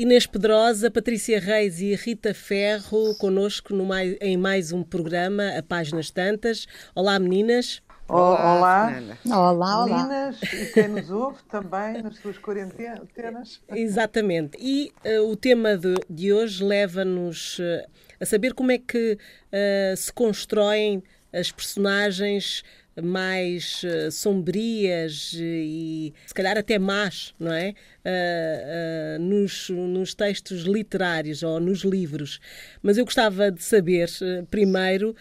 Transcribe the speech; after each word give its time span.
Inês 0.00 0.26
Pedrosa, 0.26 0.90
Patrícia 0.90 1.38
Reis 1.38 1.82
e 1.82 1.94
Rita 1.94 2.32
Ferro, 2.32 3.14
conosco 3.18 3.74
mais, 3.74 4.16
em 4.22 4.34
mais 4.34 4.72
um 4.72 4.82
programa, 4.82 5.58
a 5.58 5.62
Páginas 5.62 6.10
Tantas. 6.10 6.66
Olá, 6.94 7.18
meninas. 7.18 7.82
Olá, 8.08 8.56
olá, 8.56 9.50
olá, 9.50 9.84
olá. 9.84 9.86
meninas 9.86 10.42
e 10.54 10.72
quem 10.72 10.88
nos 10.88 11.10
ouve 11.10 11.42
também 11.50 12.02
nas 12.02 12.16
suas 12.16 12.38
quarentenas. 12.38 13.60
Exatamente. 13.68 14.56
E 14.58 14.90
uh, 15.04 15.30
o 15.30 15.36
tema 15.36 15.76
de, 15.76 15.94
de 16.08 16.32
hoje 16.32 16.64
leva-nos 16.64 17.58
uh, 17.58 17.86
a 18.18 18.24
saber 18.24 18.54
como 18.54 18.72
é 18.72 18.78
que 18.78 19.18
uh, 19.52 19.94
se 19.98 20.10
constroem 20.14 21.02
as 21.30 21.52
personagens 21.52 22.64
mais 23.02 23.82
uh, 23.82 24.10
sombrias 24.10 25.32
e 25.34 26.12
se 26.26 26.34
calhar 26.34 26.56
até 26.56 26.78
más, 26.78 27.34
não 27.38 27.52
é? 27.52 27.74
Uh, 28.04 29.18
uh, 29.18 29.22
nos, 29.22 29.70
nos 29.70 30.14
textos 30.14 30.62
literários 30.62 31.42
ou 31.42 31.60
nos 31.60 31.80
livros. 31.80 32.40
Mas 32.82 32.98
eu 32.98 33.04
gostava 33.04 33.50
de 33.50 33.62
saber, 33.62 34.08
primeiro, 34.50 35.14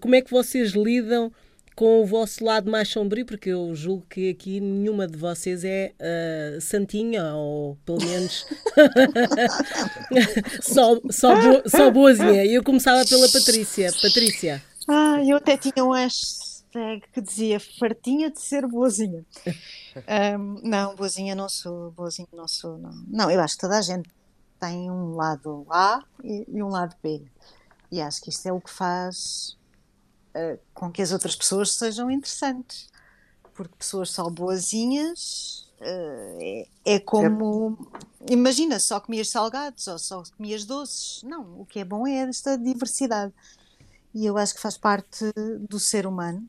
como 0.00 0.14
é 0.14 0.20
que 0.20 0.30
vocês 0.30 0.72
lidam 0.72 1.32
com 1.76 2.00
o 2.00 2.06
vosso 2.06 2.42
lado 2.42 2.70
mais 2.70 2.88
sombrio, 2.88 3.26
porque 3.26 3.50
eu 3.50 3.74
julgo 3.74 4.06
que 4.08 4.30
aqui 4.30 4.58
nenhuma 4.60 5.06
de 5.06 5.16
vocês 5.16 5.62
é 5.62 5.92
uh, 6.00 6.60
santinha, 6.60 7.34
ou 7.34 7.76
pelo 7.84 8.02
menos 8.02 8.46
só, 10.62 10.98
só, 11.10 11.36
bo, 11.36 11.62
só 11.68 11.90
boazinha. 11.90 12.46
Eu 12.46 12.64
começava 12.64 13.04
pela 13.06 13.28
Patrícia. 13.28 13.92
Patrícia. 14.00 14.62
Ah, 14.88 15.22
eu 15.26 15.36
até 15.36 15.58
tinha 15.58 15.84
um 15.84 15.94
hashtag 16.76 17.02
que 17.12 17.20
dizia 17.20 17.58
fartinha 17.58 18.30
de 18.30 18.40
ser 18.40 18.66
boazinha. 18.66 19.24
Um, 20.38 20.60
não, 20.62 20.94
boazinha 20.94 21.34
não 21.34 21.48
sou, 21.48 21.90
boazinha 21.92 22.28
não 22.30 22.46
sou, 22.46 22.76
não. 22.76 22.92
Não, 23.08 23.30
eu 23.30 23.40
acho 23.40 23.54
que 23.54 23.62
toda 23.62 23.78
a 23.78 23.80
gente 23.80 24.10
tem 24.60 24.90
um 24.90 25.14
lado 25.14 25.66
A 25.70 26.04
e, 26.22 26.44
e 26.46 26.62
um 26.62 26.68
lado 26.68 26.94
B. 27.02 27.24
E 27.90 28.02
acho 28.02 28.20
que 28.20 28.28
isto 28.28 28.46
é 28.46 28.52
o 28.52 28.60
que 28.60 28.70
faz 28.70 29.56
uh, 30.34 30.58
com 30.74 30.92
que 30.92 31.00
as 31.00 31.12
outras 31.12 31.34
pessoas 31.34 31.72
sejam 31.72 32.10
interessantes. 32.10 32.90
Porque 33.54 33.74
pessoas 33.74 34.10
só 34.10 34.28
boazinhas 34.28 35.66
uh, 35.80 36.38
é, 36.42 36.68
é, 36.84 37.00
como. 37.00 37.78
É. 38.28 38.34
Imagina, 38.34 38.78
só 38.78 39.00
comias 39.00 39.30
salgados 39.30 39.86
ou 39.86 39.98
só 39.98 40.22
comias 40.36 40.66
doces. 40.66 41.22
Não, 41.22 41.58
o 41.58 41.64
que 41.64 41.80
é 41.80 41.86
bom 41.86 42.06
é 42.06 42.28
esta 42.28 42.58
diversidade. 42.58 43.32
E 44.12 44.26
eu 44.26 44.36
acho 44.36 44.54
que 44.54 44.60
faz 44.60 44.76
parte 44.76 45.24
do 45.70 45.80
ser 45.80 46.06
humano 46.06 46.46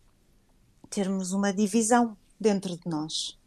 termos 0.89 1.31
uma 1.31 1.53
divisão 1.53 2.17
dentro 2.39 2.77
de 2.77 2.88
nós 2.88 3.38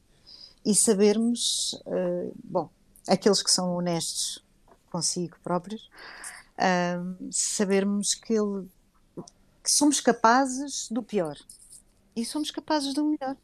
e 0.64 0.74
sabermos, 0.74 1.72
uh, 1.86 2.32
bom, 2.44 2.68
aqueles 3.08 3.42
que 3.42 3.50
são 3.50 3.74
honestos 3.74 4.44
consigo 4.90 5.36
próprios, 5.42 5.90
uh, 6.58 7.28
sabermos 7.30 8.14
que, 8.14 8.34
ele, 8.34 8.68
que 9.62 9.70
somos 9.70 10.00
capazes 10.00 10.88
do 10.90 11.02
pior 11.02 11.36
e 12.14 12.24
somos 12.24 12.50
capazes 12.50 12.92
do 12.94 13.04
melhor. 13.04 13.36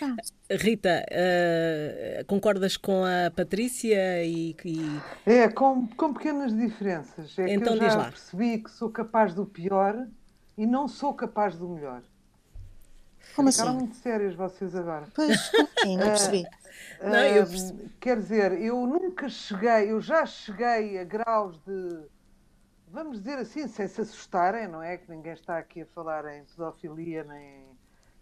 Ah. 0.00 0.16
Rita, 0.50 1.04
uh, 1.10 2.24
concordas 2.26 2.76
com 2.76 3.04
a 3.04 3.30
Patrícia 3.30 4.24
e, 4.24 4.54
e... 4.64 5.00
É, 5.26 5.48
com, 5.48 5.86
com 5.88 6.12
pequenas 6.12 6.56
diferenças. 6.56 7.38
É 7.38 7.54
então, 7.54 7.76
que 7.76 7.84
eu 7.84 7.90
já 7.90 8.04
percebi 8.04 8.62
que 8.62 8.70
sou 8.70 8.90
capaz 8.90 9.34
do 9.34 9.44
pior 9.44 10.06
e 10.56 10.66
não 10.66 10.86
sou 10.88 11.14
capaz 11.14 11.56
do 11.56 11.68
melhor. 11.68 12.02
Como 13.34 13.50
Ficaram 13.50 13.70
assim? 13.70 13.80
muito 13.80 13.96
sérias 13.96 14.34
vocês 14.34 14.74
agora. 14.74 15.06
Pois, 15.14 15.50
sim, 15.80 15.96
não 15.96 16.06
percebi. 16.06 16.42
Uh, 17.00 17.08
não, 17.08 17.18
eu 17.18 17.46
percebi. 17.46 17.88
Quer 18.00 18.16
dizer, 18.18 18.52
eu 18.60 18.86
nunca 18.86 19.28
cheguei, 19.28 19.90
eu 19.90 20.00
já 20.00 20.26
cheguei 20.26 20.98
a 20.98 21.04
graus 21.04 21.60
de, 21.60 22.06
vamos 22.88 23.18
dizer 23.18 23.38
assim, 23.38 23.68
sem 23.68 23.86
se 23.86 24.00
assustarem, 24.00 24.66
não 24.66 24.82
é? 24.82 24.96
Que 24.96 25.10
ninguém 25.10 25.32
está 25.32 25.58
aqui 25.58 25.82
a 25.82 25.86
falar 25.86 26.24
em 26.36 26.44
pedofilia 26.44 27.24
nem 27.24 27.68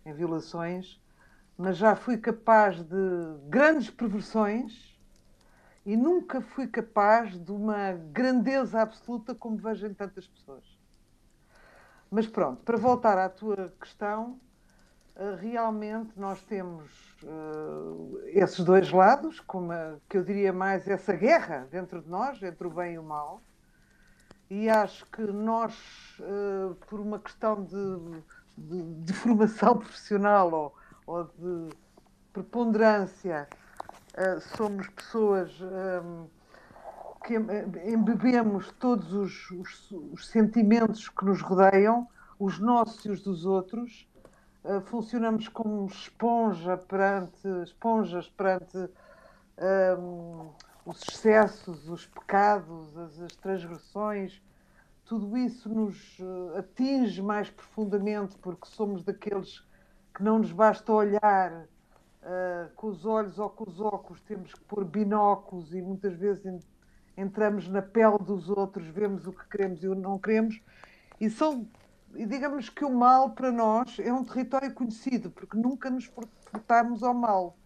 em 0.05 0.13
violações, 0.13 1.01
mas 1.59 1.77
já 1.77 1.97
fui 1.97 2.17
capaz 2.17 2.83
de 2.83 2.97
grandes 3.49 3.91
perversões 3.91 4.97
e 5.85 5.97
nunca 5.97 6.41
fui 6.41 6.67
capaz 6.69 7.39
de 7.39 7.51
uma 7.51 7.93
grandeza 7.93 8.81
absoluta 8.81 9.35
como 9.35 9.57
vejo 9.57 9.87
em 9.87 9.95
tantas 9.95 10.27
pessoas. 10.29 10.65
Mas 12.11 12.27
pronto, 12.27 12.63
para 12.63 12.77
voltar 12.77 13.19
à 13.19 13.29
tua 13.29 13.75
questão, 13.81 14.41
realmente 15.41 16.13
nós 16.17 16.43
temos 16.43 16.91
uh, 17.23 18.21
esses 18.27 18.63
dois 18.63 18.91
lados, 18.91 19.41
como 19.41 19.73
que 20.09 20.19
eu 20.19 20.23
diria 20.23 20.53
mais 20.53 20.87
essa 20.87 21.15
guerra 21.15 21.67
dentro 21.71 22.03
de 22.03 22.09
nós, 22.09 22.43
entre 22.43 22.67
o 22.67 22.71
bem 22.71 22.95
e 22.95 22.99
o 22.99 23.03
mal. 23.03 23.41
E 24.51 24.69
acho 24.69 25.07
que 25.07 25.23
nós, 25.23 25.75
uh, 26.21 26.75
por 26.87 27.01
uma 27.01 27.19
questão 27.19 27.65
de, 27.65 28.23
de, 28.57 29.05
de 29.05 29.13
formação 29.15 29.79
profissional 29.79 30.53
ou, 30.53 30.75
ou 31.07 31.25
de 31.25 31.75
preponderância, 32.33 33.49
uh, 34.13 34.41
somos 34.57 34.87
pessoas 34.89 35.51
um, 35.63 36.27
que 37.25 37.35
embebemos 37.91 38.71
todos 38.73 39.13
os, 39.13 39.51
os, 39.51 39.91
os 40.13 40.29
sentimentos 40.29 41.09
que 41.09 41.25
nos 41.25 41.41
rodeiam, 41.41 42.07
os 42.39 42.59
nossos 42.59 43.03
e 43.07 43.11
os 43.11 43.23
dos 43.23 43.47
outros 43.47 44.07
Uh, 44.67 44.81
funcionamos 44.81 45.47
como 45.47 45.87
esponja 45.87 46.77
perante, 46.77 47.47
esponjas 47.63 48.29
perante 48.29 48.77
um, 49.97 50.51
os 50.85 51.01
excessos, 51.09 51.89
os 51.89 52.05
pecados, 52.07 52.99
as, 52.99 53.21
as, 53.21 53.37
transgressões. 53.37 54.43
Tudo 55.05 55.37
isso 55.37 55.69
nos 55.69 56.19
uh, 56.19 56.59
atinge 56.59 57.23
mais 57.23 57.49
profundamente 57.49 58.37
porque 58.39 58.67
somos 58.67 59.05
daqueles 59.05 59.61
que 60.13 60.25
não 60.25 60.41
nos 60.41 60.51
basta 60.51 60.93
olhar 60.93 61.53
uh, 61.53 62.75
com 62.75 62.89
os 62.89 63.07
olhos 63.07 63.39
ou 63.39 63.49
com 63.49 63.71
os 63.71 63.81
óculos, 63.81 64.21
temos 64.23 64.53
que 64.53 64.65
pôr 64.65 64.85
binóculos 64.85 65.73
e 65.73 65.81
muitas 65.81 66.15
vezes 66.15 66.67
entramos 67.17 67.69
na 67.69 67.83
pele 67.83 68.19
dos 68.19 68.51
outros, 68.51 68.85
vemos 68.89 69.29
o 69.29 69.33
que 69.33 69.49
queremos 69.49 69.85
e 69.85 69.89
o 69.89 69.95
que 69.95 70.01
não 70.01 70.19
queremos. 70.19 70.61
E 71.21 71.31
são 71.31 71.69
digamos 72.25 72.69
que 72.71 72.85
o 72.85 72.91
mal 72.91 73.31
para 73.31 73.53
nós 73.53 73.99
é 73.99 74.13
um 74.13 74.25
território 74.25 74.73
conhecido, 74.73 75.31
porque 75.31 75.57
nunca 75.57 75.91
nos 75.91 76.09
portámos 76.09 77.03
ao 77.03 77.13
mal. 77.13 77.57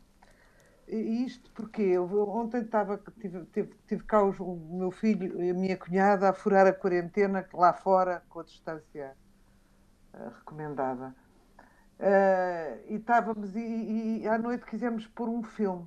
E 0.88 1.24
isto 1.24 1.48
porque 1.52 1.82
eu 1.82 2.04
ontem 2.28 2.62
estava, 2.62 3.00
tive, 3.20 3.44
tive, 3.52 3.74
tive 3.86 4.02
cá 4.02 4.24
o, 4.24 4.56
meu 4.72 4.90
filho 4.90 5.40
e 5.40 5.50
a 5.50 5.54
minha 5.54 5.76
cunhada 5.76 6.28
a 6.28 6.32
furar 6.32 6.66
a 6.66 6.72
quarentena 6.72 7.48
lá 7.52 7.72
fora 7.72 8.24
com 8.28 8.40
a 8.40 8.42
distância 8.42 9.16
uh, 10.14 10.30
recomendada. 10.38 11.14
Uh, 12.00 12.82
e 12.88 12.96
estávamos 12.96 13.54
e, 13.54 14.22
e, 14.22 14.26
à 14.28 14.36
noite 14.36 14.66
quisemos 14.66 15.06
pôr 15.06 15.28
um 15.28 15.44
filme. 15.44 15.86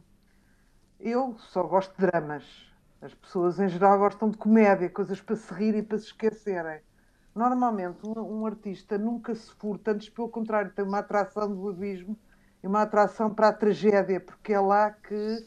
Eu 1.02 1.36
só 1.38 1.64
gosto 1.64 1.94
de 1.98 2.08
dramas. 2.08 2.72
As 3.02 3.14
pessoas 3.14 3.60
em 3.60 3.68
geral 3.68 4.00
gostam 4.00 4.30
de 4.30 4.38
comédia, 4.38 4.90
coisas 4.90 5.20
para 5.20 5.36
se 5.36 5.54
rir 5.54 5.76
e 5.76 5.84
para 5.84 5.98
se 5.98 6.06
esquecerem. 6.06 6.80
Normalmente, 7.36 8.06
um, 8.06 8.42
um, 8.42 8.46
artista 8.46 8.98
nunca 8.98 9.34
se 9.34 9.52
furta, 9.56 9.92
antes, 9.92 10.10
pelo 10.10 10.30
contrário, 10.30 10.72
tem 10.72 10.86
uma 10.86 11.00
atração 11.00 11.54
do 11.54 11.68
abismo 11.68 12.18
e 12.62 12.68
uma 12.68 12.84
atração 12.84 13.34
para 13.34 13.48
a 13.48 13.54
tragédia, 13.54 14.20
porque 14.20 14.54
é 14.54 14.60
lá 14.60 14.92
que 14.92 15.46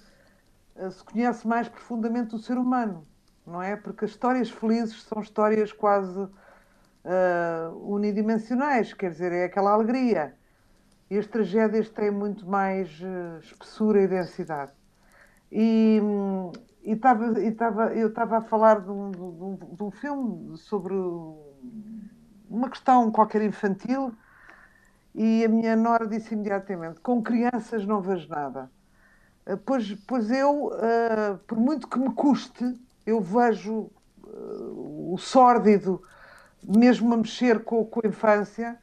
uh, 0.77 0.91
se 0.91 1.05
conhece 1.05 1.47
mais 1.47 1.69
profundamente 1.69 2.35
o 2.35 2.39
ser 2.39 2.59
humano, 2.59 3.07
não 3.47 3.63
é? 3.63 3.77
Porque 3.77 4.05
as 4.05 4.11
histórias 4.11 4.51
felizes 4.51 5.05
são 5.05 5.23
histórias 5.23 5.73
quase 5.73 6.19
uh, 6.21 6.31
unidimensionais, 7.85 8.93
quer 8.93 9.11
dizer, 9.11 9.31
é 9.31 9.45
aquela 9.45 9.73
alegria. 9.73 10.35
E 11.09 11.17
as 11.17 11.27
tragédias 11.29 11.89
têm 11.89 12.11
muito 12.11 12.45
mais 12.49 13.01
uh, 13.01 13.39
espessura 13.39 14.03
e 14.03 14.09
densidade. 14.09 14.73
E, 15.53 16.01
e, 16.83 16.97
tava, 16.97 17.41
e 17.41 17.53
tava, 17.53 17.95
eu 17.95 18.09
estava 18.09 18.39
a 18.39 18.43
falar 18.43 18.81
de 18.81 18.91
um, 18.91 19.13
de, 19.13 19.21
um, 19.21 19.57
de 19.73 19.83
um 19.85 19.91
filme 19.93 20.59
sobre 20.59 20.93
uma 22.49 22.71
questão 22.71 23.11
qualquer 23.11 23.43
infantil 23.43 24.15
e 25.15 25.45
a 25.45 25.49
minha 25.49 25.75
nora 25.75 26.07
disse 26.07 26.35
imediatamente: 26.35 27.01
com 27.01 27.23
crianças 27.23 27.87
não 27.87 28.01
vejo 28.01 28.29
nada. 28.29 28.71
Eh, 29.47 29.57
pois, 29.57 29.95
pois 30.07 30.31
eu, 30.31 30.67
uh, 30.67 31.39
por 31.47 31.59
muito 31.59 31.89
que 31.89 31.99
me 31.99 32.13
custe, 32.13 32.79
eu 33.07 33.21
vejo 33.21 33.91
uh, 34.25 35.15
o 35.15 35.17
sórdido, 35.19 36.03
mesmo 36.63 37.15
a 37.15 37.17
mexer 37.17 37.65
com, 37.65 37.85
com 37.85 38.01
a 38.05 38.09
infância. 38.09 38.79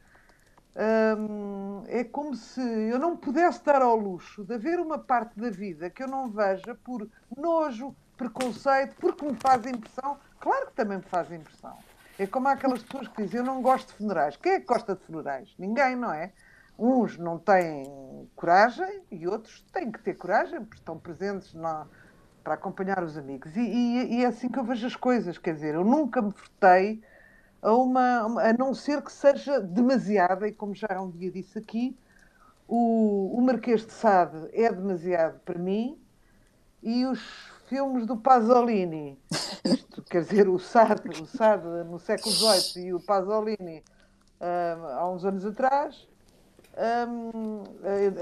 Um, 0.76 1.84
é 1.86 2.02
como 2.02 2.34
se 2.34 2.60
eu 2.60 2.98
não 2.98 3.16
pudesse 3.16 3.62
dar 3.64 3.80
ao 3.80 3.96
luxo 3.96 4.42
de 4.44 4.54
haver 4.54 4.80
uma 4.80 4.98
parte 4.98 5.38
da 5.38 5.48
vida 5.48 5.88
que 5.88 6.02
eu 6.02 6.08
não 6.08 6.28
veja 6.28 6.74
por 6.82 7.08
nojo, 7.36 7.94
preconceito, 8.16 8.96
porque 8.98 9.24
me 9.24 9.36
faz 9.36 9.64
impressão. 9.66 10.18
Claro 10.40 10.66
que 10.66 10.72
também 10.72 10.96
me 10.96 11.04
faz 11.04 11.30
impressão. 11.30 11.78
É 12.18 12.26
como 12.26 12.48
aquelas 12.48 12.82
pessoas 12.82 13.08
que 13.08 13.22
dizem: 13.22 13.40
Eu 13.40 13.46
não 13.46 13.60
gosto 13.60 13.88
de 13.88 13.94
funerais. 13.94 14.36
Quem 14.36 14.52
é 14.52 14.60
que 14.60 14.66
gosta 14.66 14.94
de 14.94 15.02
funerais? 15.02 15.54
Ninguém, 15.58 15.96
não 15.96 16.12
é? 16.12 16.32
Uns 16.78 17.16
não 17.18 17.38
têm 17.38 18.28
coragem 18.34 19.02
e 19.10 19.26
outros 19.26 19.62
têm 19.72 19.90
que 19.90 20.00
ter 20.00 20.14
coragem, 20.14 20.60
porque 20.60 20.76
estão 20.76 20.98
presentes 20.98 21.54
na, 21.54 21.86
para 22.42 22.54
acompanhar 22.54 23.02
os 23.02 23.16
amigos. 23.16 23.56
E, 23.56 23.60
e, 23.60 24.14
e, 24.16 24.24
é 24.24 24.26
assim 24.26 24.48
que 24.48 24.58
eu 24.58 24.64
vejo 24.64 24.86
as 24.86 24.96
coisas, 24.96 25.38
quer 25.38 25.54
dizer, 25.54 25.74
eu 25.74 25.84
nunca 25.84 26.20
me 26.20 26.32
furtei 26.32 27.02
a, 27.62 27.72
uma, 27.72 28.42
a 28.42 28.52
não 28.52 28.74
ser 28.74 29.02
que 29.02 29.12
seja 29.12 29.60
demasiada, 29.60 30.48
e 30.48 30.52
como 30.52 30.74
já 30.74 31.00
um 31.00 31.10
dia 31.10 31.30
disse 31.30 31.58
aqui, 31.58 31.96
o, 32.66 33.38
o 33.38 33.40
Marquês 33.40 33.86
de 33.86 33.92
Sade 33.92 34.48
é 34.52 34.70
demasiado 34.72 35.38
para 35.40 35.58
mim 35.58 35.98
e 36.82 37.06
os 37.06 37.20
filmes 37.66 38.06
do 38.06 38.16
Pasolini, 38.16 39.18
isto, 39.64 40.02
quer 40.02 40.22
dizer, 40.22 40.48
o 40.48 40.58
Sade, 40.58 41.08
o 41.20 41.26
Sade 41.26 41.66
no 41.88 41.98
século 41.98 42.34
XVIII 42.34 42.86
e 42.86 42.94
o 42.94 43.00
Pasolini 43.00 43.82
uh, 44.40 44.86
há 44.98 45.10
uns 45.10 45.24
anos 45.24 45.44
atrás, 45.44 46.06
um, 47.08 47.62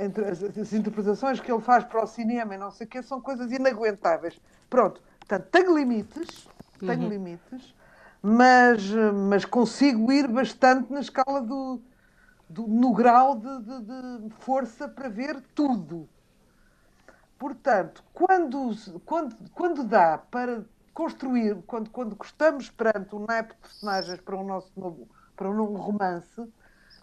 entre 0.05 0.27
as, 0.27 0.43
as, 0.43 0.73
interpretações 0.73 1.41
que 1.41 1.51
ele 1.51 1.63
faz 1.63 1.85
para 1.85 2.05
o 2.05 2.07
cinema 2.07 2.55
e 2.55 2.59
não 2.59 2.71
sei 2.71 2.87
o 2.87 2.91
quê 2.91 3.03
são 3.03 3.21
coisas 3.21 3.51
inaguentáveis. 3.51 4.39
Pronto, 4.69 5.01
portanto, 5.21 5.49
tenho 5.51 5.77
limites, 5.77 6.49
tenho 6.79 7.03
uhum. 7.03 7.09
limites, 7.09 7.75
mas, 8.23 8.83
mas 9.29 9.45
consigo 9.45 10.13
ir 10.13 10.29
bastante 10.29 10.93
na 10.93 11.01
escala 11.01 11.41
do, 11.41 11.81
do 12.49 12.67
no 12.69 12.93
grau 12.93 13.37
de, 13.37 13.59
de, 13.63 13.81
de, 14.29 14.31
força 14.41 14.87
para 14.87 15.09
ver 15.09 15.41
tudo. 15.55 16.09
Portanto, 17.43 18.05
quando, 18.15 18.73
quando, 19.05 19.51
quando 19.51 19.83
dá 19.83 20.17
para 20.17 20.65
construir, 20.95 21.61
quando, 21.67 21.91
quando 21.91 22.15
gostamos 22.15 22.71
perante 22.71 23.17
um 23.17 23.27
naipe 23.27 23.55
de 23.55 23.61
personagens 23.61 24.21
para 24.21 24.37
um 24.37 24.47
nosso 24.47 24.71
novo, 24.79 25.09
para 25.35 25.51
um 25.51 25.75
romance, 25.75 26.49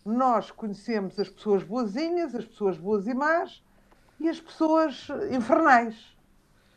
nós 0.05 0.49
conhecemos 0.49 1.19
as 1.19 1.27
pessoas 1.27 1.61
boazinhas, 1.63 2.33
as 2.33 2.45
pessoas 2.45 2.77
boas 2.77 3.05
e 3.05 3.13
más 3.13 3.61
e 4.17 4.29
as 4.29 4.39
pessoas 4.39 5.09
infernais. 5.29 6.17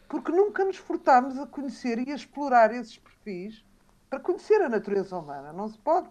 Porque 0.08 0.32
nunca 0.32 0.64
nos 0.64 0.78
furtámos 0.78 1.38
a 1.38 1.46
conhecer 1.46 2.00
e 2.04 2.10
a 2.10 2.16
explorar 2.16 2.74
esses 2.74 2.98
perfis 2.98 3.64
para 4.10 4.18
conhecer 4.18 4.60
a 4.60 4.68
natureza 4.68 5.16
humana. 5.16 5.52
Não 5.52 5.68
se 5.68 5.78
pode 5.78 6.08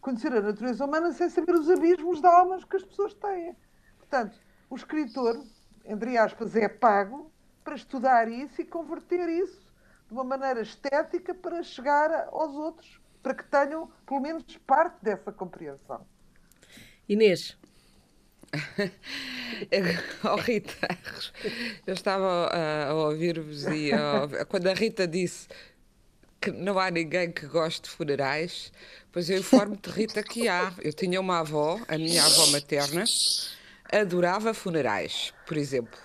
conhecer 0.00 0.32
a 0.32 0.40
natureza 0.40 0.84
humana 0.84 1.10
sem 1.10 1.28
saber 1.30 1.56
os 1.56 1.68
abismos 1.68 2.20
de 2.20 2.28
almas 2.28 2.62
que 2.62 2.76
as 2.76 2.84
pessoas 2.84 3.12
têm. 3.12 3.56
Portanto, 3.98 4.38
o 4.70 4.76
escritor, 4.76 5.44
entre 5.86 6.16
aspas, 6.16 6.54
é 6.56 6.68
pago 6.68 7.30
para 7.64 7.74
estudar 7.74 8.28
isso 8.28 8.60
e 8.60 8.64
converter 8.64 9.28
isso 9.28 9.66
de 10.06 10.14
uma 10.14 10.24
maneira 10.24 10.60
estética 10.60 11.34
para 11.34 11.62
chegar 11.62 12.28
aos 12.30 12.54
outros, 12.54 13.00
para 13.22 13.34
que 13.34 13.44
tenham 13.44 13.90
pelo 14.06 14.20
menos 14.20 14.44
parte 14.66 14.96
dessa 15.02 15.32
compreensão. 15.32 16.06
Inês. 17.08 17.56
oh, 20.24 20.36
Rita, 20.36 20.88
eu 21.86 21.94
estava 21.94 22.48
a, 22.48 22.94
ouvir-vos 22.94 23.64
e 23.66 23.92
a, 23.92 24.44
quando 24.46 24.68
a 24.68 24.74
Rita 24.74 25.06
disse 25.06 25.48
que 26.40 26.52
não 26.52 26.78
há 26.78 26.90
ninguém 26.90 27.32
que 27.32 27.46
goste 27.46 27.82
de 27.82 27.90
funerais, 27.90 28.72
pois 29.10 29.28
eu 29.28 29.38
informo-te, 29.38 29.90
Rita, 29.90 30.22
que 30.22 30.48
há. 30.48 30.72
Eu 30.80 30.92
tinha 30.92 31.20
uma 31.20 31.40
avó, 31.40 31.80
a 31.88 31.98
minha 31.98 32.24
avó 32.24 32.46
materna, 32.46 33.04
adorava 33.92 34.52
funerais, 34.54 35.32
por 35.46 35.56
exemplo. 35.56 35.98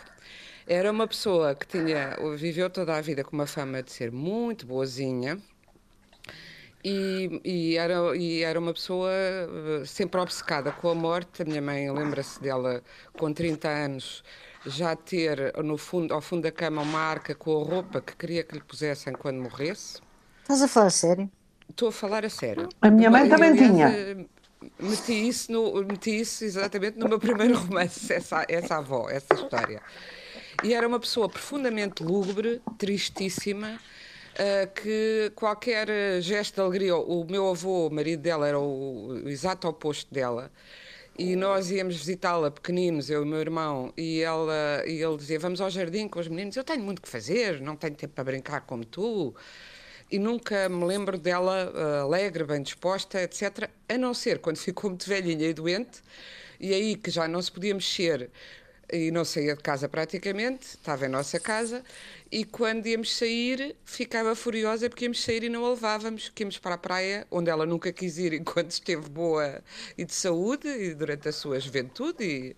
Era 0.68 0.92
uma 0.92 1.08
pessoa 1.08 1.56
que 1.56 1.68
tinha, 1.68 2.16
viveu 2.38 2.70
toda 2.70 2.96
a 2.96 3.02
vida 3.02 3.24
com 3.24 3.34
uma 3.34 3.48
fama 3.48 3.82
de 3.84 3.92
ser 3.92 4.12
muito 4.12 4.66
boazinha, 4.66 5.42
e, 6.84 7.42
e, 7.44 7.78
era, 7.78 8.16
e 8.16 8.42
era 8.42 8.60
uma 8.60 8.74
pessoa 8.74 9.12
eh, 9.12 9.84
sempre 9.86 10.20
obcecada 10.20 10.72
com 10.72 10.90
a 10.90 10.96
morte. 10.96 11.42
A 11.42 11.46
minha 11.46 11.62
mãe 11.62 11.92
lembra-se 11.92 12.42
dela 12.42 12.82
com 13.14 13.32
30 13.32 13.68
anos 13.68 14.24
já 14.66 14.96
ter 14.96 15.54
no 15.64 15.78
fundo, 15.78 16.14
ao 16.14 16.22
fundo 16.22 16.44
da 16.44 16.52
cama 16.52 16.82
uma 16.82 17.00
arca 17.00 17.36
com 17.36 17.62
a 17.62 17.64
roupa 17.64 18.02
que 18.02 18.16
queria 18.16 18.44
que 18.44 18.56
lhe 18.56 18.64
pusessem 18.64 19.14
quando 19.14 19.42
morresse. 19.42 20.00
Estás 20.42 20.62
a 20.62 20.68
falar 20.68 20.88
a 20.88 20.92
sério? 20.92 21.32
Estou 21.70 21.90
a 21.90 21.92
falar 21.92 22.26
a 22.26 22.30
sério. 22.30 22.68
A 22.82 22.90
minha 22.90 23.10
mãe 23.10 23.30
também 23.30 23.56
tinha. 23.56 24.28
Eh, 24.62 24.68
meti 24.80 25.28
isso, 25.28 25.52
no, 25.52 25.84
meti 25.84 26.20
isso 26.20 26.44
exatamente 26.44 26.98
no 26.98 27.08
meu 27.08 27.20
primeiro 27.20 27.58
romance, 27.58 28.12
essa, 28.14 28.46
essa 28.48 28.78
avó, 28.78 29.10
essa 29.10 29.34
história. 29.34 29.82
E 30.64 30.74
era 30.74 30.88
uma 30.88 31.00
pessoa 31.00 31.28
profundamente 31.28 32.04
lúgubre, 32.04 32.62
tristíssima, 32.78 33.80
uh, 34.36 34.74
que 34.74 35.32
qualquer 35.36 36.22
gesto 36.22 36.56
de 36.56 36.62
alegria, 36.62 36.96
o 36.96 37.26
meu 37.26 37.50
avô, 37.50 37.88
o 37.88 37.94
marido 37.94 38.22
dela, 38.22 38.48
era 38.48 38.60
o, 38.60 39.08
o 39.24 39.30
exato 39.30 39.68
oposto 39.68 40.14
dela. 40.14 40.52
E 41.18 41.36
nós 41.36 41.70
íamos 41.70 41.98
visitá-la 41.98 42.50
pequeninos, 42.50 43.10
eu 43.10 43.22
e 43.22 43.24
o 43.24 43.28
meu 43.28 43.40
irmão, 43.40 43.94
e, 43.98 44.22
ela, 44.22 44.84
e 44.88 45.04
ele 45.04 45.18
dizia: 45.18 45.38
Vamos 45.40 45.60
ao 45.60 45.70
jardim 45.70 46.08
com 46.08 46.20
os 46.20 46.28
meninos. 46.28 46.56
Eu 46.56 46.64
tenho 46.64 46.82
muito 46.82 47.02
que 47.02 47.10
fazer, 47.10 47.60
não 47.62 47.76
tenho 47.76 47.96
tempo 47.96 48.14
para 48.14 48.24
brincar 48.24 48.62
como 48.62 48.86
tu. 48.86 49.36
E 50.12 50.20
nunca 50.20 50.68
me 50.68 50.84
lembro 50.86 51.18
dela 51.18 51.72
uh, 51.74 52.04
alegre, 52.04 52.44
bem 52.44 52.62
disposta, 52.62 53.22
etc. 53.22 53.70
A 53.88 53.98
não 53.98 54.14
ser 54.14 54.40
quando 54.40 54.58
ficou 54.58 54.90
muito 54.90 55.08
velhinha 55.08 55.48
e 55.48 55.54
doente, 55.54 56.02
e 56.60 56.74
aí 56.74 56.96
que 56.98 57.10
já 57.10 57.28
não 57.28 57.42
se 57.42 57.52
podia 57.52 57.74
mexer 57.74 58.30
e 58.92 59.10
não 59.10 59.24
saía 59.24 59.56
de 59.56 59.64
casa 59.64 59.88
praticamente, 59.88 60.66
estava 60.66 61.06
em 61.06 61.10
nossa 61.10 61.40
casa, 61.40 61.84
e 62.30 62.44
quando 62.44 62.88
íamos 62.88 63.16
sair 63.16 63.76
ficava 63.86 64.36
furiosa 64.36 64.90
porque 64.90 65.06
íamos 65.06 65.24
sair 65.24 65.44
e 65.44 65.50
não 65.50 65.66
a 65.66 65.70
levávamos, 65.70 66.30
que 66.30 66.44
íamos 66.44 66.58
para 66.58 66.76
a 66.76 66.78
praia, 66.78 67.26
onde 67.32 67.50
ela 67.50 67.66
nunca 67.66 67.92
quis 67.94 68.18
ir 68.18 68.34
enquanto 68.40 68.72
esteve 68.72 69.10
boa 69.10 69.64
e 69.98 70.04
de 70.04 70.14
saúde, 70.14 70.68
e 70.68 70.94
durante 70.94 71.30
a 71.30 71.32
sua 71.32 71.60
juventude, 71.60 72.24
e 72.24 72.50
eh, 72.50 72.56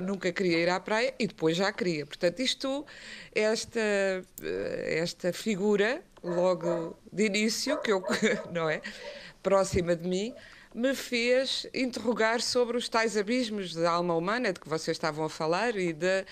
nunca 0.00 0.32
queria 0.32 0.58
ir 0.58 0.68
à 0.68 0.78
praia, 0.78 1.14
e 1.18 1.26
depois 1.26 1.56
já 1.56 1.72
queria. 1.72 2.06
Portanto, 2.06 2.40
isto, 2.40 2.86
esta, 3.34 3.80
eh, 3.80 4.98
esta 4.98 5.32
figura, 5.32 6.02
logo 6.22 6.96
de 7.12 7.26
início, 7.26 7.80
que 7.80 7.92
eu, 7.92 8.02
não 8.52 8.68
é, 8.68 8.80
próxima 9.42 9.94
de 9.96 10.08
mim, 10.08 10.34
me 10.74 10.94
fez 10.94 11.66
interrogar 11.72 12.40
sobre 12.40 12.76
os 12.76 12.88
tais 12.88 13.16
abismos 13.16 13.74
da 13.74 13.90
alma 13.90 14.14
humana 14.16 14.52
de 14.52 14.58
que 14.58 14.68
vocês 14.68 14.96
estavam 14.96 15.24
a 15.24 15.28
falar 15.28 15.76
e, 15.76 15.92
de, 15.92 16.24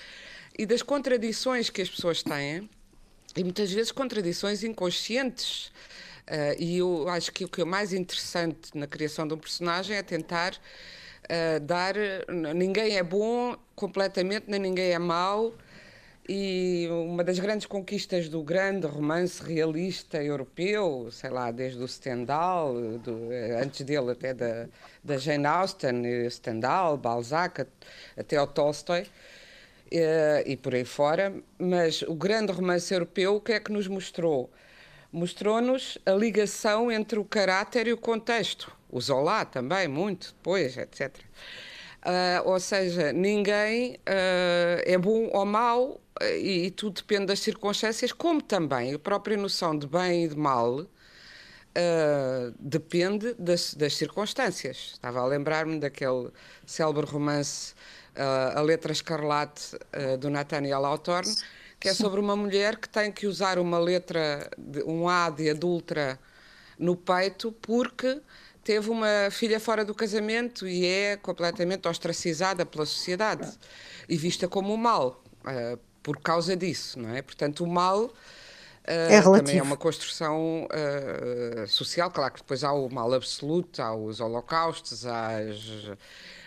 e 0.58 0.66
das 0.66 0.82
contradições 0.82 1.70
que 1.70 1.80
as 1.80 1.88
pessoas 1.88 2.22
têm, 2.22 2.68
e 3.36 3.44
muitas 3.44 3.72
vezes 3.72 3.92
contradições 3.92 4.62
inconscientes. 4.64 5.72
Uh, 6.28 6.54
e 6.58 6.78
eu 6.78 7.08
acho 7.08 7.32
que 7.32 7.44
o 7.44 7.48
que 7.48 7.62
é 7.62 7.64
mais 7.64 7.92
interessante 7.92 8.70
na 8.74 8.86
criação 8.86 9.26
de 9.26 9.34
um 9.34 9.38
personagem 9.38 9.96
é 9.96 10.02
tentar 10.02 10.56
dar. 11.62 11.94
Ninguém 12.54 12.96
é 12.96 13.02
bom 13.02 13.56
completamente, 13.74 14.44
nem 14.48 14.60
ninguém 14.60 14.92
é 14.92 14.98
mau 14.98 15.52
e 16.28 16.88
uma 16.90 17.24
das 17.24 17.38
grandes 17.38 17.66
conquistas 17.66 18.28
do 18.28 18.42
grande 18.42 18.86
romance 18.86 19.42
realista 19.42 20.22
europeu, 20.22 21.08
sei 21.10 21.30
lá, 21.30 21.50
desde 21.50 21.82
o 21.82 21.88
Stendhal, 21.88 22.74
do, 22.98 23.28
antes 23.60 23.84
dele 23.84 24.12
até 24.12 24.32
da, 24.32 24.68
da 25.02 25.18
Jane 25.18 25.46
Austen, 25.46 26.30
Stendhal, 26.30 26.96
Balzac, 26.96 27.66
até 28.16 28.36
ao 28.36 28.46
Tolstói, 28.46 29.06
e, 29.90 30.42
e 30.46 30.56
por 30.56 30.74
aí 30.74 30.84
fora, 30.84 31.34
mas 31.58 32.02
o 32.02 32.14
grande 32.14 32.52
romance 32.52 32.94
europeu, 32.94 33.36
o 33.36 33.40
que 33.40 33.52
é 33.52 33.60
que 33.60 33.72
nos 33.72 33.88
mostrou? 33.88 34.48
Mostrou-nos 35.12 35.98
a 36.06 36.12
ligação 36.12 36.90
entre 36.90 37.18
o 37.18 37.24
caráter 37.24 37.88
e 37.88 37.92
o 37.92 37.98
contexto. 37.98 38.72
O 38.92 39.00
Zola 39.00 39.44
também, 39.46 39.88
muito 39.88 40.34
depois, 40.34 40.76
etc. 40.76 41.16
Uh, 42.04 42.48
ou 42.50 42.60
seja, 42.60 43.12
ninguém 43.12 43.94
uh, 43.94 44.82
é 44.84 44.98
bom 44.98 45.30
ou 45.32 45.46
mau 45.46 46.00
e, 46.20 46.66
e, 46.66 46.70
tudo 46.70 46.96
depende 46.96 47.26
das 47.26 47.40
circunstâncias, 47.40 48.12
como 48.12 48.42
também 48.42 48.92
a 48.92 48.98
própria 48.98 49.36
noção 49.36 49.76
de 49.76 49.86
bem 49.86 50.24
e 50.24 50.28
de 50.28 50.36
mal 50.36 50.86
depende 52.60 53.32
das, 53.38 53.72
das, 53.72 53.96
circunstâncias. 53.96 54.90
Estava 54.92 55.20
a 55.20 55.26
lembrar-me 55.26 55.80
daquele 55.80 56.28
célebre 56.66 57.06
romance 57.06 57.72
A 58.54 58.60
Letra 58.60 58.92
Escarlate 58.92 59.78
do 60.20 60.28
Nathaniel 60.28 60.84
Hawthorne, 60.84 61.34
que 61.80 61.88
é 61.88 61.94
sobre 61.94 62.20
uma 62.20 62.36
mulher 62.36 62.76
que 62.76 62.90
tem 62.90 63.10
que 63.10 63.26
usar 63.26 63.58
uma 63.58 63.78
letra, 63.78 64.50
de, 64.58 64.82
um 64.82 65.08
A 65.08 65.30
de 65.30 65.48
adulta 65.48 66.18
no 66.78 66.94
peito 66.94 67.50
porque 67.52 68.20
teve 68.64 68.90
uma 68.90 69.28
filha 69.30 69.58
fora 69.58 69.84
do 69.84 69.94
casamento 69.94 70.66
e 70.66 70.86
é 70.86 71.16
completamente 71.16 71.88
ostracizada 71.88 72.64
pela 72.64 72.86
sociedade 72.86 73.50
e 74.08 74.16
vista 74.16 74.48
como 74.48 74.72
o 74.72 74.78
mal 74.78 75.22
uh, 75.40 75.78
por 76.02 76.20
causa 76.20 76.56
disso, 76.56 76.98
não 76.98 77.14
é? 77.14 77.22
Portanto, 77.22 77.64
o 77.64 77.66
mal 77.66 78.04
uh, 78.04 78.10
é 78.84 79.20
também 79.20 79.58
é 79.58 79.62
uma 79.62 79.76
construção 79.76 80.66
uh, 80.66 81.66
social. 81.66 82.10
Claro 82.10 82.34
que 82.34 82.40
depois 82.40 82.64
há 82.64 82.72
o 82.72 82.88
mal 82.88 83.12
absoluto, 83.12 83.80
há 83.82 83.94
os 83.94 84.20
holocaustos, 84.20 85.06
há 85.06 85.38
as... 85.38 85.96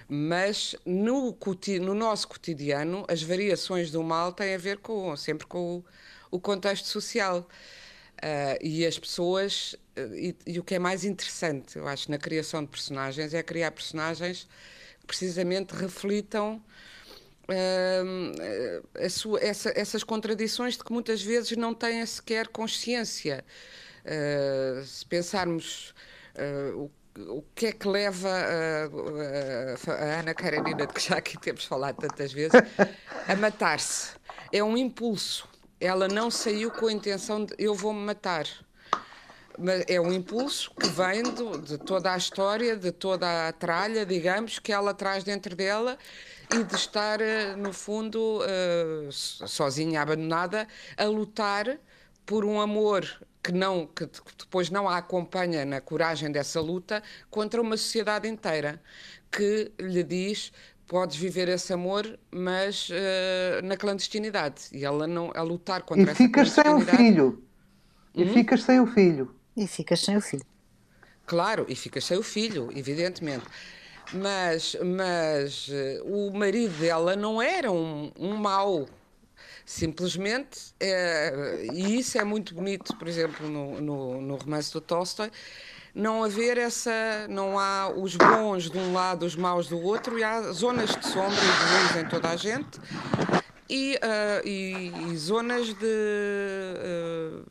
mas 0.07 0.75
no, 0.86 1.38
no, 1.81 1.93
nosso 1.93 2.27
cotidiano 2.27 3.05
as 3.07 3.22
variações 3.22 3.91
do 3.91 4.03
mal 4.03 4.31
têm 4.31 4.55
a 4.55 4.57
ver 4.57 4.77
com 4.77 5.15
sempre 5.15 5.45
com 5.48 5.77
o, 5.77 5.86
o 6.31 6.39
contexto 6.39 6.88
social. 6.88 7.48
Uh, 8.15 8.57
e 8.62 8.86
as 8.86 8.98
pessoas, 8.98 9.75
uh, 9.98 10.15
e, 10.15 10.36
e, 10.48 10.60
o 10.60 10.63
que 10.63 10.75
é 10.75 10.79
mais 10.79 11.03
interessante, 11.03 11.77
eu 11.77 11.88
acho, 11.88 12.10
na 12.10 12.17
criação 12.17 12.63
de 12.63 12.69
personagens, 12.69 13.34
é 13.34 13.43
criar 13.43 13.72
personagens 13.72 14.48
que 15.01 15.07
precisamente 15.07 15.75
reflitam 15.75 16.63
uh, 17.50 19.10
sua, 19.10 19.39
essa, 19.43 19.72
essas 19.75 20.03
contradições 20.03 20.77
de 20.77 20.84
que 20.84 20.93
muitas 20.93 21.22
vezes 21.22 21.57
não 21.57 21.74
têm 21.74 22.05
sequer 22.05 22.48
consciência. 22.48 23.43
Uh, 24.05 24.84
se 24.86 25.05
pensarmos 25.05 25.93
o, 26.75 26.91
o 27.29 27.43
que 27.53 27.67
é 27.67 27.72
que 27.72 27.88
leva 27.88 28.29
a, 28.29 29.91
a, 29.91 30.19
Ana 30.19 30.34
Karenina, 30.34 30.86
de 30.86 30.93
que 30.93 31.01
já 31.01 31.17
aqui 31.17 31.38
temos 31.39 31.65
falado 31.65 31.98
tantas 31.98 32.31
vezes, 32.31 32.60
a 33.27 33.36
matar-se. 33.36 34.12
É 34.51 34.63
um 34.63 34.77
impulso. 34.77 35.48
Ela 35.79 36.08
não 36.08 36.32
saiu 36.32 36.72
com 36.72 36.88
a 36.88 36.94
intenção 36.94 37.46
de 37.46 37.53
eu 37.58 37.74
vou-me 37.75 38.00
matar. 38.00 38.46
Mas 39.58 39.86
é 39.88 40.00
um 40.00 40.12
impulso 40.12 40.72
que 40.72 40.88
vem 40.88 41.24
de 41.63 41.77
toda 41.77 42.13
a 42.13 42.17
história, 42.17 42.75
de 42.75 42.91
toda 42.91 43.48
a 43.48 43.53
tralha, 43.53 44.05
digamos, 44.05 44.60
que 44.60 44.72
ela 44.72 44.94
traz 44.94 45.24
dentro 45.24 45.55
dela 45.55 45.98
e 46.53 46.63
de 46.63 46.75
estar, 46.75 47.22
eh, 47.22 47.55
no 47.55 47.72
fundo, 47.72 48.39
uh, 48.41 49.12
sozinha, 49.12 50.01
abandonada, 50.01 50.67
a 50.98 51.05
lutar 51.05 51.79
por 52.25 52.44
um 52.44 52.60
amor 52.60 53.05
que 53.41 53.51
não 53.51 53.86
que 53.86 54.10
depois 54.39 54.72
não 54.72 54.89
a 54.89 54.98
acompanha 54.98 55.63
na 55.65 55.79
coragem 55.79 56.32
dessa 56.32 56.60
luta 56.60 57.03
contra 57.29 57.62
uma 57.62 57.77
sociedade 57.77 58.27
inteira 58.27 58.82
que 59.32 59.72
lhe 59.79 60.03
diz 60.03 60.51
podes 60.87 61.15
viver 61.15 61.49
esse 61.49 61.73
amor 61.73 62.19
mas 62.31 62.89
uh, 62.89 63.65
na 63.65 63.77
clandestinidade. 63.77 64.63
E 64.71 64.85
ela 64.85 65.07
não 65.07 65.31
a 65.35 65.41
lutar 65.41 65.81
contra 65.83 66.03
e 66.03 66.09
essa 66.09 66.15
ficas 66.15 66.51
sem 66.51 66.73
o 66.73 66.81
filho. 66.81 67.43
Hum? 68.15 68.21
e 68.23 68.33
ficas 68.33 68.63
sem 68.63 68.79
o 68.79 68.87
filho. 68.87 69.35
E 69.57 69.67
ficas 69.67 69.99
sem 69.99 70.17
o 70.17 70.21
filho. 70.21 70.45
Claro 71.25 71.65
e 71.67 71.75
ficas 71.75 72.05
sem 72.05 72.17
o 72.17 72.23
filho 72.23 72.69
evidentemente. 72.75 73.45
Mas, 74.13 74.77
mas 74.83 75.67
uh, 75.67 76.05
o 76.05 76.37
marido 76.37 76.73
dela 76.79 77.15
não 77.15 77.41
era 77.41 77.71
um, 77.71 78.11
um 78.17 78.35
mau. 78.35 78.87
Simplesmente, 79.65 80.75
é, 80.79 81.65
e 81.73 81.97
isso 81.97 82.19
é 82.19 82.23
muito 82.23 82.53
bonito, 82.53 82.95
por 82.97 83.07
exemplo, 83.07 83.49
no, 83.49 83.81
no, 83.81 84.21
no 84.21 84.35
romance 84.35 84.71
do 84.71 84.79
Tolstói, 84.79 85.31
não 85.95 86.23
haver 86.23 86.57
essa. 86.57 86.91
Não 87.29 87.57
há 87.57 87.89
os 87.89 88.17
bons 88.17 88.69
de 88.69 88.77
um 88.77 88.93
lado, 88.93 89.25
os 89.25 89.35
maus 89.35 89.69
do 89.69 89.79
outro, 89.81 90.19
e 90.19 90.23
há 90.23 90.51
zonas 90.51 90.93
de 90.93 91.07
sombra 91.07 91.39
e 91.39 91.39
de 91.39 91.93
luz 91.93 92.05
em 92.05 92.09
toda 92.09 92.29
a 92.29 92.35
gente, 92.35 92.79
e, 93.69 93.95
uh, 93.95 94.47
e, 94.47 95.11
e 95.11 95.17
zonas 95.17 95.73
de. 95.73 95.85
Uh, 95.85 97.45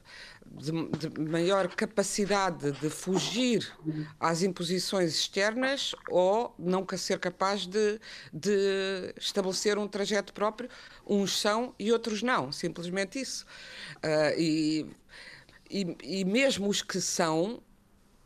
de, 0.56 0.70
de, 0.70 1.20
maior 1.20 1.66
capacidade 1.74 2.70
de 2.70 2.88
fugir 2.88 3.72
às 4.20 4.40
imposições 4.40 5.12
externas 5.12 5.96
ou 6.08 6.54
nunca 6.56 6.96
ser 6.96 7.18
capaz 7.18 7.66
de, 7.66 8.00
de 8.32 9.12
estabelecer 9.16 9.76
um 9.78 9.88
trajeto 9.88 10.32
próprio. 10.32 10.70
Uns 11.04 11.40
são 11.40 11.74
e 11.76 11.90
outros 11.90 12.22
não, 12.22 12.52
simplesmente 12.52 13.20
isso. 13.20 13.44
Uh, 13.96 14.38
e, 14.38 14.86
e, 15.68 15.96
e 16.20 16.24
mesmo 16.24 16.68
os 16.68 16.82
que 16.82 17.00
são 17.00 17.60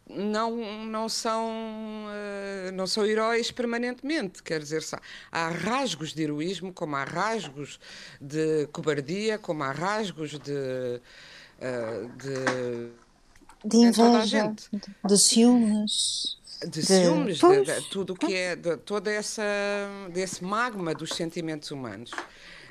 não, 0.09 0.87
não, 0.87 1.09
são, 1.09 1.47
uh, 1.47 2.73
não 2.73 2.87
são 2.87 3.05
heróis 3.07 3.51
permanentemente. 3.51 4.43
Quer 4.43 4.61
dizer, 4.61 4.83
há 5.31 5.49
rasgos 5.49 6.13
de 6.13 6.23
heroísmo, 6.23 6.73
como 6.73 6.97
há 6.97 7.05
rasgos 7.05 7.79
de 8.21 8.67
cobardia, 8.73 9.39
como 9.39 9.63
há 9.63 9.73
rasgos 9.73 10.39
de, 10.39 11.01
uh, 11.61 12.09
de, 12.17 12.91
de 13.65 13.77
inveja, 13.77 14.55
de 15.05 15.19
ciúmes. 15.19 16.37
De, 16.67 16.85
ciúmes, 16.85 17.39
de, 17.39 17.65
de, 17.65 17.89
tudo 17.89 18.17
que 18.17 18.35
é, 18.35 18.57
de, 18.57 18.77
toda 18.79 19.13
essa, 19.13 19.45
desse 20.13 20.43
magma 20.43 20.93
dos 20.93 21.11
sentimentos 21.11 21.71
humanos. 21.71 22.11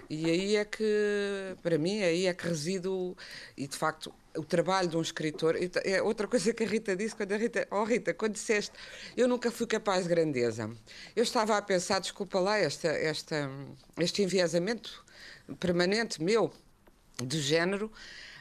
E 0.10 0.30
aí 0.30 0.56
é 0.56 0.66
que, 0.66 1.56
para 1.62 1.78
mim, 1.78 2.02
aí 2.02 2.28
é 2.28 2.34
que 2.34 2.48
reside, 2.48 2.88
o, 2.88 3.16
e 3.58 3.68
de 3.68 3.76
facto, 3.76 4.14
o 4.38 4.44
trabalho 4.44 4.88
de 4.88 4.98
um 4.98 5.02
escritor. 5.02 5.56
É 5.84 6.02
outra 6.02 6.28
coisa 6.28 6.54
que 6.54 6.64
a 6.64 6.68
Rita 6.68 6.96
disse, 6.96 7.16
quando 7.16 7.32
a 7.34 7.38
Rita, 7.38 7.68
oh 7.72 7.84
Rita, 7.84 8.14
quando 8.14 8.34
disseste, 8.34 8.72
eu 9.16 9.28
nunca 9.28 9.52
fui 9.52 9.68
capaz 9.68 10.04
de 10.04 10.10
grandeza. 10.10 10.70
Eu 11.16 11.24
estava 11.24 11.58
a 11.58 11.62
pensar, 11.62 12.00
desculpa 12.00 12.40
lá, 12.40 12.58
esta, 12.58 12.88
esta, 12.88 13.50
este 14.00 14.24
enviesamento 14.24 15.04
permanente 15.60 16.22
meu, 16.22 16.52
do 17.18 17.38
género, 17.40 17.92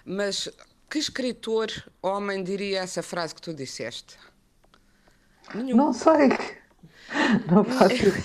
mas 0.04 0.48
que 0.88 0.98
escritor 0.98 1.70
homem 2.02 2.44
diria 2.44 2.80
essa 2.80 3.02
frase 3.02 3.34
que 3.34 3.40
tu 3.40 3.54
disseste? 3.54 4.18
Nenhum. 5.54 5.76
Não 5.76 5.92
sei. 5.92 6.28
Não 7.50 7.64
faço. 7.64 8.18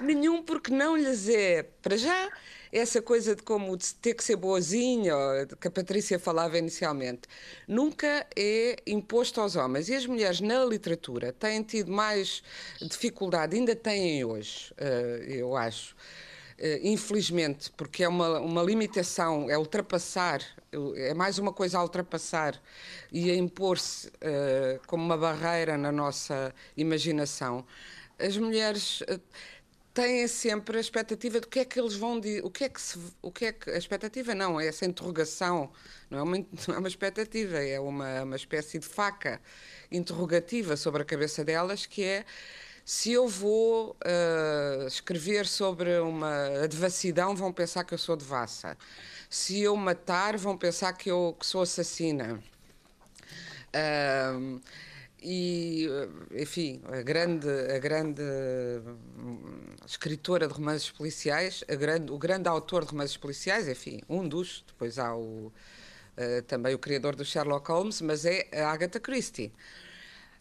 Nenhum, 0.00 0.42
porque 0.42 0.70
não 0.72 0.96
lhes 0.96 1.28
é, 1.28 1.62
para 1.82 1.96
já, 1.96 2.30
essa 2.72 3.00
coisa 3.00 3.34
de 3.34 3.42
como 3.42 3.76
de 3.76 3.94
ter 3.94 4.14
que 4.14 4.22
ser 4.24 4.36
boazinha, 4.36 5.14
que 5.60 5.68
a 5.68 5.70
Patrícia 5.70 6.18
falava 6.18 6.58
inicialmente, 6.58 7.22
nunca 7.66 8.26
é 8.36 8.76
imposto 8.86 9.40
aos 9.40 9.56
homens. 9.56 9.88
E 9.88 9.94
as 9.94 10.06
mulheres 10.06 10.40
na 10.40 10.64
literatura 10.64 11.32
têm 11.32 11.62
tido 11.62 11.90
mais 11.90 12.42
dificuldade, 12.80 13.56
ainda 13.56 13.74
têm 13.74 14.24
hoje, 14.24 14.72
eh, 14.76 15.24
eu 15.28 15.56
acho, 15.56 15.96
infelizmente, 16.82 17.70
porque 17.76 18.02
é 18.02 18.08
uma, 18.08 18.40
uma 18.40 18.62
limitação, 18.62 19.48
é 19.48 19.56
ultrapassar, 19.56 20.42
é 20.96 21.14
mais 21.14 21.38
uma 21.38 21.52
coisa 21.52 21.78
a 21.78 21.82
ultrapassar 21.82 22.60
e 23.12 23.30
a 23.30 23.34
impor-se 23.36 24.08
uh, 24.08 24.80
como 24.86 25.04
uma 25.04 25.16
barreira 25.16 25.78
na 25.78 25.92
nossa 25.92 26.54
imaginação. 26.76 27.64
As 28.18 28.36
mulheres 28.36 29.00
uh, 29.02 29.20
têm 29.94 30.26
sempre 30.28 30.76
a 30.76 30.80
expectativa 30.80 31.40
do 31.40 31.48
que 31.48 31.60
é 31.60 31.64
que 31.64 31.78
eles 31.78 31.94
vão 31.94 32.20
dizer, 32.20 32.44
o 32.44 32.50
que 32.50 32.64
é 32.64 32.68
que 32.68 32.80
se, 32.80 32.98
o 33.22 33.30
que 33.30 33.46
é 33.46 33.52
que 33.52 33.70
a 33.70 33.78
expectativa 33.78 34.34
não 34.34 34.60
é 34.60 34.66
essa 34.66 34.84
interrogação, 34.84 35.70
não 36.10 36.18
é 36.18 36.22
uma, 36.22 36.36
não 36.68 36.74
é 36.74 36.78
uma 36.78 36.88
expectativa, 36.88 37.58
é 37.58 37.80
uma, 37.80 38.22
uma 38.24 38.36
espécie 38.36 38.78
de 38.78 38.86
faca 38.86 39.40
interrogativa 39.90 40.76
sobre 40.76 41.02
a 41.02 41.04
cabeça 41.04 41.44
delas 41.44 41.86
que 41.86 42.04
é 42.04 42.24
se 42.88 43.12
eu 43.12 43.28
vou 43.28 43.90
uh, 43.90 44.86
escrever 44.86 45.46
sobre 45.46 45.98
uma 45.98 46.66
devassidão, 46.66 47.36
vão 47.36 47.52
pensar 47.52 47.84
que 47.84 47.92
eu 47.92 47.98
sou 47.98 48.16
devassa. 48.16 48.78
Se 49.28 49.60
eu 49.60 49.76
matar, 49.76 50.38
vão 50.38 50.56
pensar 50.56 50.94
que 50.94 51.10
eu 51.10 51.36
que 51.38 51.44
sou 51.44 51.60
assassina. 51.60 52.42
Uh, 53.74 54.58
e, 55.22 55.86
enfim, 56.32 56.80
a 56.90 57.02
grande, 57.02 57.46
a 57.46 57.78
grande 57.78 58.22
hum, 59.18 59.76
escritora 59.86 60.48
de 60.48 60.54
romances 60.54 60.90
policiais, 60.90 61.62
grande, 61.68 62.10
o 62.10 62.16
grande 62.16 62.48
autor 62.48 62.86
de 62.86 62.92
romances 62.92 63.18
policiais, 63.18 63.68
enfim, 63.68 64.00
um 64.08 64.26
dos, 64.26 64.64
depois 64.66 64.98
há 64.98 65.14
o, 65.14 65.52
uh, 65.52 66.42
também 66.46 66.74
o 66.74 66.78
criador 66.78 67.14
do 67.14 67.22
Sherlock 67.22 67.70
Holmes, 67.70 68.00
mas 68.00 68.24
é 68.24 68.48
a 68.54 68.70
Agatha 68.70 68.98
Christie. 68.98 69.52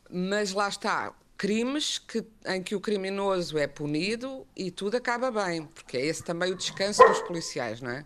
Mas 0.10 0.54
lá 0.54 0.70
está, 0.70 1.14
crimes 1.38 2.00
que, 2.00 2.26
em 2.48 2.64
que 2.64 2.76
o 2.76 2.82
criminoso 2.82 3.58
é 3.58 3.68
punido 3.68 4.48
e 4.56 4.72
tudo 4.72 4.98
acaba 4.98 5.30
bem, 5.30 5.66
porque 5.66 5.96
é 5.98 6.06
esse 6.06 6.24
também 6.24 6.52
o 6.52 6.56
descanso 6.56 7.04
dos 7.04 7.22
policiais, 7.22 7.80
não 7.80 7.92
é? 7.92 8.04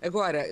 Agora, 0.00 0.46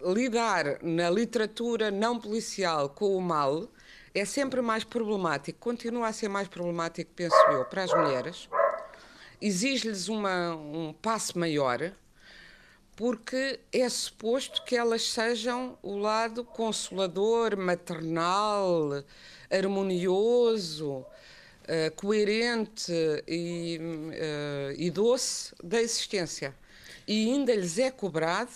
lidar 0.00 0.78
na 0.82 1.10
literatura 1.10 1.90
não 1.90 2.18
policial 2.20 2.88
com 2.90 3.16
o 3.16 3.20
mal 3.20 3.68
é 4.14 4.24
sempre 4.24 4.62
mais 4.62 4.84
problemático, 4.84 5.58
continua 5.58 6.08
a 6.08 6.12
ser 6.12 6.28
mais 6.28 6.48
problemático, 6.48 7.10
penso 7.14 7.36
eu, 7.50 7.64
para 7.64 7.82
as 7.82 7.92
mulheres. 7.92 8.48
Exige-lhes 9.40 10.08
um 10.08 10.94
passo 11.02 11.38
maior, 11.38 11.92
porque 12.94 13.60
é 13.70 13.86
suposto 13.90 14.64
que 14.64 14.74
elas 14.74 15.02
sejam 15.10 15.78
o 15.82 15.98
lado 15.98 16.42
consolador, 16.42 17.58
maternal, 17.58 19.04
harmonioso, 19.50 21.04
uh, 21.66 21.94
coerente 21.94 22.92
e, 23.26 23.78
uh, 23.80 24.74
e 24.76 24.90
doce 24.90 25.54
da 25.62 25.80
existência. 25.80 26.54
E 27.06 27.30
ainda 27.30 27.54
lhes 27.54 27.78
é 27.78 27.90
cobrado, 27.90 28.50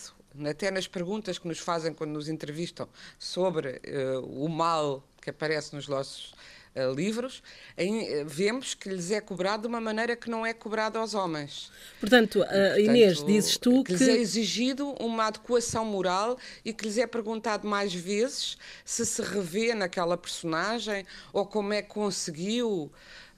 até 0.49 0.71
nas 0.71 0.87
perguntas 0.87 1.39
que 1.39 1.47
nos 1.47 1.59
fazem 1.59 1.93
quando 1.93 2.11
nos 2.11 2.29
entrevistam 2.29 2.89
sobre 3.19 3.81
uh, 3.87 4.45
o 4.45 4.49
mal 4.49 5.05
que 5.21 5.31
aparece 5.31 5.75
nos 5.75 5.87
nossos 5.87 6.35
uh, 6.75 6.95
livros, 6.95 7.43
em, 7.77 8.23
uh, 8.23 8.27
vemos 8.27 8.75
que 8.75 8.89
lhes 8.89 9.11
é 9.11 9.21
cobrado 9.21 9.63
de 9.63 9.69
uma 9.69 9.81
maneira 9.81 10.17
que 10.17 10.31
não 10.31 10.45
é 10.45 10.53
cobrado 10.53 10.99
aos 10.99 11.15
homens. 11.15 11.71
Portanto, 11.99 12.41
uh, 12.41 12.81
Inês, 12.81 13.25
dizes 13.25 13.57
tu 13.57 13.83
que... 13.83 13.93
que... 13.95 14.05
lhes 14.05 14.09
é 14.09 14.17
exigido 14.17 14.95
uma 15.01 15.27
adequação 15.27 15.85
moral 15.85 16.39
e 16.65 16.73
que 16.73 16.85
lhes 16.85 16.99
é 16.99 17.07
perguntado 17.07 17.67
mais 17.67 17.95
vezes 17.95 18.57
se 18.85 19.05
se 19.05 19.23
revê 19.23 19.75
naquela 19.75 20.17
personagem 20.17 21.05
ou 21.33 21.47
como 21.47 21.73
é 21.73 21.83
que 21.83 21.89
conseguiu 21.89 22.91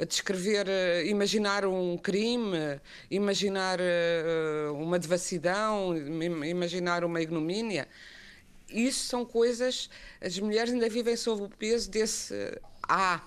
descrever, 0.09 0.67
imaginar 1.07 1.65
um 1.65 1.97
crime, 1.97 2.81
imaginar 3.11 3.79
uma 4.75 4.99
devassidão, 4.99 5.95
imaginar 6.45 7.05
uma 7.05 7.21
ignomínia 7.21 7.87
isso 8.69 9.07
são 9.07 9.25
coisas. 9.25 9.91
As 10.21 10.39
mulheres 10.39 10.73
ainda 10.73 10.89
vivem 10.89 11.15
sob 11.17 11.43
o 11.43 11.49
peso 11.49 11.91
desse 11.91 12.35
A 12.89 13.21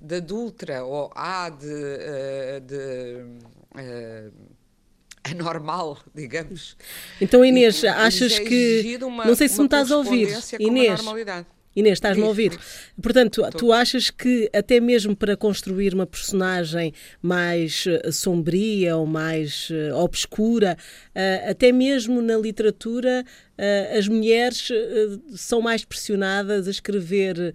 de 0.00 0.16
adulta 0.16 0.84
ou 0.84 1.10
A 1.14 1.50
de, 1.50 1.66
uh, 1.66 2.60
de 2.60 3.24
uh, 3.74 4.32
anormal, 5.24 5.98
digamos. 6.14 6.76
Então, 7.20 7.44
Inês, 7.44 7.84
achas 7.84 8.38
é 8.38 8.44
que. 8.44 8.98
Uma, 9.02 9.24
não 9.24 9.34
sei 9.34 9.48
se 9.48 9.58
me 9.58 9.64
estás 9.66 9.90
a 9.90 9.96
ouvir. 9.96 10.28
Inês. 10.58 11.00
Inês, 11.78 11.98
estás-me 11.98 12.24
a 12.24 12.26
ouvir? 12.26 12.58
Portanto, 13.00 13.44
Estou. 13.44 13.60
tu 13.60 13.72
achas 13.72 14.10
que 14.10 14.50
até 14.52 14.80
mesmo 14.80 15.14
para 15.14 15.36
construir 15.36 15.94
uma 15.94 16.08
personagem 16.08 16.92
mais 17.22 17.86
uh, 17.86 18.12
sombria 18.12 18.96
ou 18.96 19.06
mais 19.06 19.70
uh, 19.70 19.94
obscura, 19.94 20.76
uh, 21.14 21.50
até 21.50 21.70
mesmo 21.70 22.20
na 22.20 22.36
literatura, 22.36 23.24
as 23.96 24.06
mulheres 24.06 24.68
são 25.34 25.60
mais 25.60 25.84
pressionadas 25.84 26.68
a 26.68 26.70
escrever 26.70 27.52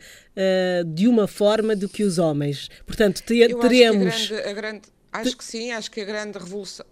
de 0.93 1.07
uma 1.07 1.27
forma 1.27 1.77
do 1.77 1.87
que 1.87 2.03
os 2.03 2.17
homens. 2.17 2.67
Portanto, 2.85 3.23
teremos. 3.23 4.13
Acho 4.13 4.27
que, 4.27 4.33
grande, 4.33 4.49
a 4.49 4.53
grande, 4.53 4.81
acho 5.13 5.37
que 5.37 5.43
sim, 5.45 5.71
acho 5.71 5.89
que 5.89 6.01
a 6.01 6.03
grande 6.03 6.37
revolução. 6.37 6.85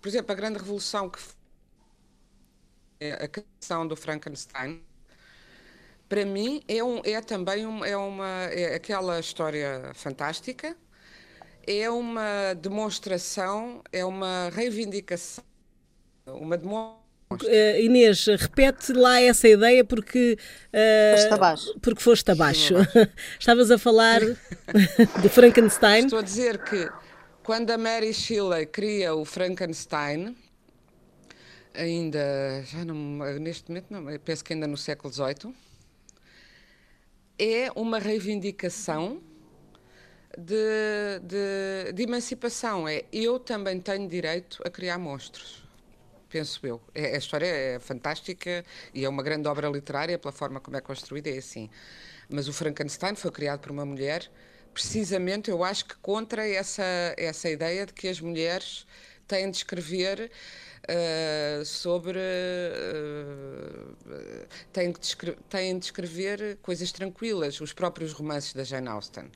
Por 0.00 0.08
exemplo, 0.08 0.30
a 0.30 0.34
grande 0.36 0.58
revolução 0.60 1.10
que 1.10 1.18
a 3.20 3.26
canção 3.26 3.88
do 3.88 3.96
Frankenstein 3.96 4.80
para 6.10 6.26
mim 6.26 6.60
é, 6.66 6.82
um, 6.82 7.00
é 7.04 7.20
também 7.20 7.64
um, 7.64 7.84
é 7.84 7.96
uma 7.96 8.42
é 8.50 8.74
aquela 8.74 9.20
história 9.20 9.92
fantástica 9.94 10.76
é 11.64 11.88
uma 11.88 12.52
demonstração 12.54 13.80
é 13.92 14.04
uma 14.04 14.50
reivindicação 14.52 15.44
uma 16.26 16.58
demonstração 16.58 17.00
Uh, 17.32 17.78
Inês, 17.80 18.26
repete 18.26 18.92
lá 18.92 19.20
essa 19.20 19.46
ideia 19.46 19.84
porque. 19.84 20.36
Uh, 20.74 21.16
foste 21.16 21.32
abaixo. 21.32 21.78
Porque 21.80 22.02
foste 22.02 22.30
abaixo. 22.32 22.74
Estavas 23.38 23.70
a 23.70 23.78
falar 23.78 24.18
de 24.18 25.28
Frankenstein. 25.28 26.06
Estou 26.06 26.18
a 26.18 26.22
dizer 26.22 26.58
que 26.64 26.90
quando 27.44 27.70
a 27.70 27.78
Mary 27.78 28.12
Shelley 28.12 28.66
cria 28.66 29.14
o 29.14 29.24
Frankenstein, 29.24 30.36
ainda. 31.72 32.64
Já 32.64 32.84
não, 32.84 32.96
neste 33.38 33.68
momento, 33.68 33.86
não, 33.90 34.18
penso 34.18 34.44
que 34.44 34.52
ainda 34.52 34.66
no 34.66 34.76
século 34.76 35.14
XVIII 35.14 35.54
é 37.40 37.72
uma 37.74 37.98
reivindicação 37.98 39.22
de, 40.36 41.20
de, 41.22 41.92
de, 41.94 42.02
emancipação. 42.02 42.86
É 42.86 43.04
eu 43.10 43.38
também 43.40 43.80
tenho 43.80 44.06
direito 44.06 44.62
a 44.62 44.68
criar 44.68 44.98
monstros. 44.98 45.64
Penso 46.28 46.64
eu. 46.66 46.80
É, 46.94 47.14
a 47.14 47.18
história 47.18 47.46
é 47.46 47.78
fantástica 47.78 48.62
e 48.92 49.04
é 49.04 49.08
uma 49.08 49.22
grande 49.22 49.48
obra 49.48 49.68
literária 49.68 50.18
pela 50.18 50.32
forma 50.32 50.60
como 50.60 50.76
é 50.76 50.80
construída, 50.82 51.30
é 51.30 51.38
assim. 51.38 51.70
Mas 52.28 52.46
o 52.46 52.52
Frankenstein 52.52 53.14
foi 53.16 53.30
criado 53.30 53.60
por 53.60 53.72
uma 53.72 53.86
mulher, 53.86 54.30
precisamente, 54.72 55.50
eu 55.50 55.64
acho 55.64 55.86
que 55.86 55.96
contra 55.96 56.46
essa, 56.46 56.84
essa 57.16 57.48
ideia 57.48 57.86
de 57.86 57.92
que 57.92 58.06
as 58.06 58.20
mulheres 58.20 58.86
têm 59.26 59.50
de 59.50 59.56
escrever 59.56 60.30
uh, 60.90 61.64
sobre. 61.64 62.18
Uh, 62.18 63.94
têm, 64.72 64.92
de 64.92 65.36
têm 65.48 65.78
de 65.78 65.84
escrever 65.86 66.58
coisas 66.62 66.90
tranquilas, 66.92 67.60
os 67.60 67.72
próprios 67.72 68.12
romances 68.12 68.52
da 68.52 68.64
Jane 68.64 68.88
Austen, 68.88 69.30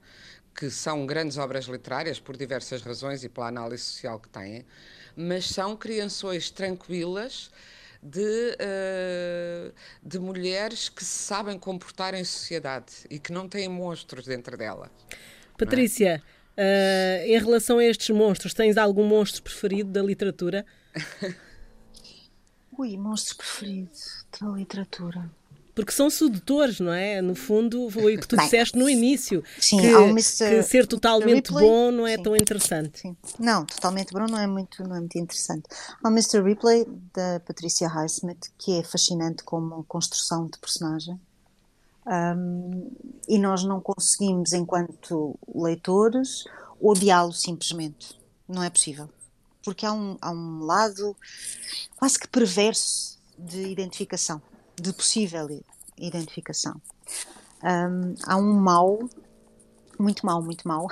que 0.54 0.68
são 0.70 1.06
grandes 1.06 1.38
obras 1.38 1.66
literárias 1.66 2.18
por 2.18 2.36
diversas 2.36 2.82
razões 2.82 3.24
e 3.24 3.28
pela 3.28 3.48
análise 3.48 3.82
social 3.84 4.18
que 4.18 4.28
têm, 4.28 4.66
mas 5.16 5.48
são 5.48 5.76
criações 5.76 6.50
tranquilas. 6.50 7.50
De, 8.06 8.20
uh, 8.20 9.72
de 10.02 10.18
mulheres 10.18 10.90
que 10.90 11.02
se 11.02 11.24
sabem 11.24 11.58
comportar 11.58 12.12
em 12.12 12.22
sociedade 12.22 12.92
e 13.08 13.18
que 13.18 13.32
não 13.32 13.48
têm 13.48 13.66
monstros 13.66 14.26
dentro 14.26 14.58
dela. 14.58 14.90
É? 15.08 15.56
Patrícia, 15.56 16.22
é? 16.54 17.22
uh, 17.24 17.26
em 17.26 17.38
relação 17.38 17.78
a 17.78 17.84
estes 17.86 18.14
monstros, 18.14 18.52
tens 18.52 18.76
algum 18.76 19.04
monstro 19.04 19.42
preferido 19.42 19.90
da 19.90 20.02
literatura? 20.02 20.66
Ui, 22.78 22.96
monstro 22.96 23.36
preferido 23.36 23.90
da 24.40 24.48
literatura. 24.48 25.30
Porque 25.74 25.90
são 25.90 26.08
sedutores, 26.08 26.78
não 26.78 26.92
é? 26.92 27.20
No 27.20 27.34
fundo, 27.34 27.90
foi 27.90 28.16
o 28.16 28.20
que 28.20 28.28
tu 28.28 28.36
Bem, 28.36 28.44
disseste 28.44 28.78
no 28.78 28.88
início. 28.88 29.42
Sim, 29.58 29.80
que, 29.80 29.88
Mr. 29.88 30.50
que 30.50 30.62
ser 30.62 30.86
totalmente 30.86 31.48
Ripley, 31.48 31.68
bom 31.68 31.90
não 31.90 32.06
é 32.06 32.16
sim, 32.16 32.22
tão 32.22 32.36
interessante. 32.36 33.00
Sim. 33.00 33.16
Não, 33.40 33.66
totalmente 33.66 34.12
bom 34.12 34.24
não 34.30 34.38
é 34.38 34.46
muito, 34.46 34.84
não 34.84 34.94
é 34.94 35.00
muito 35.00 35.18
interessante. 35.18 35.64
Há 36.02 36.08
o 36.08 36.12
Mr. 36.12 36.42
Ripley, 36.42 36.86
da 37.12 37.40
Patricia 37.40 37.88
Highsmith, 37.88 38.52
que 38.56 38.78
é 38.78 38.84
fascinante 38.84 39.42
como 39.42 39.82
construção 39.84 40.46
de 40.46 40.58
personagem. 40.58 41.20
Um, 42.06 42.90
e 43.26 43.38
nós 43.38 43.64
não 43.64 43.80
conseguimos, 43.80 44.52
enquanto 44.52 45.36
leitores, 45.52 46.44
odiá-lo 46.80 47.32
simplesmente. 47.32 48.16
Não 48.48 48.62
é 48.62 48.70
possível 48.70 49.08
porque 49.64 49.86
há 49.86 49.92
um, 49.92 50.16
há 50.20 50.30
um 50.30 50.64
lado 50.64 51.16
quase 51.96 52.18
que 52.18 52.28
perverso 52.28 53.18
de 53.38 53.62
identificação, 53.62 54.40
de 54.80 54.92
possível 54.92 55.48
identificação. 55.98 56.80
Um, 57.62 58.14
há 58.26 58.36
um 58.36 58.52
mal, 58.52 58.98
muito 59.98 60.26
mal, 60.26 60.42
muito 60.42 60.68
mal, 60.68 60.86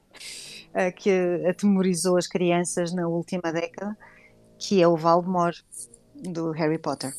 que 0.96 1.10
atemorizou 1.48 2.18
as 2.18 2.26
crianças 2.26 2.92
na 2.92 3.06
última 3.06 3.52
década, 3.52 3.96
que 4.58 4.82
é 4.82 4.88
o 4.88 4.96
Voldemort 4.96 5.58
do 6.14 6.50
Harry 6.50 6.78
Potter. 6.78 7.14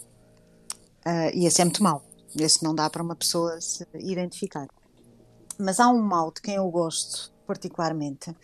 Uh, 1.05 1.31
e 1.33 1.45
esse 1.45 1.61
é 1.61 1.65
muito 1.65 1.81
mau. 1.81 2.03
Esse 2.35 2.63
não 2.63 2.75
dá 2.75 2.89
para 2.89 3.01
uma 3.01 3.15
pessoa 3.15 3.59
se 3.61 3.87
identificar. 3.95 4.67
Mas 5.57 5.79
há 5.79 5.87
um 5.87 6.01
mal 6.01 6.31
de 6.31 6.41
quem 6.41 6.55
eu 6.55 6.69
gosto 6.69 7.31
particularmente, 7.47 8.35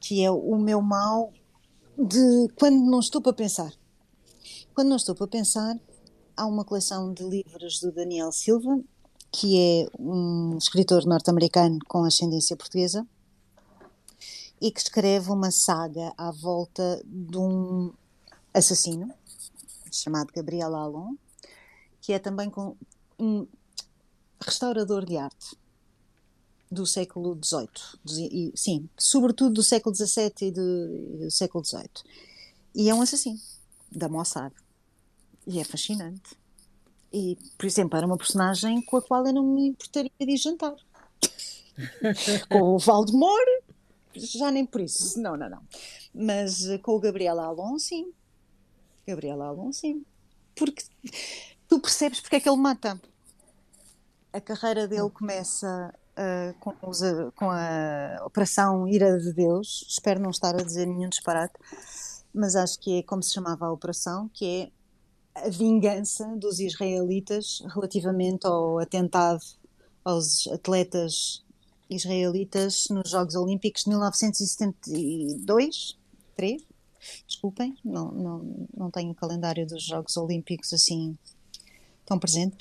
que 0.00 0.24
é 0.24 0.30
o 0.30 0.56
meu 0.56 0.80
mal 0.80 1.32
de 2.00 2.48
quando 2.56 2.90
não 2.90 2.98
estou 2.98 3.20
para 3.20 3.34
pensar. 3.34 3.70
Quando 4.74 4.88
não 4.88 4.96
estou 4.96 5.14
para 5.14 5.26
pensar, 5.26 5.78
há 6.34 6.46
uma 6.46 6.64
coleção 6.64 7.12
de 7.12 7.22
livros 7.22 7.78
do 7.78 7.92
Daniel 7.92 8.32
Silva, 8.32 8.80
que 9.30 9.58
é 9.58 9.86
um 9.98 10.56
escritor 10.56 11.04
norte-americano 11.04 11.78
com 11.86 12.02
ascendência 12.04 12.56
portuguesa 12.56 13.06
e 14.60 14.70
que 14.70 14.80
escreve 14.80 15.30
uma 15.30 15.50
saga 15.50 16.14
à 16.16 16.30
volta 16.30 17.02
de 17.04 17.36
um 17.36 17.92
assassino 18.54 19.12
chamado 19.92 20.32
Gabriel 20.34 20.74
Alon, 20.74 21.14
que 22.00 22.14
é 22.14 22.18
também 22.18 22.50
um 23.18 23.46
restaurador 24.40 25.04
de 25.04 25.18
arte 25.18 25.54
do 26.70 26.86
século 26.86 27.38
XVIII, 27.42 28.52
sim, 28.54 28.88
sobretudo 28.96 29.54
do 29.54 29.62
século 29.62 29.94
XVII 29.94 30.32
e 30.42 30.50
do, 30.52 31.18
do 31.18 31.30
século 31.30 31.64
XVIII. 31.64 31.90
E 32.74 32.88
é 32.88 32.94
um 32.94 33.02
assassino 33.02 33.40
da 33.90 34.08
Mossad. 34.08 34.52
E 35.46 35.58
é 35.58 35.64
fascinante. 35.64 36.38
E, 37.12 37.36
por 37.58 37.66
exemplo, 37.66 37.96
era 37.96 38.06
uma 38.06 38.16
personagem 38.16 38.80
com 38.82 38.96
a 38.96 39.02
qual 39.02 39.26
eu 39.26 39.32
não 39.32 39.42
me 39.42 39.68
importaria 39.68 40.12
de 40.20 40.36
jantar. 40.36 40.76
com 42.48 42.62
o 42.74 42.78
Valdemar, 42.78 43.44
já 44.14 44.50
nem 44.50 44.64
por 44.64 44.80
isso. 44.80 45.20
Não, 45.20 45.36
não, 45.36 45.50
não. 45.50 45.62
Mas 46.14 46.68
eh, 46.68 46.78
com 46.78 46.92
o 46.92 47.00
Gabriel 47.00 47.40
Alon, 47.40 47.78
sim. 47.78 48.12
Gabriel 49.06 49.42
Alon, 49.42 49.72
sim. 49.72 50.04
Porque 50.54 50.84
tu 51.68 51.80
percebes 51.80 52.20
porque 52.20 52.36
é 52.36 52.40
que 52.40 52.48
ele 52.48 52.58
mata. 52.58 53.00
A 54.32 54.40
carreira 54.40 54.86
dele 54.86 55.10
começa 55.10 55.92
uh, 56.16 56.54
com, 56.58 56.74
os, 56.88 57.00
com, 57.34 57.50
a 57.50 58.22
Operação 58.24 58.86
Ira 58.86 59.18
de 59.18 59.32
Deus, 59.32 59.84
espero 59.88 60.20
não 60.20 60.30
estar 60.30 60.54
a 60.54 60.62
dizer 60.62 60.86
nenhum 60.86 61.08
disparate, 61.08 61.54
mas 62.32 62.56
acho 62.56 62.78
que 62.78 62.98
é 62.98 63.02
como 63.02 63.22
se 63.22 63.34
chamava 63.34 63.66
a 63.66 63.72
operação, 63.72 64.30
que 64.32 64.72
é 65.36 65.46
a 65.46 65.48
vingança 65.48 66.26
dos 66.36 66.60
israelitas 66.60 67.62
relativamente 67.74 68.46
ao 68.46 68.78
atentado 68.78 69.42
aos 70.04 70.46
atletas 70.48 71.42
israelitas 71.88 72.86
nos 72.90 73.10
Jogos 73.10 73.34
Olímpicos 73.34 73.82
de 73.82 73.90
1972, 73.90 75.98
3, 76.36 76.62
desculpem, 77.26 77.76
não, 77.84 78.12
não, 78.12 78.68
não 78.76 78.90
tenho 78.90 79.10
o 79.10 79.14
calendário 79.14 79.66
dos 79.66 79.84
Jogos 79.84 80.16
Olímpicos 80.16 80.72
assim 80.72 81.18
tão 82.06 82.18
presente. 82.18 82.56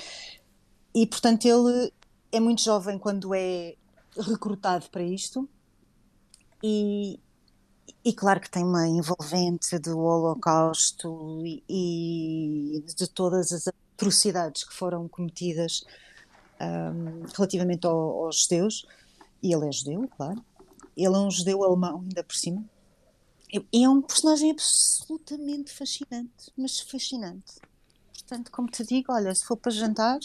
E 0.94 1.06
portanto 1.06 1.46
ele 1.46 1.94
é 2.32 2.39
muito 2.39 2.62
jovem 2.62 2.98
quando 2.98 3.34
é 3.34 3.76
recrutado 4.18 4.89
para 4.89 5.04
isto 5.04 5.48
e, 6.63 7.20
e 8.04 8.13
claro 8.13 8.39
que 8.39 8.50
tem 8.50 8.63
uma 8.63 8.88
envolvente 8.88 9.78
do 9.80 10.00
Holocausto 10.00 11.42
e, 11.46 11.63
e 11.68 12.84
de 12.96 13.08
todas 13.08 13.52
as 13.52 13.68
atrocidades 13.68 14.63
que 14.63 14.74
foram 14.74 15.08
cometidas 15.08 15.84
um, 16.60 17.24
relativamente 17.36 17.86
ao, 17.86 18.26
aos 18.26 18.44
judeus. 18.44 18.86
E 19.42 19.54
ele 19.54 19.68
é 19.68 19.72
judeu, 19.72 20.10
claro. 20.18 20.44
Ele 20.96 21.15
é 21.15 21.20
um 21.20 21.32
judeu 21.32 21.63
alemão, 21.63 22.02
ainda 22.02 22.24
por 22.24 22.36
cima. 22.36 22.63
E 23.52 23.84
é 23.84 23.89
um 23.89 24.02
personagem 24.02 24.52
absolutamente 24.52 25.72
fascinante, 25.72 26.52
mas 26.58 26.80
fascinante. 26.82 27.56
Portanto, 28.13 28.52
como 28.52 28.70
te 28.70 28.86
digo, 28.86 29.12
olha, 29.12 29.34
se 29.34 29.44
for 29.44 29.58
para 29.58 29.72
jantar, 29.72 30.20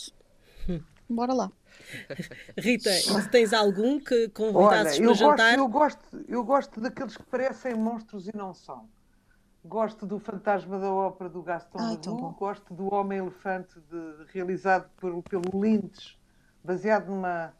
hum. 0.68 0.82
bora 1.08 1.32
lá. 1.32 1.52
Rita, 2.58 2.90
tens 3.30 3.52
algum 3.52 3.98
que 4.00 4.28
convidasses 4.28 4.98
Olha, 4.98 5.06
para 5.06 5.14
jantar? 5.14 5.56
Gosto, 5.56 5.58
eu, 5.58 5.68
gosto, 5.68 6.24
eu 6.28 6.44
gosto 6.44 6.80
daqueles 6.80 7.16
que 7.16 7.22
parecem 7.24 7.74
monstros 7.74 8.28
e 8.28 8.36
não 8.36 8.54
são. 8.54 8.88
gosto 9.64 10.06
do 10.06 10.18
Fantasma 10.18 10.78
da 10.78 10.90
Ópera 10.90 11.30
do 11.30 11.42
Gaston 11.42 11.78
Ai, 11.80 11.98
Leroux, 12.04 12.36
gosto 12.38 12.74
do 12.74 12.92
Homem-Elefante 12.92 13.74
realizado 14.32 14.88
por, 14.96 15.22
pelo 15.22 15.60
Lynch, 15.60 16.18
baseado 16.62 17.08
numa, 17.08 17.52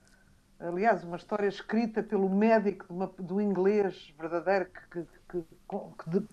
aliás, 0.58 1.04
uma 1.04 1.16
história 1.16 1.48
escrita 1.48 2.02
pelo 2.02 2.28
médico 2.28 2.86
de 2.86 2.92
uma, 2.92 3.06
do 3.18 3.40
inglês 3.40 4.12
verdadeiro 4.18 4.66
que, 4.90 5.02
que, 5.02 5.06
que, 5.30 6.20
que, 6.20 6.26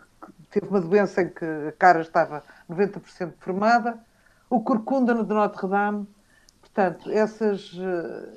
teve 0.50 0.68
uma 0.68 0.82
doença 0.82 1.22
em 1.22 1.30
que 1.30 1.46
a 1.46 1.72
cara 1.74 2.02
estava 2.02 2.44
90% 2.70 3.32
deformada, 3.32 4.00
o 4.50 4.62
Corcunda 4.62 5.14
de 5.16 5.34
Notre 5.34 5.68
Dame, 5.68 6.08
portanto, 6.74 7.12
essas... 7.12 7.74
Uh, 7.74 8.32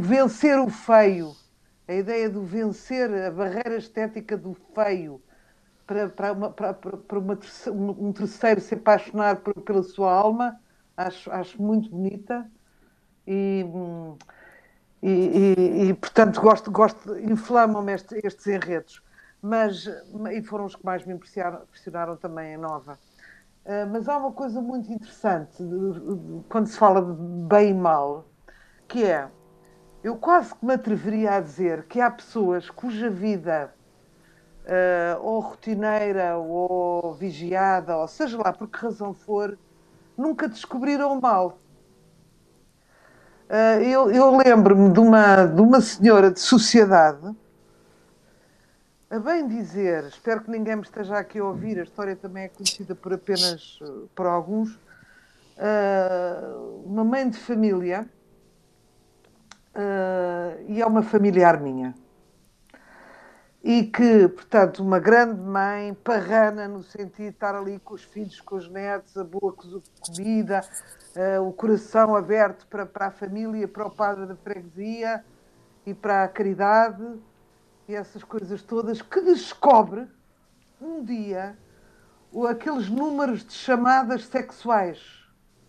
vencer 0.00 0.58
o 0.58 0.68
feio, 0.68 1.34
a 1.88 1.94
ideia 1.94 2.28
de 2.28 2.38
vencer 2.38 3.10
a 3.10 3.30
barreira 3.30 3.76
estética 3.76 4.36
do 4.36 4.54
feio, 4.74 5.22
para, 5.86 6.08
para, 6.08 6.32
uma, 6.32 6.50
para, 6.50 6.74
para 6.74 7.18
uma, 7.18 7.38
um 7.74 8.12
terceiro 8.12 8.60
se 8.60 8.74
apaixonar 8.74 9.36
por, 9.36 9.54
pela 9.54 9.82
sua 9.82 10.12
alma, 10.12 10.60
acho, 10.96 11.30
acho 11.30 11.60
muito 11.60 11.90
bonita. 11.90 12.48
E, 13.26 13.64
e, 15.02 15.08
e, 15.08 15.88
e 15.88 15.94
portanto, 15.94 16.40
gosto, 16.40 16.70
gosto 16.70 17.18
inflamam-me 17.18 17.92
estes, 17.92 18.24
estes 18.24 18.46
enredos. 18.46 19.02
Mas, 19.42 19.88
e 20.32 20.42
foram 20.42 20.66
os 20.66 20.76
que 20.76 20.84
mais 20.84 21.04
me 21.04 21.14
impressionaram, 21.14 21.62
impressionaram 21.62 22.16
também 22.16 22.54
em 22.54 22.58
Nova. 22.58 22.98
Uh, 23.64 23.86
mas 23.92 24.08
há 24.08 24.16
uma 24.16 24.32
coisa 24.32 24.60
muito 24.60 24.90
interessante 24.90 25.62
quando 26.48 26.66
se 26.66 26.78
fala 26.78 27.02
de 27.02 27.12
bem 27.46 27.70
e 27.70 27.74
mal, 27.74 28.24
que 28.88 29.04
é, 29.04 29.28
eu 30.02 30.16
quase 30.16 30.54
que 30.54 30.64
me 30.64 30.74
atreveria 30.74 31.32
a 31.34 31.40
dizer 31.40 31.84
que 31.84 32.00
há 32.00 32.10
pessoas 32.10 32.70
cuja 32.70 33.10
vida 33.10 33.72
uh, 34.64 35.22
ou 35.22 35.40
rotineira, 35.40 36.38
ou 36.38 37.12
vigiada, 37.14 37.96
ou 37.96 38.08
seja 38.08 38.38
lá 38.38 38.52
por 38.52 38.68
que 38.68 38.78
razão 38.78 39.12
for, 39.12 39.58
nunca 40.16 40.48
descobriram 40.48 41.12
o 41.12 41.20
mal. 41.20 41.58
Uh, 43.48 43.82
eu, 43.82 44.10
eu 44.10 44.36
lembro-me 44.36 44.90
de 44.92 45.00
uma, 45.00 45.44
de 45.44 45.60
uma 45.60 45.80
senhora 45.80 46.30
de 46.30 46.40
sociedade, 46.40 47.34
a 49.10 49.18
bem 49.18 49.48
dizer, 49.48 50.04
espero 50.04 50.40
que 50.40 50.50
ninguém 50.52 50.76
me 50.76 50.82
esteja 50.82 51.18
aqui 51.18 51.40
a 51.40 51.44
ouvir, 51.44 51.80
a 51.80 51.82
história 51.82 52.14
também 52.14 52.44
é 52.44 52.48
conhecida 52.48 52.94
por 52.94 53.12
apenas 53.12 53.80
uh, 53.80 54.08
por 54.14 54.24
alguns, 54.24 54.76
uh, 55.56 56.84
uma 56.86 57.02
mãe 57.02 57.28
de 57.28 57.36
família, 57.36 58.08
e 60.68 60.80
é 60.80 60.86
uma 60.86 61.02
familiar 61.02 61.60
minha. 61.60 61.94
E 63.62 63.84
que, 63.84 64.28
portanto, 64.28 64.80
uma 64.82 64.98
grande 64.98 65.40
mãe, 65.40 65.94
parrana, 65.94 66.68
no 66.68 66.82
sentido 66.82 67.16
de 67.16 67.34
estar 67.34 67.54
ali 67.54 67.78
com 67.78 67.94
os 67.94 68.02
filhos, 68.02 68.40
com 68.40 68.56
os 68.56 68.68
netos, 68.68 69.16
a 69.16 69.24
boa 69.24 69.54
comida, 70.00 70.60
uh, 71.16 71.42
o 71.42 71.52
coração 71.52 72.14
aberto 72.14 72.66
para, 72.68 72.86
para 72.86 73.06
a 73.06 73.10
família, 73.10 73.66
para 73.66 73.86
o 73.86 73.90
padre 73.90 74.26
da 74.26 74.36
freguesia 74.36 75.24
e 75.84 75.94
para 75.94 76.24
a 76.24 76.28
caridade 76.28 77.18
e 77.90 77.94
essas 77.94 78.22
coisas 78.22 78.62
todas, 78.62 79.02
que 79.02 79.20
descobre 79.20 80.06
um 80.80 81.04
dia 81.04 81.58
aqueles 82.48 82.88
números 82.88 83.44
de 83.44 83.52
chamadas 83.52 84.24
sexuais 84.26 85.18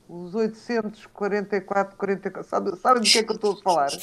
os 0.08 0.36
844, 0.36 1.98
44. 1.98 2.50
Sabe, 2.50 2.76
sabem 2.76 3.02
do 3.02 3.10
que 3.10 3.18
é 3.18 3.24
que 3.24 3.32
eu 3.32 3.36
estou 3.36 3.54
a 3.54 3.62
falar? 3.62 3.90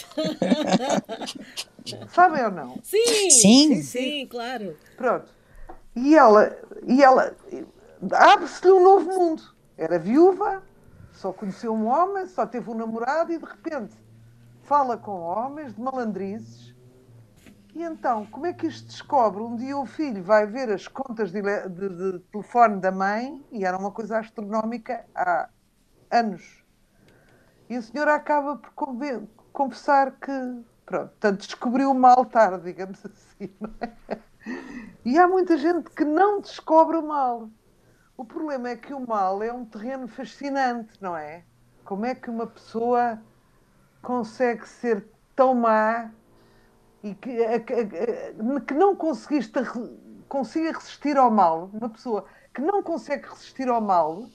Sabem 2.09 2.44
ou 2.44 2.50
não? 2.50 2.81
Sim, 2.83 3.07
sim, 3.07 3.31
sim, 3.31 3.83
sim, 3.83 4.26
claro. 4.26 4.76
Pronto. 4.96 5.31
E 5.94 6.16
ela, 6.16 6.57
e 6.87 7.02
ela 7.02 7.37
abre-se-lhe 8.12 8.72
um 8.72 8.83
novo 8.83 9.07
mundo. 9.07 9.42
Era 9.76 9.98
viúva, 9.98 10.62
só 11.12 11.31
conheceu 11.31 11.74
um 11.74 11.87
homem, 11.87 12.26
só 12.26 12.46
teve 12.46 12.70
um 12.70 12.74
namorado 12.74 13.31
e 13.33 13.38
de 13.38 13.44
repente 13.44 13.94
fala 14.62 14.96
com 14.96 15.20
homens 15.20 15.74
de 15.74 15.81
malandrizes. 15.81 16.74
E 17.79 17.83
então, 17.85 18.27
como 18.27 18.45
é 18.45 18.53
que 18.53 18.67
isto 18.67 18.88
descobre? 18.88 19.41
Um 19.41 19.55
dia 19.55 19.79
o 19.79 19.87
filho 19.87 20.21
vai 20.21 20.45
ver 20.49 20.69
as 20.69 20.88
contas 20.88 21.31
de, 21.31 21.41
de, 21.41 21.88
de 21.88 22.19
telefone 22.33 22.81
da 22.81 22.91
mãe, 22.91 23.41
e 23.53 23.64
era 23.64 23.79
uma 23.79 23.93
coisa 23.93 24.19
astronómica 24.19 25.07
há 25.14 25.49
anos. 26.11 26.64
E 27.71 27.77
a 27.77 27.83
senhora 27.83 28.17
acaba 28.17 28.57
por 28.57 28.73
confessar 29.53 30.11
que, 30.11 30.33
pronto, 30.85 31.11
portanto, 31.11 31.47
descobriu 31.47 31.95
mal 31.95 32.25
tarde, 32.25 32.64
digamos 32.64 32.99
assim. 33.07 33.49
É? 33.81 34.19
E 35.05 35.17
há 35.17 35.29
muita 35.29 35.57
gente 35.57 35.88
que 35.91 36.05
não 36.05 36.41
descobre 36.41 36.97
o 36.97 37.07
mal. 37.07 37.49
O 38.17 38.25
problema 38.25 38.71
é 38.71 38.77
que 38.77 38.93
o 38.93 39.07
mal 39.07 39.41
é 39.41 39.53
um 39.53 39.64
terreno 39.64 40.09
fascinante, 40.09 41.01
não 41.01 41.17
é? 41.17 41.45
Como 41.85 42.05
é 42.05 42.17
que 42.17 42.29
uma 42.29 42.49
pessoa 42.49 43.23
consegue 44.03 44.69
ser 44.69 45.07
tão 45.37 45.55
má 45.55 46.11
e 47.03 47.15
que, 47.15 47.61
que 48.67 48.75
não 48.75 48.97
conseguiste 48.97 49.53
consiga 50.29 50.73
resistir 50.73 51.17
ao 51.17 51.31
mal, 51.31 51.71
uma 51.73 51.89
pessoa 51.89 52.27
que 52.53 52.61
não 52.61 52.83
consegue 52.83 53.29
resistir 53.29 53.69
ao 53.69 53.81
mal, 53.81 54.27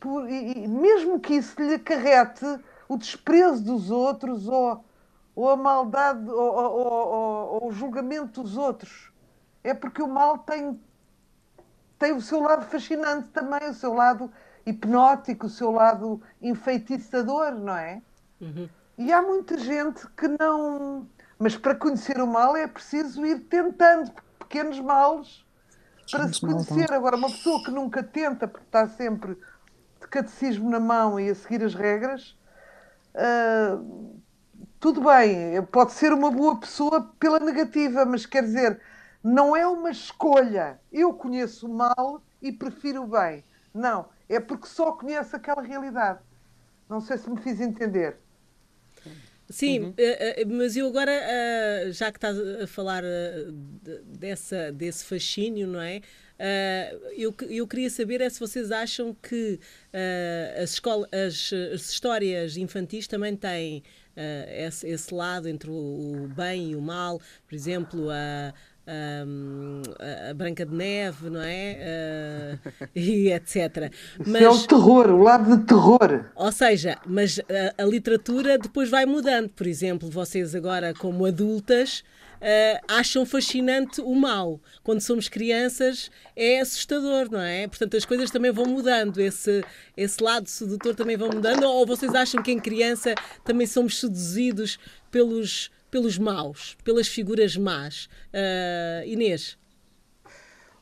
por, 0.00 0.28
e, 0.28 0.64
e, 0.64 0.68
mesmo 0.68 1.20
que 1.20 1.34
isso 1.34 1.60
lhe 1.60 1.74
acarrete 1.74 2.44
o 2.88 2.96
desprezo 2.96 3.62
dos 3.62 3.90
outros 3.90 4.48
ou, 4.48 4.84
ou 5.34 5.50
a 5.50 5.56
maldade 5.56 6.28
ou, 6.28 6.54
ou, 6.54 6.86
ou, 7.62 7.68
o 7.68 7.72
julgamento 7.72 8.42
dos 8.42 8.56
outros. 8.56 9.12
É 9.62 9.72
porque 9.72 10.02
o 10.02 10.08
mal 10.08 10.38
tem, 10.38 10.80
tem 11.98 12.12
o 12.12 12.20
seu 12.20 12.40
lado 12.40 12.64
fascinante 12.64 13.28
também, 13.28 13.68
o 13.68 13.74
seu 13.74 13.94
lado 13.94 14.30
hipnótico, 14.66 15.46
o 15.46 15.50
seu 15.50 15.70
lado 15.70 16.20
enfeitiçador, 16.40 17.52
não 17.52 17.76
é? 17.76 18.02
Uhum. 18.40 18.68
E 18.98 19.12
há 19.12 19.22
muita 19.22 19.56
gente 19.56 20.06
que 20.10 20.28
não. 20.28 21.06
Mas 21.42 21.56
para 21.56 21.74
conhecer 21.74 22.20
o 22.20 22.26
mal 22.26 22.56
é 22.56 22.68
preciso 22.68 23.26
ir 23.26 23.40
tentando 23.40 24.12
pequenos 24.38 24.78
males 24.78 25.44
para 26.08 26.32
se 26.32 26.40
conhecer. 26.40 26.92
Agora, 26.92 27.16
uma 27.16 27.26
pessoa 27.26 27.64
que 27.64 27.70
nunca 27.72 28.00
tenta, 28.00 28.46
porque 28.46 28.64
está 28.64 28.86
sempre 28.86 29.34
de 30.00 30.06
catecismo 30.06 30.70
na 30.70 30.78
mão 30.78 31.18
e 31.18 31.28
a 31.28 31.34
seguir 31.34 31.64
as 31.64 31.74
regras, 31.74 32.38
uh, 33.16 34.22
tudo 34.78 35.00
bem, 35.02 35.60
pode 35.64 35.94
ser 35.94 36.12
uma 36.12 36.30
boa 36.30 36.60
pessoa 36.60 37.12
pela 37.18 37.40
negativa, 37.40 38.04
mas 38.04 38.24
quer 38.24 38.44
dizer, 38.44 38.80
não 39.20 39.56
é 39.56 39.66
uma 39.66 39.90
escolha. 39.90 40.80
Eu 40.92 41.12
conheço 41.12 41.66
o 41.66 41.74
mal 41.74 42.22
e 42.40 42.52
prefiro 42.52 43.02
o 43.02 43.08
bem. 43.08 43.44
Não, 43.74 44.08
é 44.28 44.38
porque 44.38 44.68
só 44.68 44.92
conheço 44.92 45.34
aquela 45.34 45.60
realidade. 45.60 46.20
Não 46.88 47.00
sei 47.00 47.18
se 47.18 47.28
me 47.28 47.40
fiz 47.40 47.60
entender. 47.60 48.21
Sim, 49.52 49.80
uhum. 49.80 49.94
Eh, 49.98 50.40
eh, 50.40 50.44
mas 50.46 50.76
eu 50.76 50.88
agora, 50.88 51.12
eh, 51.12 51.90
já 51.92 52.10
que 52.10 52.16
estás 52.16 52.38
a 52.38 52.66
falar 52.66 53.04
dessa, 54.06 54.72
desse 54.72 55.04
fascínio, 55.04 55.66
não 55.66 55.80
é? 55.80 56.00
eu, 57.16 57.32
eu 57.48 57.68
queria 57.68 57.88
saber 57.88 58.20
é 58.20 58.28
se 58.28 58.40
vocês 58.40 58.72
acham 58.72 59.14
que 59.14 59.60
as, 60.60 60.72
escola, 60.72 61.08
as, 61.12 61.52
as 61.72 61.92
histórias 61.92 62.56
infantis 62.56 63.06
também 63.06 63.36
têm 63.36 63.84
esse, 64.48 64.88
esse 64.88 65.14
lado 65.14 65.48
entre 65.48 65.70
o 65.70 66.28
bem 66.34 66.72
e 66.72 66.74
o 66.76 66.80
mal, 66.80 67.20
por 67.46 67.54
exemplo, 67.54 68.10
a 68.10 68.52
um, 68.86 69.82
a 70.30 70.34
Branca 70.34 70.66
de 70.66 70.74
Neve, 70.74 71.30
não 71.30 71.42
é? 71.42 72.58
Uh, 72.64 72.88
e 72.94 73.32
etc. 73.32 73.92
Mas, 74.26 74.42
é 74.42 74.48
o 74.48 74.66
terror, 74.66 75.10
o 75.10 75.22
lado 75.22 75.56
de 75.56 75.64
terror. 75.64 76.26
Ou 76.34 76.52
seja, 76.52 76.98
mas 77.06 77.38
a, 77.38 77.82
a, 77.82 77.86
literatura 77.86 78.58
depois 78.58 78.88
vai 78.88 79.06
mudando. 79.06 79.48
Por 79.50 79.66
exemplo, 79.66 80.10
vocês 80.10 80.54
agora, 80.54 80.92
como 80.94 81.24
adultas, 81.26 82.02
uh, 82.40 82.84
acham 82.88 83.24
fascinante 83.24 84.00
o 84.00 84.14
mal. 84.14 84.60
Quando 84.82 85.00
somos 85.00 85.28
crianças 85.28 86.10
é 86.34 86.60
assustador, 86.60 87.30
não 87.30 87.40
é? 87.40 87.68
Portanto, 87.68 87.96
as 87.96 88.04
coisas 88.04 88.30
também 88.30 88.50
vão 88.50 88.66
mudando. 88.66 89.20
Esse, 89.20 89.64
esse 89.96 90.22
lado 90.22 90.48
sedutor 90.48 90.94
também 90.94 91.16
vão 91.16 91.28
mudando. 91.28 91.64
Ou 91.64 91.86
vocês 91.86 92.14
acham 92.14 92.42
que 92.42 92.50
em 92.50 92.58
criança 92.58 93.14
também 93.44 93.66
somos 93.66 94.00
seduzidos 94.00 94.78
pelos 95.10 95.70
pelos 95.92 96.18
maus, 96.18 96.76
pelas 96.82 97.06
figuras 97.06 97.54
más. 97.56 98.08
Uh, 98.32 99.06
Inês? 99.06 99.58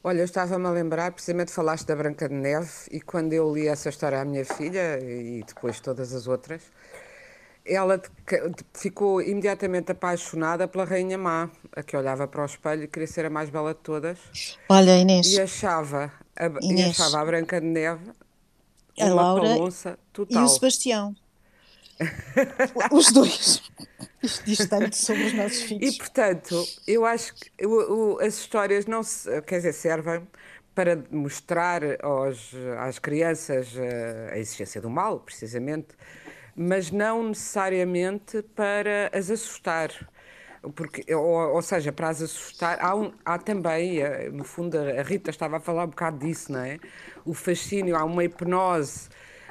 Olha, 0.03 0.21
eu 0.21 0.25
estava-me 0.25 0.65
a 0.65 0.71
lembrar, 0.71 1.13
precisamente 1.13 1.51
falaste 1.51 1.87
da 1.87 1.97
Branca 1.97 2.27
de 2.29 2.35
Neve, 2.35 2.71
e 2.91 3.01
quando 3.01 3.35
eu 3.35 3.53
li 3.53 3.67
essa 3.67 3.91
história 3.91 4.21
à 4.21 4.25
minha 4.25 4.47
filha, 4.47 4.99
e 5.03 5.43
depois 5.47 5.79
todas 5.81 6.15
as 6.15 6.27
outras, 6.27 6.63
ela 7.67 8.01
ficou 8.73 9.21
imediatamente 9.21 9.93
apaixonada 9.93 10.67
pela 10.67 10.85
Rainha 10.85 11.19
Má, 11.19 11.51
a 11.77 11.83
que 11.83 11.95
olhava 11.97 12.27
para 12.27 12.43
o 12.43 12.47
espelho 12.47 12.85
e 12.85 12.89
queria 12.89 13.09
ser 13.09 13.27
a 13.27 13.31
mais 13.31 13.51
bela 13.51 13.75
de 13.75 13.81
todas. 13.81 14.19
Olha, 14.71 14.97
Inês. 14.97 15.27
E 15.27 15.41
achava 15.41 16.11
a, 16.35 16.47
Inês. 16.63 16.99
E 16.99 17.03
achava 17.03 17.21
a 17.21 17.25
Branca 17.25 17.61
de 17.61 17.67
Neve 17.67 18.13
a 18.99 19.07
Laura 19.07 19.57
total. 20.13 20.43
e 20.43 20.45
o 20.45 20.49
Sebastião. 20.49 21.15
Os 22.93 23.13
dois. 23.13 23.63
Isto 24.23 24.45
diz 24.45 24.67
tanto 24.67 24.95
sobre 24.97 25.25
os 25.25 25.33
nossos 25.33 25.63
filhos. 25.63 25.95
E, 25.95 25.99
portanto, 25.99 26.65
eu 26.87 27.05
acho 27.05 27.35
que 27.35 27.67
o, 27.67 28.15
o, 28.15 28.21
as 28.21 28.39
histórias 28.39 28.87
não 28.87 29.03
se, 29.03 29.41
quer 29.43 29.57
dizer, 29.57 29.73
servem 29.73 30.27
para 30.75 31.03
mostrar 31.11 31.83
aos, 32.03 32.53
às 32.79 32.99
crianças 32.99 33.69
a, 33.77 34.35
a 34.35 34.39
existência 34.39 34.81
do 34.81 34.91
mal, 34.91 35.21
precisamente, 35.21 35.89
mas 36.55 36.91
não 36.91 37.29
necessariamente 37.29 38.43
para 38.55 39.11
as 39.13 39.31
assustar. 39.31 39.91
Porque, 40.75 41.15
ou, 41.15 41.55
ou 41.55 41.63
seja, 41.63 41.91
para 41.91 42.11
as 42.11 42.21
assustar, 42.21 42.79
há, 42.81 42.95
um, 42.95 43.13
há 43.25 43.39
também, 43.39 44.01
eh, 44.03 44.29
no 44.31 44.45
fundo, 44.45 44.77
a 44.79 45.03
Rita 45.03 45.31
estava 45.31 45.57
a 45.57 45.61
falar 45.61 45.85
um 45.85 45.89
bocado 45.89 46.19
disso, 46.19 46.53
não 46.53 46.61
é? 46.61 46.79
O 47.25 47.33
fascínio, 47.33 47.97
há 47.97 48.05
uma 48.05 48.23
hipnose 48.25 49.09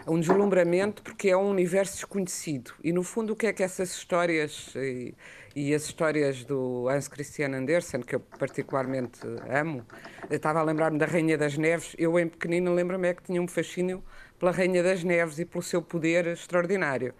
um 0.10 0.19
deslumbramento 0.19 1.02
porque 1.04 1.30
é 1.30 1.38
um 1.38 1.50
universo 1.50 1.93
desconhecido. 1.93 2.74
E 2.84 2.91
no 2.91 3.04
fundo, 3.04 3.34
o 3.34 3.36
que 3.36 3.48
é 3.48 3.54
que 3.54 3.63
essas 3.63 3.91
histórias 3.91 4.74
e, 4.76 5.13
e 5.56 5.74
as 5.74 5.84
histórias 5.84 6.43
do 6.43 6.88
Hans 6.89 7.08
Christian 7.08 7.56
Andersen, 7.56 8.02
que 8.02 8.15
eu 8.15 8.19
particularmente 8.19 9.19
amo, 9.50 9.86
eu 10.30 10.38
estava 10.38 10.60
a 10.60 10.63
lembrar-me 10.63 10.98
da 10.98 11.06
Rainha 11.06 11.38
das 11.38 11.58
Neves. 11.58 11.95
Eu, 11.98 12.17
em 12.19 12.28
pequenino, 12.28 12.74
lembro-me 12.74 13.10
é 13.10 13.13
que 13.13 13.24
tinha 13.24 13.41
um 13.41 13.48
fascínio 13.48 14.04
pela 14.39 14.52
Rainha 14.52 14.82
das 14.82 15.04
Neves 15.04 15.39
e 15.39 15.45
pelo 15.45 15.63
seu 15.63 15.82
poder 15.82 16.28
extraordinário. 16.28 17.13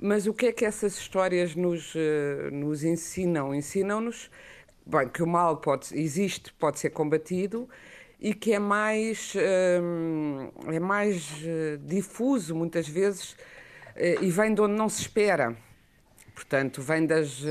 Mas 0.00 0.26
o 0.26 0.34
que 0.34 0.46
é 0.46 0.52
que 0.52 0.64
essas 0.64 0.96
histórias 0.96 1.54
nos, 1.54 1.94
uh, 1.94 2.50
nos 2.52 2.84
ensinam? 2.84 3.54
Ensinam-nos 3.54 4.30
bem, 4.88 5.08
que 5.08 5.22
o 5.22 5.26
mal 5.26 5.58
pode, 5.58 5.88
existe, 5.98 6.52
pode 6.54 6.78
ser 6.78 6.90
combatido 6.90 7.68
e 8.20 8.34
que 8.34 8.52
é 8.52 8.58
mais, 8.58 9.34
hum, 9.80 10.50
é 10.66 10.80
mais 10.80 11.30
eh, 11.44 11.78
difuso 11.80 12.54
muitas 12.54 12.88
vezes 12.88 13.36
eh, 13.94 14.16
e 14.20 14.30
vem 14.30 14.52
de 14.54 14.60
onde 14.60 14.74
não 14.74 14.88
se 14.88 15.02
espera. 15.02 15.56
Portanto, 16.34 16.82
vem 16.82 17.06
das. 17.06 17.42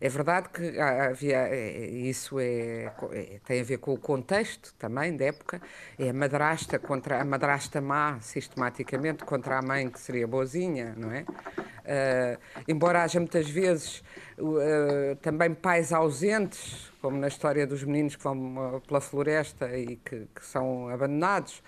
É 0.00 0.08
verdade 0.08 0.48
que 0.48 0.80
havia, 0.80 1.54
isso 1.54 2.40
é, 2.40 2.90
é, 3.12 3.40
tem 3.44 3.60
a 3.60 3.64
ver 3.64 3.76
com 3.78 3.92
o 3.92 3.98
contexto 3.98 4.74
também 4.78 5.14
da 5.14 5.26
época. 5.26 5.60
É 5.98 6.08
a 6.08 6.12
madrasta 6.14 6.78
contra 6.78 7.20
a 7.20 7.24
madrasta 7.24 7.82
má, 7.82 8.18
sistematicamente, 8.20 9.24
contra 9.24 9.58
a 9.58 9.62
mãe 9.62 9.90
que 9.90 10.00
seria 10.00 10.26
boazinha, 10.26 10.94
não 10.96 11.12
é? 11.12 11.20
Uh, 11.20 12.38
embora 12.66 13.02
haja 13.02 13.20
muitas 13.20 13.50
vezes 13.50 14.02
uh, 14.38 15.16
também 15.20 15.52
pais 15.52 15.92
ausentes, 15.92 16.90
como 17.02 17.18
na 17.18 17.28
história 17.28 17.66
dos 17.66 17.82
meninos 17.82 18.16
que 18.16 18.22
vão 18.22 18.76
uh, 18.76 18.80
pela 18.80 19.00
floresta 19.02 19.76
e 19.76 19.96
que, 19.96 20.26
que 20.34 20.46
são 20.46 20.88
abandonados. 20.88 21.62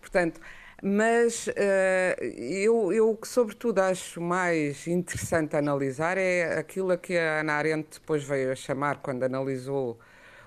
Portanto, 0.00 0.40
mas 0.86 1.46
uh, 1.46 2.22
eu, 2.22 2.92
eu 2.92 3.16
que 3.16 3.26
sobretudo 3.26 3.78
acho 3.78 4.20
mais 4.20 4.86
interessante 4.86 5.56
analisar 5.56 6.18
é 6.18 6.58
aquilo 6.58 6.92
a 6.92 6.98
que 6.98 7.16
a 7.16 7.40
Ana 7.40 7.54
Arendt 7.54 8.00
depois 8.00 8.22
veio 8.22 8.52
a 8.52 8.54
chamar 8.54 8.98
quando 8.98 9.22
analisou 9.22 9.98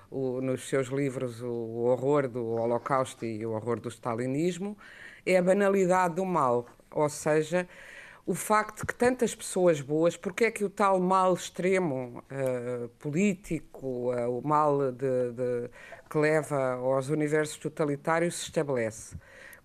o, 0.08 0.40
nos 0.40 0.68
seus 0.68 0.86
livros 0.88 1.42
o, 1.42 1.48
horror 1.86 2.28
do 2.28 2.46
Holocausto 2.52 3.24
e 3.24 3.44
o 3.44 3.50
horror 3.50 3.80
do 3.80 3.88
stalinismo, 3.88 4.78
é 5.26 5.36
a 5.36 5.42
banalidade 5.42 6.14
do 6.14 6.24
mal, 6.24 6.66
ou 6.92 7.08
seja, 7.08 7.68
o 8.24 8.32
facto 8.32 8.82
de 8.82 8.86
que 8.86 8.94
tantas 8.94 9.34
pessoas 9.34 9.80
boas, 9.80 10.16
porque 10.16 10.44
é 10.44 10.50
que 10.52 10.64
o 10.64 10.70
tal 10.70 11.00
mal 11.00 11.34
extremo 11.34 12.22
uh, 12.30 12.88
político, 13.00 14.14
uh, 14.14 14.38
o 14.38 14.46
mal 14.46 14.92
de, 14.92 15.32
de, 15.32 15.70
que 16.08 16.16
leva 16.16 16.74
aos 16.74 17.08
universos 17.08 17.56
totalitários 17.56 18.36
se 18.36 18.44
estabelece? 18.44 19.16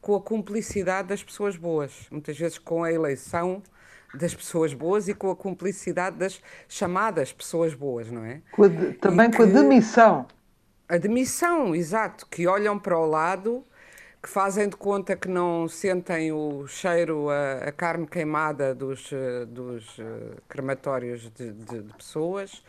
Com 0.04 0.16
a 0.16 0.22
cumplicidade 0.22 1.08
das 1.08 1.24
pessoas 1.24 1.56
boas, 1.56 2.08
muitas 2.12 2.38
vezes 2.38 2.58
com 2.58 2.84
a 2.84 2.92
eleição 2.92 3.64
das 4.14 4.36
pessoas 4.36 4.74
boas 4.74 5.08
e 5.08 5.14
com 5.14 5.32
a 5.32 5.36
cumplicidade 5.36 6.18
das 6.18 6.42
chamadas 6.68 7.32
pessoas 7.32 7.74
boas, 7.74 8.12
não 8.12 8.24
é? 8.24 8.42
Com 8.52 8.68
de, 8.68 8.94
também 8.94 9.32
com 9.32 9.44
a 9.44 9.46
demissão. 9.46 10.28
A 10.90 10.98
demissão, 10.98 11.74
exato, 11.74 12.28
que 12.30 12.46
olham 12.46 12.78
para 12.78 13.00
o 13.00 13.06
lado 13.06 13.64
que 14.22 14.30
fazem 14.30 14.70
de 14.70 14.78
conta 14.78 15.18
que 15.18 15.28
não 15.28 15.68
sentem 15.68 16.32
o 16.32 16.66
cheiro, 16.66 17.30
a, 17.30 17.68
a 17.68 17.72
carne 17.74 18.08
queimada 18.08 18.74
dos, 18.74 19.12
eh, 19.12 19.46
dos 19.46 19.98
uh, 19.98 20.42
crematórios 20.48 21.30
de, 21.32 21.52
de, 21.52 21.82
de, 21.82 21.94
pessoas, 21.94 22.64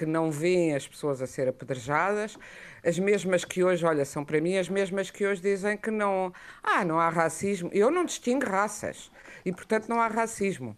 que 0.00 0.06
não 0.06 0.30
veem 0.30 0.74
as 0.74 0.88
pessoas 0.88 1.20
a 1.20 1.26
ser 1.26 1.46
apedrejadas, 1.46 2.38
as 2.82 2.98
mesmas 2.98 3.44
que 3.44 3.62
hoje, 3.62 3.84
olha, 3.84 4.06
são 4.06 4.24
para 4.24 4.40
mim 4.40 4.56
as 4.56 4.66
mesmas 4.66 5.10
que 5.10 5.26
hoje 5.26 5.42
dizem 5.42 5.76
que 5.76 5.90
não, 5.90 6.32
ah, 6.62 6.82
não 6.86 6.98
há 6.98 7.10
racismo. 7.10 7.68
Eu 7.70 7.90
não 7.90 8.06
distingo 8.06 8.46
raças 8.46 9.12
e, 9.44 9.52
portanto, 9.52 9.90
não 9.90 10.00
há 10.00 10.06
racismo. 10.06 10.74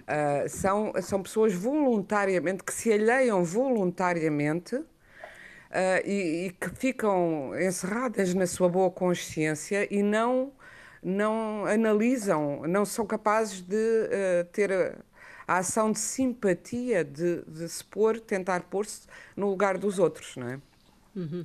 Uh, 0.00 0.46
são, 0.50 0.92
são 1.00 1.22
pessoas 1.22 1.54
voluntariamente, 1.54 2.62
que 2.62 2.74
se 2.74 2.92
alheiam 2.92 3.42
voluntariamente 3.42 4.76
uh, 4.76 4.86
e, 6.04 6.48
e, 6.48 6.50
que 6.50 6.68
ficam 6.68 7.58
encerradas 7.58 8.34
na 8.34 8.46
sua 8.46 8.68
boa 8.68 8.90
consciência 8.90 9.88
e 9.90 10.02
não, 10.02 10.52
não 11.02 11.64
analisam, 11.64 12.60
não 12.66 12.84
são 12.84 13.06
capazes 13.06 13.62
de 13.62 13.74
uh, 13.74 14.44
ter 14.52 14.98
a, 15.48 15.58
ação 15.58 15.90
de 15.90 15.98
simpatia, 15.98 17.04
de, 17.04 17.42
de 17.42 17.68
se 17.68 17.82
pôr, 17.82 18.20
tentar 18.20 18.64
pôr-se 18.64 19.08
no 19.34 19.48
lugar 19.48 19.78
dos 19.78 19.98
outros, 19.98 20.36
não 20.36 20.48
é? 20.48 20.60
Uhum. 21.16 21.42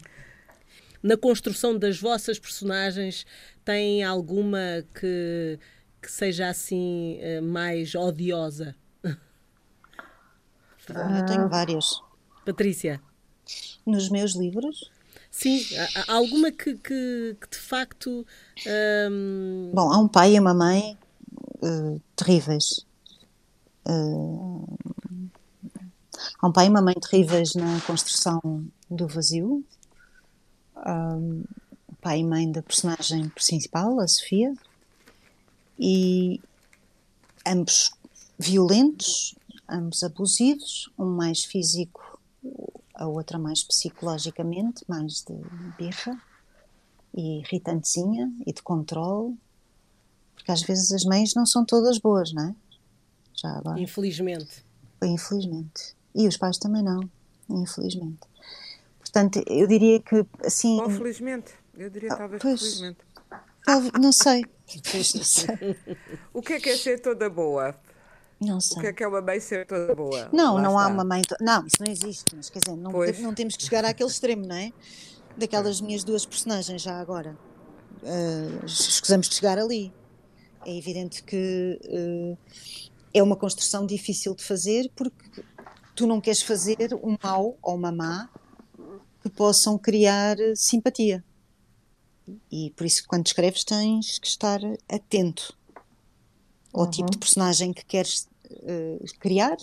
Na 1.02 1.18
construção 1.18 1.78
das 1.78 2.00
vossas 2.00 2.38
personagens, 2.38 3.26
tem 3.66 4.04
alguma 4.04 4.86
que, 4.94 5.58
que 6.02 6.12
seja 6.12 6.50
assim 6.50 7.18
eh, 7.20 7.42
mais 7.42 7.96
odiosa? 7.96 8.76
Eu 9.04 9.16
tenho 11.26 11.50
várias. 11.50 12.02
Patrícia 12.46 13.02
nos 13.86 14.10
meus 14.10 14.34
livros. 14.34 14.92
Sim, 15.30 15.62
há 16.08 16.13
alguma 16.13 16.52
que, 16.52 16.76
que, 16.76 17.36
que 17.42 17.50
de 17.50 17.58
facto. 17.58 18.26
Hum... 19.10 19.72
Bom, 19.74 19.92
há 19.92 19.98
um 19.98 20.08
pai 20.08 20.36
e 20.36 20.39
uma 20.39 20.54
mãe 20.54 20.98
uh, 21.63 22.00
terríveis. 22.16 22.86
Uh, 23.86 24.78
há 26.39 26.48
um 26.48 26.52
pai 26.52 26.67
e 26.67 26.69
uma 26.69 26.82
mãe 26.82 26.96
terríveis 26.96 27.56
na 27.56 27.80
construção 27.82 28.39
do 28.89 29.08
vazio. 29.08 29.63
Um, 30.78 31.43
pai 32.02 32.19
e 32.19 32.24
mãe 32.24 32.52
da 32.52 32.62
personagem 32.62 33.30
principal, 33.30 34.00
a 34.00 34.08
Sofia. 34.08 34.54
E 35.80 36.41
ambos 37.46 37.91
violentos, 38.38 39.36
ambos 39.67 40.04
abusivos, 40.04 40.89
um 40.98 41.06
mais 41.06 41.43
físico, 41.43 42.19
a 42.93 43.08
outra 43.08 43.39
mais 43.39 43.63
psicologicamente, 43.63 44.84
mais 44.88 45.24
de 45.24 45.34
birra 45.78 46.22
e 47.13 47.39
irritantezinha 47.39 48.32
e 48.46 48.54
de 48.54 48.62
controle, 48.62 49.38
porque 50.36 50.52
às 50.52 50.62
vezes 50.62 50.91
as 50.91 51.04
mães 51.04 51.34
não 51.34 51.46
são 51.46 51.65
todas 51.65 51.98
boas, 51.98 52.34
não 52.34 52.50
é? 52.50 52.56
Já 53.34 53.58
agora. 53.58 53.80
Infelizmente. 53.80 54.65
Infelizmente. 55.02 55.96
E 56.15 56.28
os 56.28 56.38
pais 56.38 56.58
também 56.58 56.84
não, 56.84 57.10
infelizmente. 57.50 58.19
Portanto, 59.00 59.43
eu 59.48 59.67
diria 59.67 60.00
que 60.00 60.26
assim. 60.43 60.80
Ou 60.80 60.89
felizmente, 60.89 61.52
eu 61.78 61.89
diria 61.89 62.13
ah, 62.13 62.15
talvez 62.15 62.41
pois, 62.41 62.60
felizmente. 62.62 63.00
Não 64.00 64.12
sei. 64.12 64.46
Não 64.93 65.24
sei. 65.24 65.78
o 66.34 66.41
que 66.41 66.54
é 66.54 66.60
que 66.60 66.69
é 66.69 66.78
ser 66.78 67.00
toda 67.00 67.30
boa? 67.30 67.76
Não 68.39 68.60
sei. 68.60 68.78
O 68.78 68.82
que 68.82 68.88
é 68.88 68.93
que 68.93 69.04
é 69.04 69.08
uma 69.08 69.22
mãe 69.22 69.39
ser 69.39 69.65
toda 69.65 69.96
boa? 69.96 70.30
Não, 70.32 70.56
Lá 70.56 70.62
não 70.62 70.72
está. 70.72 70.84
há 70.84 70.88
uma 70.88 71.04
mãe. 71.04 71.22
To... 71.22 71.36
Não, 71.39 71.65
isso 71.65 71.78
não 71.80 71.91
existe. 71.91 72.36
Mas 72.36 72.50
quer 72.50 72.60
dizer, 72.60 72.78
não, 72.78 72.91
não 72.91 73.34
temos 73.34 73.56
que 73.56 73.63
chegar 73.63 73.86
àquele 73.86 74.10
extremo, 74.10 74.46
não 74.46 74.56
é? 74.56 74.72
Daquelas 75.38 75.82
minhas 75.82 76.04
duas 76.04 76.26
personagens 76.26 76.82
já 76.82 77.00
agora. 77.00 77.38
Uh, 78.02 78.65
escusamos 78.65 79.30
de 79.30 79.36
chegar 79.36 79.58
ali. 79.58 79.93
É 80.65 80.78
evidente 80.78 81.24
que 81.24 81.80
uh, 81.84 82.38
é 83.13 83.21
uma 83.21 83.36
construção 83.36 83.86
difícil 83.86 84.36
de 84.36 84.43
fazer 84.43 84.91
porque 84.95 85.43
tu 85.95 86.08
não 86.08 86.19
queres 86.19 86.41
fazer 86.41 86.93
um 87.04 87.15
mau 87.21 87.58
ou 87.62 87.76
uma 87.76 87.91
má 87.91 88.30
que 89.21 89.30
possam 89.30 89.78
criar 89.78 90.36
simpatia. 90.56 91.23
E 92.52 92.71
por 92.76 92.86
isso, 92.86 93.04
quando 93.08 93.28
escreves, 93.28 93.63
tens 93.63 94.17
que 94.17 94.28
estar 94.28 94.60
atento 94.89 95.56
ao 96.73 96.86
uhum. 96.86 96.91
tipo 96.91 97.12
de 97.12 97.17
personagem 97.17 97.73
que 97.73 97.86
queres 97.86 98.28
uh, 98.49 99.19
criar 99.19 99.58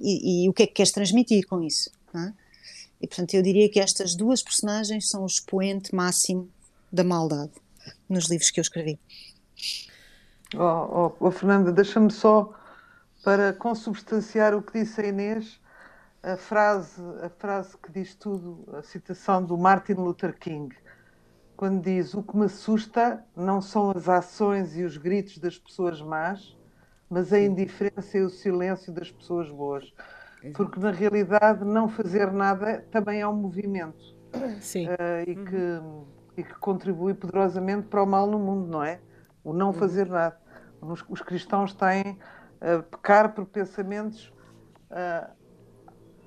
e, 0.00 0.44
e, 0.44 0.48
o 0.48 0.52
que 0.52 0.64
é 0.64 0.66
que 0.66 0.74
queres 0.74 0.92
transmitir 0.92 1.46
com 1.46 1.62
isso. 1.62 1.90
É? 2.14 2.32
E 3.00 3.06
portanto, 3.06 3.34
eu 3.34 3.42
diria 3.42 3.68
que 3.70 3.78
estas 3.78 4.14
duas 4.14 4.42
personagens 4.42 5.08
são 5.08 5.22
o 5.22 5.26
expoente 5.26 5.94
máximo 5.94 6.50
da 6.90 7.04
maldade 7.04 7.52
nos 8.08 8.26
livros 8.26 8.50
que 8.50 8.58
eu 8.58 8.62
escrevi. 8.62 8.98
Oh, 10.54 11.12
oh, 11.20 11.26
oh 11.26 11.30
Fernanda, 11.30 11.70
deixa-me 11.70 12.10
só 12.10 12.52
para 13.22 13.52
consubstanciar 13.52 14.54
o 14.54 14.62
que 14.62 14.78
disse 14.78 15.00
a 15.00 15.06
Inês, 15.06 15.60
a 16.22 16.36
frase, 16.36 17.02
a 17.22 17.28
frase 17.28 17.76
que 17.78 17.90
diz 17.92 18.14
tudo, 18.14 18.64
a 18.76 18.82
citação 18.82 19.42
do 19.42 19.56
Martin 19.56 19.94
Luther 19.94 20.36
King, 20.38 20.74
quando 21.56 21.82
diz: 21.82 22.14
O 22.14 22.22
que 22.22 22.36
me 22.36 22.46
assusta 22.46 23.24
não 23.36 23.60
são 23.60 23.90
as 23.90 24.08
ações 24.08 24.76
e 24.76 24.84
os 24.84 24.96
gritos 24.96 25.38
das 25.38 25.58
pessoas 25.58 26.00
más, 26.00 26.56
mas 27.08 27.32
a 27.32 27.40
indiferença 27.40 28.18
e 28.18 28.22
o 28.22 28.30
silêncio 28.30 28.92
das 28.92 29.10
pessoas 29.10 29.50
boas. 29.50 29.92
Porque 30.54 30.78
na 30.78 30.92
realidade 30.92 31.64
não 31.64 31.88
fazer 31.88 32.30
nada 32.32 32.84
também 32.90 33.20
é 33.20 33.26
um 33.26 33.34
movimento. 33.34 34.16
Sim. 34.60 34.86
Uh, 34.86 34.92
e, 35.26 35.36
uhum. 35.36 35.44
que, 35.44 36.40
e 36.40 36.44
que 36.44 36.54
contribui 36.60 37.14
poderosamente 37.14 37.88
para 37.88 38.02
o 38.02 38.06
mal 38.06 38.26
no 38.26 38.38
mundo, 38.38 38.68
não 38.68 38.82
é? 38.82 39.00
O 39.42 39.52
não 39.52 39.68
uhum. 39.68 39.72
fazer 39.72 40.06
nada. 40.06 40.38
Os, 40.80 41.04
os 41.08 41.22
cristãos 41.22 41.74
têm 41.74 42.16
a 42.60 42.82
pecar 42.82 43.34
por 43.34 43.46
pensamentos, 43.46 44.32
uh, 44.90 45.30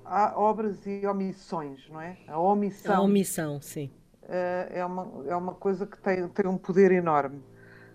há 0.06 0.34
obras 0.36 0.86
e 0.86 1.06
omissões, 1.06 1.88
não 1.90 2.02
é? 2.02 2.18
A 2.28 2.40
omissão. 2.40 2.96
A 2.96 3.02
omissão, 3.02 3.62
sim. 3.62 3.92
Uh, 4.24 4.68
é, 4.70 4.86
uma, 4.86 5.24
é 5.28 5.36
uma 5.36 5.54
coisa 5.54 5.86
que 5.86 5.98
tem, 5.98 6.28
tem 6.30 6.48
um 6.48 6.58
poder 6.58 6.92
enorme. 6.92 7.44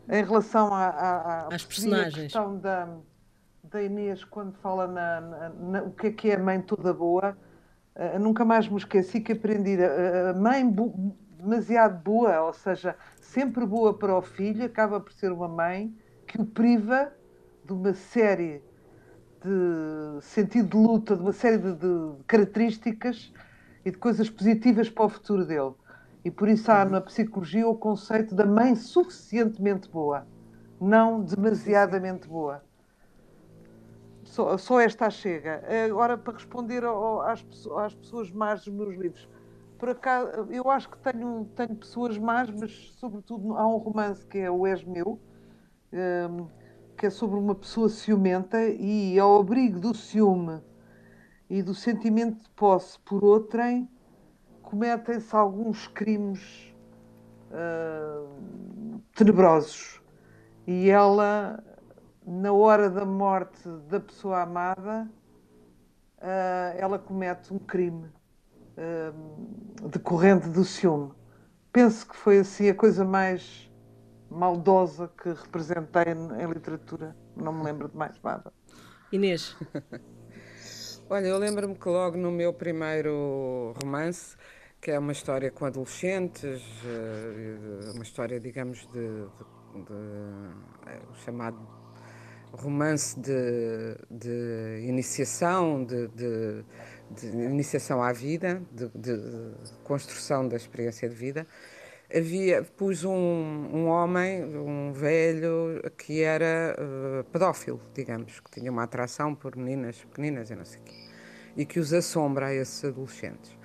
Em 0.09 0.23
relação 0.25 0.73
à, 0.73 1.49
às 1.51 1.65
personagens. 1.65 2.33
questão 2.33 2.59
da, 2.59 2.89
da 3.65 3.83
Inês, 3.83 4.23
quando 4.23 4.53
fala 4.59 4.87
na, 4.87 5.21
na, 5.21 5.49
na, 5.49 5.83
o 5.83 5.91
que 5.91 6.07
é 6.09 6.13
que 6.13 6.31
é 6.31 6.37
a 6.37 6.39
mãe 6.39 6.61
toda 6.61 6.93
boa, 6.93 7.37
uh, 7.97 8.19
nunca 8.19 8.45
mais 8.45 8.69
me 8.69 8.77
esqueci 8.77 9.21
que 9.21 9.33
aprendi 9.33 9.77
a, 9.83 10.31
a 10.31 10.35
mãe 10.35 10.65
demasiado 11.39 12.03
boa, 12.03 12.43
ou 12.43 12.53
seja, 12.53 12.97
sempre 13.21 13.67
boa 13.67 13.97
para 13.97 14.17
o 14.17 14.23
filho, 14.23 14.65
acaba 14.65 15.01
por 15.01 15.13
ser 15.13 15.33
uma 15.33 15.49
mãe 15.49 15.95
que 16.27 16.41
o 16.41 16.45
priva 16.45 17.13
de 17.67 17.73
uma 17.73 17.93
série 17.93 18.63
de 19.43 20.23
sentido 20.23 20.69
de 20.69 20.77
luta, 20.77 21.17
de 21.17 21.23
uma 21.23 21.33
série 21.33 21.59
de, 21.59 21.75
de 21.75 22.25
características 22.27 23.33
e 23.85 23.91
de 23.91 23.99
coisas 23.99 24.31
positivas 24.31 24.89
para 24.89 25.05
o 25.05 25.09
futuro 25.09 25.45
dele. 25.45 25.75
E 26.25 26.31
por 26.31 26.49
isso 26.49 26.71
há 26.71 26.85
uhum. 26.85 26.91
na 26.91 27.01
psicologia 27.01 27.69
o 27.69 27.77
conceito 27.77 28.35
da 28.35 28.45
mãe 28.45 28.75
suficientemente 28.75 29.89
boa, 29.89 30.27
não 30.81 31.23
demasiadamente 31.23 32.29
boa. 32.29 32.63
Só, 34.25 34.59
só 34.59 34.81
esta 34.81 35.09
chega. 35.09 35.63
Agora, 35.87 36.19
para 36.19 36.33
responder 36.35 36.85
ao, 36.85 37.23
às, 37.23 37.45
às, 37.77 37.95
pessoas 37.95 38.31
más 38.33 38.65
dos 38.65 38.75
meus 38.75 38.97
livros, 38.97 39.29
por 39.79 39.91
acaso, 39.91 40.29
eu 40.51 40.69
acho 40.69 40.91
que 40.91 40.99
tenho, 40.99 41.49
tenho 41.55 41.77
pessoas 41.77 42.19
más, 42.19 42.51
mas 42.51 42.73
sobretudo 42.99 43.57
há 43.57 43.67
um 43.67 43.77
romance 43.77 44.27
que 44.27 44.39
é 44.39 44.51
o 44.51 44.67
És 44.67 44.83
Meu, 44.83 45.21
um, 45.93 46.49
que 46.97 47.07
é 47.07 47.11
sobre 47.11 47.39
uma 47.39 47.55
pessoa 47.55 47.89
ciumenta 47.89 48.59
e 48.65 49.19
ao 49.19 49.39
abrigo 49.41 49.79
do 49.79 49.95
ciúme 49.95 50.61
e 51.49 51.63
do 51.63 51.75
sentimento 51.75 52.43
de 52.43 52.51
posse 52.51 52.99
por 53.01 53.23
outrem, 53.23 53.89
cometem-se 54.63 55.37
alguns 55.37 55.87
crimes 55.87 56.75
uh, 57.51 59.01
tenebrosos. 59.15 60.01
E 60.67 60.91
ela, 60.91 61.63
na 62.27 62.53
hora 62.53 62.91
da 62.91 63.05
morte 63.05 63.69
da 63.89 64.01
pessoa 64.01 64.43
amada, 64.43 65.09
uh, 66.19 66.79
ela 66.79 66.99
comete 66.99 67.53
um 67.55 67.59
crime 67.59 68.07
uh, 68.77 69.89
decorrente 69.89 70.49
do 70.49 70.65
ciúme. 70.65 71.13
Penso 71.71 72.09
que 72.09 72.17
foi 72.17 72.39
assim 72.39 72.71
a 72.71 72.75
coisa 72.75 73.05
mais 73.05 73.66
maldosa 74.31 75.11
que 75.23 75.31
representei 75.31 76.13
em 76.13 76.53
literatura. 76.53 77.17
Não 77.37 77.53
me 77.53 77.65
lembro 77.65 77.89
de 77.89 77.97
mais 77.97 78.21
nada. 78.23 78.53
Inês. 79.13 79.57
Olha, 81.09 81.27
eu 81.27 81.39
lembro-me 81.39 81.77
que 81.77 81.89
logo 81.89 82.17
no 82.17 82.33
meu 82.33 82.53
primeiro 82.53 83.73
romance 83.81 84.37
que 84.81 84.91
é 84.91 84.99
uma 84.99 85.11
história 85.11 85.51
com 85.51 85.65
adolescentes, 85.65 86.63
eh, 86.85 87.91
uma 87.93 88.05
história, 88.05 88.39
digamos, 88.39 88.87
de, 88.93 89.01
de, 89.01 89.85
de 89.85 89.95
é, 90.87 91.01
o 91.11 91.15
chamado 91.25 91.59
romance 92.53 93.19
de, 93.19 93.97
de 94.09 94.87
iniciação, 94.87 95.85
de, 95.85 96.09
de, 96.09 96.65
de, 97.11 97.27
iniciação 97.27 98.03
à 98.03 98.13
vida, 98.13 98.63
de, 98.73 99.19
construção 99.83 100.47
da 100.49 100.57
experiência 100.57 101.09
de 101.09 101.15
vida. 101.15 101.47
Havia, 102.17 102.63
pus 102.63 103.05
um, 103.05 103.13
um 103.13 103.87
homem, 103.89 104.43
um 104.45 104.93
velho, 104.93 105.83
que 105.99 106.23
era 106.23 106.75
uh, 106.79 107.25
pedófilo, 107.25 107.81
digamos, 107.93 108.41
que 108.41 108.51
tinha 108.53 108.71
uma 108.71 108.85
atração 108.85 109.35
por 109.35 109.55
meninas 109.57 109.99
pequeninas 109.99 110.51
e 110.51 110.55
não 110.55 110.65
sei 110.65 110.81
o 110.81 110.85
quê, 110.85 110.95
e 111.59 111.67
que 111.67 111.79
os 111.79 111.93
assombra 111.93 112.47
a 112.47 112.55
esses 112.55 112.85
adolescentes 112.85 113.57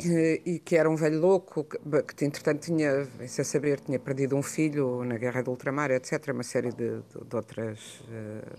e 0.00 0.60
que 0.64 0.76
era 0.76 0.88
um 0.88 0.94
velho 0.94 1.20
louco, 1.20 1.64
que, 1.64 1.78
que 2.14 2.24
entretanto 2.24 2.60
tinha, 2.60 3.04
sem 3.26 3.44
saber, 3.44 3.80
tinha 3.80 3.98
perdido 3.98 4.36
um 4.36 4.42
filho 4.42 5.04
na 5.04 5.16
guerra 5.16 5.42
do 5.42 5.50
ultramar, 5.50 5.90
etc. 5.90 6.28
Uma 6.32 6.44
série 6.44 6.70
de, 6.70 7.00
de, 7.02 7.24
de 7.28 7.36
outras 7.36 8.00
uh, 8.02 8.56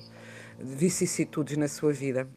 vicissitudes 0.59 1.55
na 1.55 1.67
sua 1.67 1.93
vida. 1.93 2.27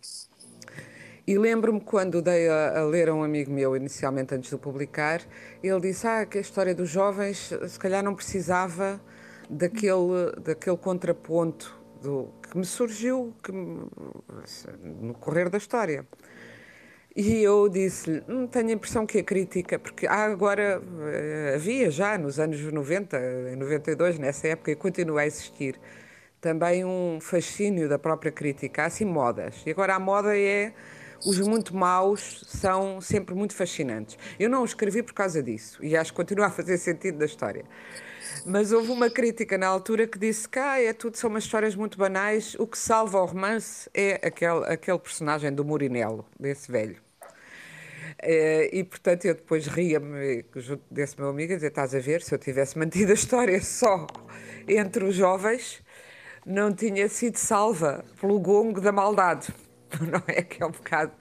E 1.26 1.38
lembro-me 1.38 1.80
quando 1.80 2.20
dei 2.20 2.48
a, 2.48 2.80
a, 2.80 2.84
ler 2.84 3.08
a 3.08 3.14
um 3.14 3.22
amigo 3.22 3.52
meu, 3.52 3.76
inicialmente 3.76 4.34
antes 4.34 4.50
de 4.50 4.56
publicar, 4.56 5.20
ele 5.62 5.80
disse 5.80 6.06
ah, 6.06 6.26
que 6.26 6.38
a 6.38 6.40
história 6.40 6.74
dos 6.74 6.90
jovens 6.90 7.52
se 7.68 7.78
calhar 7.78 8.02
não 8.02 8.14
precisava 8.14 9.00
daquele, 9.48 10.32
daquele 10.42 10.76
contraponto 10.76 11.80
do, 12.02 12.28
que 12.50 12.58
me 12.58 12.64
surgiu 12.64 13.32
que, 13.42 13.52
no 13.52 15.14
correr 15.14 15.48
da 15.48 15.58
história. 15.58 16.06
E 17.14 17.42
eu 17.42 17.68
disse-lhe, 17.68 18.22
hum, 18.28 18.46
tenho 18.46 18.70
a 18.70 18.72
impressão 18.72 19.06
que 19.06 19.18
a 19.18 19.22
crítica, 19.22 19.78
porque 19.78 20.06
há 20.06 20.24
agora, 20.24 20.82
eh, 21.12 21.52
havia 21.54 21.90
já 21.90 22.16
nos 22.16 22.40
anos 22.40 22.60
90, 22.60 23.18
em 23.52 23.56
92, 23.56 24.18
nessa 24.18 24.48
época, 24.48 24.70
e 24.70 24.76
continua 24.76 25.20
a 25.20 25.26
existir, 25.26 25.78
também 26.40 26.84
um 26.84 27.18
fascínio 27.20 27.88
da 27.88 27.98
própria 27.98 28.32
crítica. 28.32 28.82
Há 28.82 28.86
assim 28.86 29.04
modas. 29.04 29.62
E 29.66 29.70
agora 29.70 29.94
a 29.94 29.98
moda 30.00 30.36
é 30.36 30.72
os 31.24 31.38
muito 31.38 31.74
maus 31.74 32.44
são 32.46 33.00
sempre 33.00 33.34
muito 33.34 33.54
fascinantes. 33.54 34.18
Eu 34.38 34.50
não 34.50 34.62
o 34.62 34.64
escrevi 34.64 35.02
por 35.02 35.14
causa 35.14 35.42
disso 35.42 35.84
e 35.84 35.96
acho 35.96 36.12
que 36.12 36.16
continua 36.16 36.46
a 36.46 36.50
fazer 36.50 36.78
sentido 36.78 37.18
da 37.18 37.26
história. 37.26 37.64
Mas 38.44 38.72
houve 38.72 38.90
uma 38.90 39.10
crítica 39.10 39.56
na 39.56 39.66
altura 39.66 40.06
que 40.06 40.18
disse 40.18 40.48
que 40.48 40.58
ah, 40.58 40.80
é 40.80 40.92
tudo, 40.92 41.16
são 41.16 41.30
umas 41.30 41.44
histórias 41.44 41.74
muito 41.74 41.96
banais, 41.96 42.56
o 42.58 42.66
que 42.66 42.78
salva 42.78 43.20
o 43.20 43.26
romance 43.26 43.88
é 43.94 44.14
aquele, 44.26 44.64
aquele 44.66 44.98
personagem 44.98 45.52
do 45.52 45.64
Murinelo, 45.64 46.26
desse 46.38 46.70
velho. 46.70 47.00
Eh, 48.18 48.70
e 48.72 48.84
portanto 48.84 49.24
eu 49.24 49.34
depois 49.34 49.66
ria-me 49.66 50.44
junto 50.56 50.82
desse 50.90 51.18
meu 51.18 51.28
amigo, 51.28 51.52
a 51.52 51.56
dizer: 51.56 51.68
estás 51.68 51.94
a 51.94 51.98
ver, 51.98 52.22
se 52.22 52.34
eu 52.34 52.38
tivesse 52.38 52.78
mantido 52.78 53.10
a 53.10 53.14
história 53.14 53.60
só 53.62 54.06
entre 54.66 55.04
os 55.04 55.14
jovens, 55.14 55.82
não 56.46 56.72
tinha 56.72 57.08
sido 57.08 57.36
salva 57.36 58.04
pelo 58.20 58.38
gongo 58.38 58.80
da 58.80 58.92
maldade, 58.92 59.52
não 60.10 60.22
é? 60.26 60.42
Que 60.42 60.62
é 60.62 60.66
um 60.66 60.70
bocado. 60.70 61.12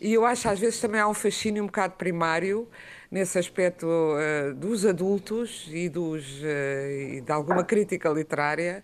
E 0.00 0.12
eu 0.14 0.24
acho 0.24 0.48
às 0.48 0.58
vezes 0.58 0.80
também 0.80 1.00
há 1.00 1.08
um 1.08 1.14
fascínio 1.14 1.62
um 1.62 1.66
bocado 1.66 1.94
primário 1.94 2.68
nesse 3.10 3.38
aspecto 3.38 3.86
uh, 3.86 4.54
dos 4.54 4.86
adultos 4.86 5.68
e, 5.70 5.88
dos, 5.88 6.24
uh, 6.40 7.16
e 7.16 7.20
de 7.20 7.30
alguma 7.30 7.62
crítica 7.62 8.08
literária, 8.08 8.82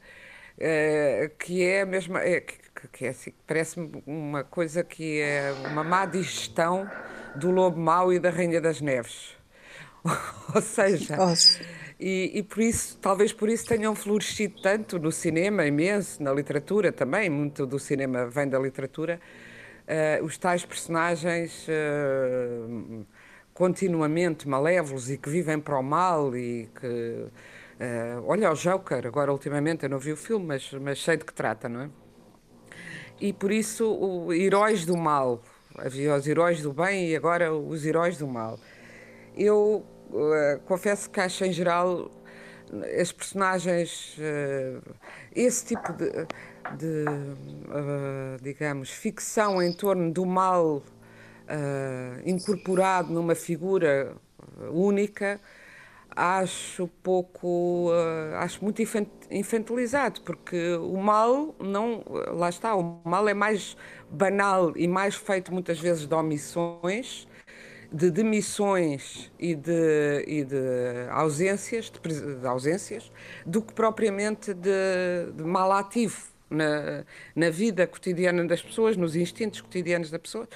uh, 0.58 1.36
que 1.38 1.64
é 1.64 1.80
a 1.80 1.86
mesma. 1.86 2.20
É, 2.20 2.40
que, 2.42 2.56
que 2.92 3.06
é 3.06 3.08
assim, 3.08 3.32
parece-me 3.46 4.02
uma 4.06 4.44
coisa 4.44 4.84
que 4.84 5.18
é 5.20 5.52
uma 5.70 5.82
má 5.82 6.04
digestão 6.04 6.88
do 7.34 7.50
Lobo 7.50 7.80
Mau 7.80 8.12
e 8.12 8.18
da 8.18 8.30
Rainha 8.30 8.60
das 8.60 8.80
Neves. 8.80 9.34
Ou 10.54 10.60
seja. 10.60 11.16
E, 11.98 12.30
e, 12.38 12.42
por 12.44 12.60
isso, 12.60 12.96
talvez 12.98 13.32
por 13.32 13.48
isso 13.48 13.66
tenham 13.66 13.94
florescido 13.94 14.62
tanto 14.62 14.98
no 15.00 15.10
cinema, 15.10 15.66
imenso, 15.66 16.22
na 16.22 16.32
literatura 16.32 16.92
também, 16.92 17.28
muito 17.28 17.66
do 17.66 17.78
cinema 17.78 18.26
vem 18.26 18.48
da 18.48 18.58
literatura, 18.58 19.20
uh, 19.88 20.24
os 20.24 20.38
tais 20.38 20.64
personagens 20.64 21.66
uh, 21.66 23.04
continuamente 23.52 24.48
malévolos 24.48 25.10
e 25.10 25.18
que 25.18 25.28
vivem 25.28 25.58
para 25.58 25.76
o 25.78 25.82
mal 25.82 26.36
e 26.36 26.68
que. 26.80 26.86
Uh, 26.86 28.24
olha 28.26 28.50
o 28.50 28.54
Joker, 28.54 29.06
agora 29.06 29.32
ultimamente 29.32 29.84
eu 29.84 29.88
não 29.88 29.98
vi 29.98 30.12
o 30.12 30.16
filme, 30.16 30.46
mas, 30.46 30.72
mas 30.72 31.02
sei 31.02 31.16
de 31.16 31.24
que 31.24 31.32
trata, 31.32 31.68
não 31.68 31.82
é? 31.82 31.90
E 33.20 33.32
por 33.32 33.50
isso, 33.50 33.88
o, 33.88 34.32
heróis 34.32 34.84
do 34.84 34.96
mal. 34.96 35.42
Havia 35.76 36.14
os 36.14 36.26
heróis 36.26 36.60
do 36.60 36.72
bem 36.72 37.10
e 37.10 37.16
agora 37.16 37.52
os 37.52 37.84
heróis 37.84 38.18
do 38.18 38.26
mal. 38.26 38.58
Eu 39.36 39.84
confesso 40.66 41.10
que 41.10 41.20
acho 41.20 41.44
em 41.44 41.52
geral 41.52 42.10
as 43.00 43.10
personagens, 43.12 44.16
uh, 44.18 44.94
esse 45.34 45.66
tipo 45.66 45.92
de, 45.92 46.10
de 46.76 47.04
digamos, 48.42 48.90
ficção 48.90 49.62
em 49.62 49.72
torno 49.72 50.12
do 50.12 50.26
mal 50.26 50.82
incorporado 52.26 53.10
numa 53.10 53.34
figura 53.34 54.14
única, 54.70 55.40
acho 56.14 56.88
pouco, 57.02 57.90
acho 58.38 58.62
muito 58.62 58.82
infantilizado, 59.30 60.20
porque 60.22 60.74
o 60.74 60.96
mal 60.96 61.54
não, 61.58 62.02
lá 62.34 62.48
está, 62.48 62.74
o 62.74 63.00
mal 63.04 63.28
é 63.28 63.34
mais 63.34 63.76
banal 64.10 64.76
e 64.76 64.88
mais 64.88 65.14
feito 65.14 65.52
muitas 65.52 65.78
vezes 65.78 66.06
de 66.06 66.14
omissões, 66.14 67.27
de 67.90 68.10
demissões 68.10 69.30
e 69.38 69.54
de, 69.54 70.24
e 70.26 70.44
de 70.44 71.08
ausências, 71.10 71.90
de, 71.90 72.36
de 72.40 72.46
ausências, 72.46 73.10
do 73.46 73.62
que 73.62 73.72
propriamente 73.72 74.52
de, 74.52 75.32
de 75.34 75.42
mal 75.42 75.72
ativo, 75.72 76.22
na, 76.50 77.04
na 77.34 77.50
vida 77.50 77.86
cotidiana 77.86 78.44
das 78.46 78.62
pessoas, 78.62 78.96
nos 78.96 79.14
instintos 79.14 79.60
cotidianos 79.60 80.10
da 80.10 80.18
pessoa. 80.18 80.48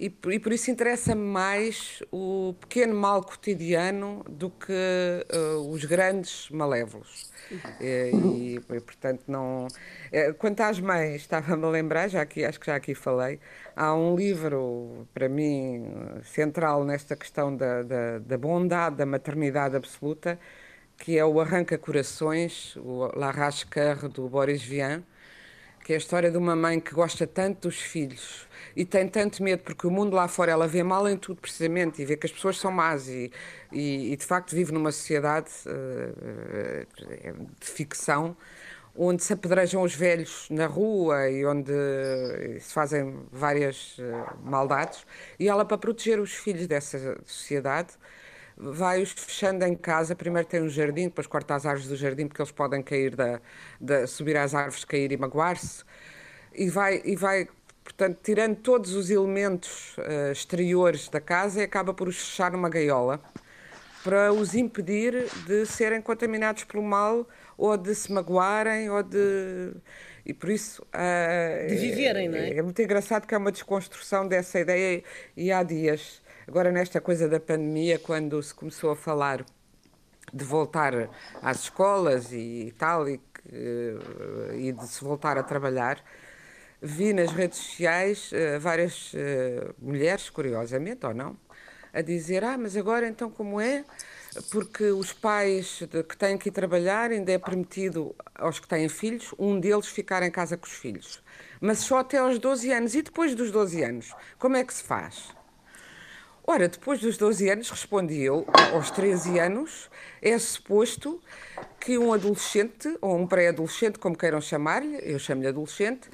E, 0.00 0.06
e 0.06 0.38
por 0.38 0.50
isso 0.50 0.70
interessa-me 0.70 1.20
mais 1.20 2.02
o 2.10 2.54
pequeno 2.58 2.94
mal 2.94 3.22
cotidiano 3.22 4.24
do 4.30 4.48
que 4.48 4.72
uh, 4.72 5.70
os 5.70 5.84
grandes 5.84 6.48
malévolos. 6.48 7.30
E, 7.78 8.56
e, 8.56 8.60
portanto, 8.60 9.24
não. 9.28 9.68
Eh, 10.10 10.32
quanto 10.32 10.62
às 10.62 10.80
mães, 10.80 11.16
estava-me 11.16 11.66
a 11.66 11.68
lembrar, 11.68 12.08
já 12.08 12.22
aqui, 12.22 12.42
acho 12.44 12.58
que 12.58 12.66
já 12.66 12.76
aqui 12.76 12.94
falei, 12.94 13.38
há 13.76 13.94
um 13.94 14.16
livro, 14.16 15.06
para 15.12 15.28
mim, 15.28 15.84
central 16.24 16.82
nesta 16.84 17.14
questão 17.14 17.54
da, 17.54 17.82
da, 17.82 18.18
da 18.20 18.38
bondade 18.38 18.96
da 18.96 19.04
maternidade 19.04 19.76
absoluta, 19.76 20.38
que 20.96 21.18
é 21.18 21.24
o 21.26 21.40
Arranca 21.40 21.76
Corações, 21.76 22.74
o 22.76 23.10
La 23.18 23.30
Rascar 23.30 24.08
do 24.08 24.28
Boris 24.30 24.62
Vian, 24.62 25.02
que 25.84 25.92
é 25.92 25.96
a 25.96 25.98
história 25.98 26.30
de 26.30 26.38
uma 26.38 26.56
mãe 26.56 26.80
que 26.80 26.94
gosta 26.94 27.26
tanto 27.26 27.68
dos 27.68 27.78
filhos 27.80 28.48
e 28.76 28.84
tem 28.84 29.08
tanto 29.08 29.42
medo 29.42 29.62
porque 29.62 29.86
o 29.86 29.90
mundo 29.90 30.14
lá 30.14 30.28
fora 30.28 30.52
ela 30.52 30.66
vê 30.66 30.82
mal 30.82 31.08
em 31.08 31.16
tudo 31.16 31.40
precisamente 31.40 32.00
e 32.02 32.04
vê 32.04 32.16
que 32.16 32.26
as 32.26 32.32
pessoas 32.32 32.58
são 32.58 32.70
más 32.70 33.08
e, 33.08 33.30
e, 33.72 34.12
e 34.12 34.16
de 34.16 34.24
facto 34.24 34.54
vive 34.54 34.72
numa 34.72 34.92
sociedade 34.92 35.50
uh, 35.66 37.46
de 37.60 37.66
ficção 37.66 38.36
onde 38.96 39.22
se 39.22 39.32
apedrejam 39.32 39.82
os 39.82 39.94
velhos 39.94 40.48
na 40.50 40.66
rua 40.66 41.30
e 41.30 41.46
onde 41.46 41.72
se 42.60 42.72
fazem 42.72 43.20
várias 43.30 43.96
maldades 44.42 45.06
e 45.38 45.48
ela 45.48 45.64
para 45.64 45.78
proteger 45.78 46.20
os 46.20 46.34
filhos 46.34 46.66
dessa 46.66 47.18
sociedade 47.24 47.94
vai-os 48.60 49.12
fechando 49.12 49.64
em 49.64 49.74
casa. 49.74 50.14
Primeiro 50.14 50.46
tem 50.46 50.62
um 50.62 50.68
jardim, 50.68 51.04
depois 51.04 51.26
corta 51.26 51.54
as 51.54 51.66
árvores 51.66 51.88
do 51.88 51.96
jardim, 51.96 52.26
porque 52.28 52.42
eles 52.42 52.52
podem 52.52 52.82
cair 52.82 53.16
da, 53.16 53.40
da 53.80 54.06
subir 54.06 54.36
às 54.36 54.54
árvores, 54.54 54.84
cair 54.84 55.10
e 55.12 55.16
magoar-se. 55.16 55.84
E 56.54 56.68
vai, 56.68 57.00
e 57.04 57.16
vai, 57.16 57.48
portanto, 57.92 58.18
tirando 58.22 58.56
todos 58.56 58.94
os 58.94 59.10
elementos 59.10 59.96
uh, 59.98 60.32
exteriores 60.32 61.08
da 61.08 61.20
casa 61.20 61.62
acaba 61.62 61.92
por 61.92 62.08
os 62.08 62.16
fechar 62.16 62.52
numa 62.52 62.68
gaiola 62.68 63.20
para 64.02 64.32
os 64.32 64.54
impedir 64.54 65.26
de 65.46 65.66
serem 65.66 66.00
contaminados 66.00 66.64
pelo 66.64 66.82
mal 66.82 67.28
ou 67.56 67.76
de 67.76 67.94
se 67.94 68.10
magoarem 68.10 68.88
ou 68.88 69.02
de 69.02 69.72
e 70.24 70.34
por 70.34 70.50
isso 70.50 70.82
uh, 70.82 71.68
de 71.68 71.76
viverem, 71.76 72.26
é, 72.26 72.28
não 72.28 72.38
é? 72.38 72.50
É 72.58 72.62
muito 72.62 72.80
engraçado 72.80 73.26
que 73.26 73.34
é 73.34 73.38
uma 73.38 73.50
desconstrução 73.50 74.26
dessa 74.26 74.60
ideia 74.60 75.02
e 75.36 75.50
há 75.50 75.62
dias 75.62 76.22
Agora, 76.50 76.72
nesta 76.72 77.00
coisa 77.00 77.28
da 77.28 77.38
pandemia, 77.38 77.96
quando 77.96 78.42
se 78.42 78.52
começou 78.52 78.90
a 78.90 78.96
falar 78.96 79.46
de 80.34 80.44
voltar 80.44 81.08
às 81.40 81.60
escolas 81.60 82.32
e 82.32 82.74
tal, 82.76 83.08
e, 83.08 83.20
e 84.56 84.72
de 84.72 84.88
se 84.88 85.04
voltar 85.04 85.38
a 85.38 85.44
trabalhar, 85.44 86.02
vi 86.80 87.12
nas 87.12 87.30
redes 87.30 87.58
sociais 87.58 88.30
uh, 88.32 88.58
várias 88.60 89.12
uh, 89.12 89.74
mulheres, 89.78 90.30
curiosamente 90.30 91.04
ou 91.06 91.14
não, 91.14 91.36
a 91.92 92.00
dizer: 92.00 92.44
Ah, 92.44 92.56
mas 92.56 92.76
agora 92.76 93.08
então 93.08 93.30
como 93.30 93.60
é? 93.60 93.84
Porque 94.50 94.84
os 94.84 95.12
pais 95.12 95.82
que 96.08 96.16
têm 96.16 96.38
que 96.38 96.50
ir 96.50 96.52
trabalhar 96.52 97.10
ainda 97.10 97.32
é 97.32 97.38
permitido 97.38 98.14
aos 98.34 98.60
que 98.60 98.68
têm 98.68 98.88
filhos, 98.88 99.34
um 99.36 99.58
deles 99.58 99.88
ficar 99.88 100.22
em 100.22 100.30
casa 100.30 100.56
com 100.56 100.66
os 100.66 100.72
filhos. 100.72 101.20
Mas 101.60 101.78
só 101.78 101.98
até 101.98 102.18
aos 102.18 102.38
12 102.38 102.70
anos. 102.72 102.94
E 102.94 103.02
depois 103.02 103.34
dos 103.34 103.50
12 103.50 103.82
anos, 103.82 104.14
como 104.38 104.56
é 104.56 104.62
que 104.62 104.72
se 104.72 104.84
faz? 104.84 105.34
Ora, 106.52 106.68
depois 106.68 107.00
dos 107.00 107.16
12 107.16 107.48
anos, 107.48 107.70
respondi 107.70 108.22
eu, 108.22 108.44
aos 108.72 108.90
13 108.90 109.38
anos, 109.38 109.90
é 110.20 110.36
suposto 110.38 111.20
que 111.78 111.96
um 111.96 112.12
adolescente, 112.12 112.96
ou 113.00 113.16
um 113.16 113.26
pré-adolescente, 113.26 113.98
como 113.98 114.16
queiram 114.16 114.40
chamar-lhe, 114.40 114.98
eu 115.02 115.18
chamo-lhe 115.18 115.46
adolescente, 115.46 116.10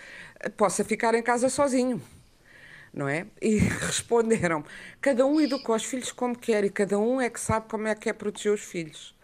possa 0.56 0.84
ficar 0.84 1.14
em 1.14 1.22
casa 1.22 1.48
sozinho. 1.48 2.00
Não 2.92 3.08
é? 3.08 3.26
E 3.40 3.56
responderam: 3.86 4.64
cada 5.00 5.26
um 5.26 5.40
educa 5.40 5.72
os 5.72 5.84
filhos 5.84 6.12
como 6.12 6.36
quer 6.36 6.64
e 6.64 6.70
cada 6.70 6.98
um 6.98 7.20
é 7.20 7.28
que 7.28 7.40
sabe 7.40 7.68
como 7.68 7.86
é 7.86 7.94
que 7.94 8.08
é 8.08 8.12
proteger 8.12 8.52
os 8.52 8.62
filhos. 8.62 9.14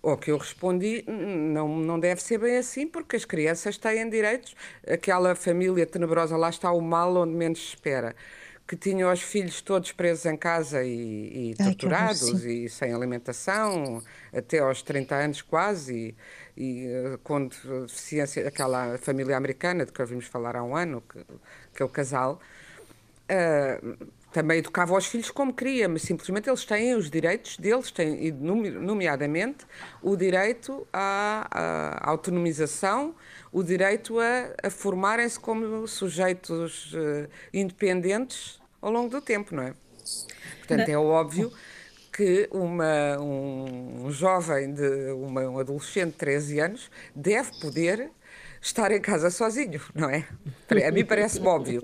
O 0.00 0.16
que 0.16 0.32
eu 0.32 0.36
respondi, 0.36 1.04
não, 1.06 1.68
não 1.68 1.98
deve 1.98 2.20
ser 2.20 2.38
bem 2.38 2.56
assim, 2.56 2.88
porque 2.88 3.14
as 3.14 3.24
crianças 3.24 3.78
têm 3.78 4.10
direitos. 4.10 4.54
Aquela 4.84 5.34
família 5.36 5.86
tenebrosa, 5.86 6.36
lá 6.36 6.50
está 6.50 6.72
o 6.72 6.80
mal 6.80 7.16
onde 7.16 7.32
menos 7.34 7.60
se 7.60 7.68
espera 7.68 8.16
que 8.66 8.76
tinham 8.76 9.12
os 9.12 9.20
filhos 9.22 9.60
todos 9.60 9.92
presos 9.92 10.26
em 10.26 10.36
casa 10.36 10.82
e, 10.82 11.50
e 11.50 11.54
torturados 11.56 12.44
e 12.44 12.68
sem 12.68 12.92
alimentação, 12.92 14.02
até 14.32 14.60
aos 14.60 14.82
30 14.82 15.14
anos 15.14 15.42
quase, 15.42 16.14
e, 16.56 16.62
e 16.62 16.86
eh, 16.86 17.18
com 17.22 17.48
deficiência, 17.48 18.46
aquela 18.46 18.96
família 18.98 19.36
americana 19.36 19.84
de 19.84 19.92
que 19.92 20.00
ouvimos 20.00 20.26
falar 20.26 20.56
há 20.56 20.62
um 20.62 20.76
ano, 20.76 21.02
que, 21.02 21.18
aquele 21.74 21.90
casal, 21.90 22.40
uh, 23.30 24.06
também 24.32 24.58
educava 24.58 24.96
os 24.96 25.06
filhos 25.06 25.30
como 25.30 25.52
queria, 25.52 25.88
mas 25.88 26.02
simplesmente 26.02 26.48
eles 26.48 26.64
têm 26.64 26.94
os 26.94 27.10
direitos 27.10 27.56
deles, 27.56 27.90
têm, 27.90 28.32
nomeadamente 28.32 29.66
o 30.02 30.16
direito 30.16 30.86
à, 30.92 31.46
à 31.50 32.10
autonomização, 32.10 33.14
o 33.52 33.62
direito 33.62 34.18
a, 34.18 34.66
a 34.66 34.70
formarem-se 34.70 35.38
como 35.38 35.86
sujeitos 35.86 36.94
uh, 36.94 37.28
independentes 37.52 38.60
ao 38.80 38.90
longo 38.90 39.10
do 39.10 39.20
tempo, 39.20 39.54
não 39.54 39.62
é? 39.62 39.74
Portanto, 40.58 40.88
é 40.88 40.96
óbvio 40.96 41.52
que 42.12 42.48
uma, 42.50 43.18
um, 43.18 44.06
um 44.06 44.10
jovem, 44.10 44.72
de, 44.72 45.12
uma, 45.12 45.42
um 45.42 45.58
adolescente 45.58 46.12
de 46.12 46.18
13 46.18 46.60
anos, 46.60 46.90
deve 47.14 47.50
poder 47.60 48.10
estar 48.60 48.90
em 48.92 49.00
casa 49.00 49.30
sozinho, 49.30 49.80
não 49.94 50.08
é? 50.08 50.26
A 50.86 50.90
mim 50.90 51.04
parece-me 51.04 51.46
óbvio. 51.46 51.82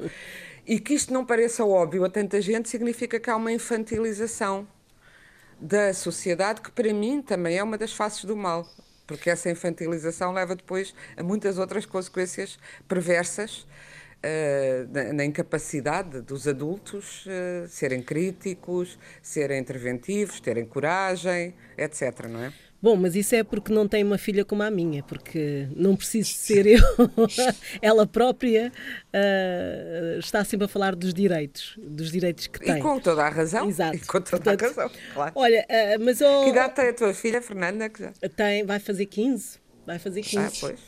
E 0.69 0.79
que 0.79 0.95
isto 0.95 1.13
não 1.13 1.25
pareça 1.25 1.65
óbvio 1.65 2.05
a 2.05 2.11
tanta 2.11 2.41
gente 2.41 2.69
significa 2.69 3.19
que 3.19 3.29
há 3.31 3.35
uma 3.37 3.51
infantilização 3.51 4.69
da 5.59 5.93
sociedade 5.93 6.61
que, 6.61 6.71
para 6.71 6.93
mim, 6.93 7.21
também 7.23 7.57
é 7.57 7.63
uma 7.63 7.77
das 7.77 7.93
faces 7.93 8.25
do 8.25 8.37
mal 8.37 8.69
porque 9.09 9.31
essa 9.31 9.51
infantilização 9.51 10.33
leva 10.33 10.55
depois 10.55 10.95
a 11.17 11.23
muitas 11.23 11.57
outras 11.59 11.87
consequências 11.87 12.59
perversas 12.87 13.67
uh, 14.23 14.93
na, 14.93 15.13
na, 15.15 15.25
incapacidade 15.25 16.21
dos 16.21 16.47
adultos 16.47 17.25
uh, 17.25 17.67
serem 17.67 18.03
críticos, 18.03 18.99
serem 19.23 19.59
interventivos, 19.59 20.41
terem 20.41 20.67
coragem, 20.67 21.55
etc. 21.79 22.27
Não 22.29 22.45
é? 22.45 22.53
Bom, 22.81 22.95
mas 22.95 23.17
isso 23.17 23.35
é 23.35 23.43
porque 23.43 23.73
não 23.73 23.89
tem 23.89 24.05
uma 24.05 24.19
filha 24.19 24.45
como 24.45 24.63
a 24.63 24.71
minha, 24.71 25.03
porque 25.03 25.67
não 25.75 25.97
preciso 25.97 26.31
ser 26.31 26.65
eu. 26.67 26.81
Ela 27.83 28.07
própria 28.07 28.73
uh, 29.13 30.19
está 30.19 30.45
sempre 30.45 30.67
a 30.67 30.69
falar 30.69 30.95
dos 30.95 31.13
direitos, 31.13 31.77
dos 31.77 32.13
direitos 32.13 32.47
que 32.47 32.61
tem. 32.61 32.79
E 32.79 32.81
com 32.81 33.01
toda 33.01 33.25
a 33.25 33.29
razão. 33.29 33.69
Exato. 33.69 33.97
E 33.97 34.01
com 34.01 34.21
toda 34.21 34.31
Portanto, 34.31 34.63
a 34.63 34.67
razão, 34.69 34.91
claro. 35.13 35.33
Olha, 35.35 35.67
uh, 35.69 36.05
mas... 36.05 36.21
Oh, 36.21 36.45
que 36.45 36.51
idade 36.51 36.75
tem 36.75 36.89
a 36.89 36.95
tua 36.95 37.13
filha, 37.13 37.43
Fernanda? 37.43 37.91
Tem, 38.37 38.65
vai 38.65 38.79
fazer 38.79 39.07
15. 39.07 39.59
Vai 39.85 39.99
fazer 39.99 40.23
15. 40.23 40.39
Ah, 40.39 40.51
pois. 40.61 40.81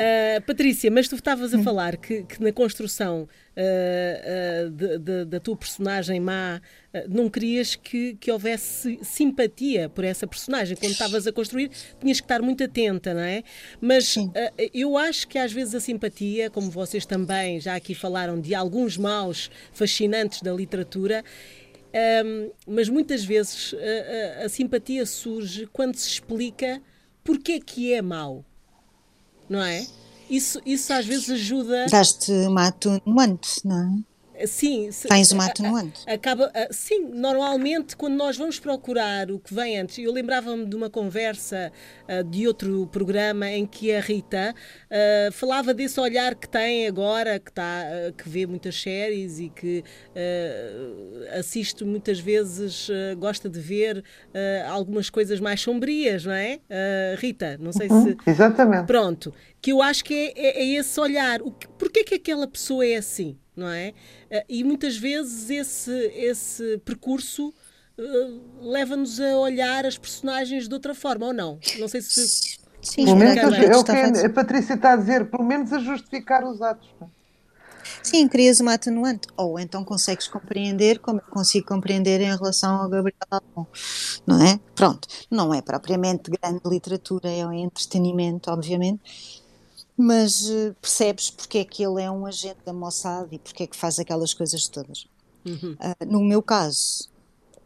Uh, 0.00 0.40
Patrícia, 0.46 0.90
mas 0.90 1.08
tu 1.08 1.16
estavas 1.16 1.52
a 1.52 1.58
hum. 1.58 1.62
falar 1.62 1.98
que, 1.98 2.22
que 2.22 2.42
na 2.42 2.50
construção 2.50 3.28
uh, 3.54 4.66
uh, 4.66 4.70
de, 4.70 4.98
de, 4.98 5.24
da 5.26 5.38
tua 5.38 5.54
personagem 5.54 6.18
má 6.18 6.58
não 7.06 7.28
querias 7.28 7.76
que, 7.76 8.14
que 8.14 8.32
houvesse 8.32 8.98
simpatia 9.02 9.90
por 9.90 10.02
essa 10.02 10.26
personagem. 10.26 10.74
Quando 10.74 10.92
estavas 10.92 11.26
a 11.26 11.32
construir, 11.32 11.70
tinhas 12.00 12.18
que 12.18 12.24
estar 12.24 12.40
muito 12.40 12.64
atenta, 12.64 13.12
não 13.12 13.20
é? 13.20 13.44
Mas 13.80 14.16
eu 14.72 14.96
acho 14.96 15.28
que 15.28 15.38
às 15.38 15.52
vezes 15.52 15.74
a 15.74 15.80
simpatia, 15.80 16.50
como 16.50 16.70
vocês 16.70 17.04
também 17.06 17.60
já 17.60 17.76
aqui 17.76 17.94
falaram 17.94 18.40
de 18.40 18.54
alguns 18.54 18.96
maus 18.96 19.50
fascinantes 19.72 20.42
da 20.42 20.52
literatura, 20.52 21.22
um, 22.24 22.50
mas 22.66 22.88
muitas 22.88 23.22
vezes 23.22 23.74
a, 23.74 24.42
a, 24.42 24.46
a 24.46 24.48
simpatia 24.48 25.04
surge 25.04 25.68
quando 25.72 25.94
se 25.94 26.08
explica 26.08 26.82
porque 27.22 27.52
é 27.52 27.60
que 27.60 27.92
é 27.92 28.02
mau 28.02 28.44
não 29.50 29.60
é? 29.60 29.84
Isso, 30.30 30.60
isso 30.64 30.92
às 30.92 31.04
vezes 31.04 31.28
ajuda. 31.28 31.86
Daste 31.90 32.30
uma 32.46 32.68
atenuante, 32.68 33.60
não 33.64 33.82
é? 33.82 34.09
Sim, 34.46 34.90
tens 35.08 35.32
uma 35.32 35.46
atenuante. 35.46 36.02
Acaba, 36.06 36.52
sim, 36.70 37.08
normalmente 37.12 37.96
quando 37.96 38.14
nós 38.14 38.36
vamos 38.36 38.58
procurar 38.58 39.30
o 39.30 39.38
que 39.38 39.52
vem 39.52 39.78
antes, 39.78 39.98
eu 39.98 40.12
lembrava-me 40.12 40.66
de 40.66 40.76
uma 40.76 40.90
conversa 40.90 41.72
uh, 42.08 42.24
de 42.24 42.46
outro 42.46 42.86
programa 42.88 43.48
em 43.50 43.66
que 43.66 43.92
a 43.92 44.00
Rita 44.00 44.54
uh, 44.54 45.32
falava 45.32 45.74
desse 45.74 45.98
olhar 46.00 46.34
que 46.34 46.48
tem 46.48 46.86
agora, 46.86 47.38
que, 47.38 47.52
tá, 47.52 47.84
uh, 47.84 48.12
que 48.12 48.28
vê 48.28 48.46
muitas 48.46 48.80
séries 48.80 49.38
e 49.38 49.48
que 49.48 49.82
assiste 51.38 51.84
muitas 51.84 52.18
vezes, 52.18 52.88
gosta 53.18 53.48
de 53.48 53.58
ver 53.60 54.04
algumas 54.68 55.08
coisas 55.08 55.40
mais 55.40 55.60
sombrias, 55.60 56.24
não 56.24 56.32
é? 56.32 56.58
Rita, 57.16 57.56
não 57.58 57.72
sei 57.72 57.88
uhum, 57.88 58.04
se. 58.04 58.16
Exatamente. 58.26 58.86
Pronto, 58.86 59.32
que 59.60 59.72
eu 59.72 59.82
acho 59.82 60.04
que 60.04 60.14
é, 60.14 60.32
é, 60.36 60.62
é 60.62 60.66
esse 60.74 60.98
olhar. 61.00 61.42
O 61.42 61.52
que, 61.52 61.68
porquê 61.68 62.04
que 62.04 62.14
aquela 62.14 62.46
pessoa 62.46 62.84
é 62.84 62.96
assim? 62.96 63.36
Não 63.56 63.68
é? 63.68 63.92
Eh, 64.30 64.44
e 64.48 64.64
muitas 64.64 64.96
vezes 64.96 65.50
esse, 65.50 65.92
esse 66.14 66.78
percurso 66.84 67.48
uh, 67.98 68.70
leva-nos 68.70 69.20
a 69.20 69.36
olhar 69.36 69.84
as 69.86 69.98
personagens 69.98 70.68
de 70.68 70.74
outra 70.74 70.94
forma, 70.94 71.26
ou 71.26 71.32
não? 71.32 71.58
Não 71.78 71.88
sei 71.88 72.00
se 72.00 72.60
Sim, 72.82 73.04
pelo 73.04 73.16
menos 73.16 73.36
a, 73.36 73.40
é 73.40 73.76
o 73.76 73.84
que 73.84 74.26
a, 74.26 74.30
Patrícia 74.30 74.74
está 74.74 74.92
a 74.92 74.96
dizer, 74.96 75.30
pelo 75.30 75.44
menos 75.44 75.72
a 75.72 75.78
justificar 75.78 76.44
os 76.44 76.62
atos. 76.62 76.88
Sim, 78.02 78.26
crias 78.28 78.60
uma 78.60 78.74
atenuante. 78.74 79.28
Ou 79.36 79.58
então 79.58 79.84
consegues 79.84 80.26
compreender 80.28 80.98
como 80.98 81.20
eu 81.20 81.30
consigo 81.30 81.66
compreender 81.66 82.20
em 82.20 82.34
relação 82.34 82.76
ao 82.76 82.88
Gabriel 82.88 83.16
Albon, 83.30 83.66
não 84.26 84.42
é? 84.42 84.58
Pronto, 84.74 85.06
não 85.30 85.52
é 85.52 85.60
propriamente 85.60 86.30
grande 86.30 86.60
literatura, 86.64 87.30
é 87.30 87.46
um 87.46 87.52
entretenimento, 87.52 88.50
obviamente, 88.50 89.39
mas 90.00 90.48
uh, 90.48 90.74
percebes 90.80 91.30
porque 91.30 91.58
é 91.58 91.64
que 91.64 91.82
ele 91.84 92.02
é 92.02 92.10
um 92.10 92.26
agente 92.26 92.58
da 92.64 92.72
Mossad 92.72 93.28
e 93.32 93.38
porque 93.38 93.64
é 93.64 93.66
que 93.66 93.76
faz 93.76 93.98
aquelas 93.98 94.32
coisas 94.34 94.66
todas. 94.68 95.06
Uhum. 95.46 95.72
Uh, 95.74 96.06
no 96.06 96.20
meu 96.20 96.42
caso, 96.42 97.08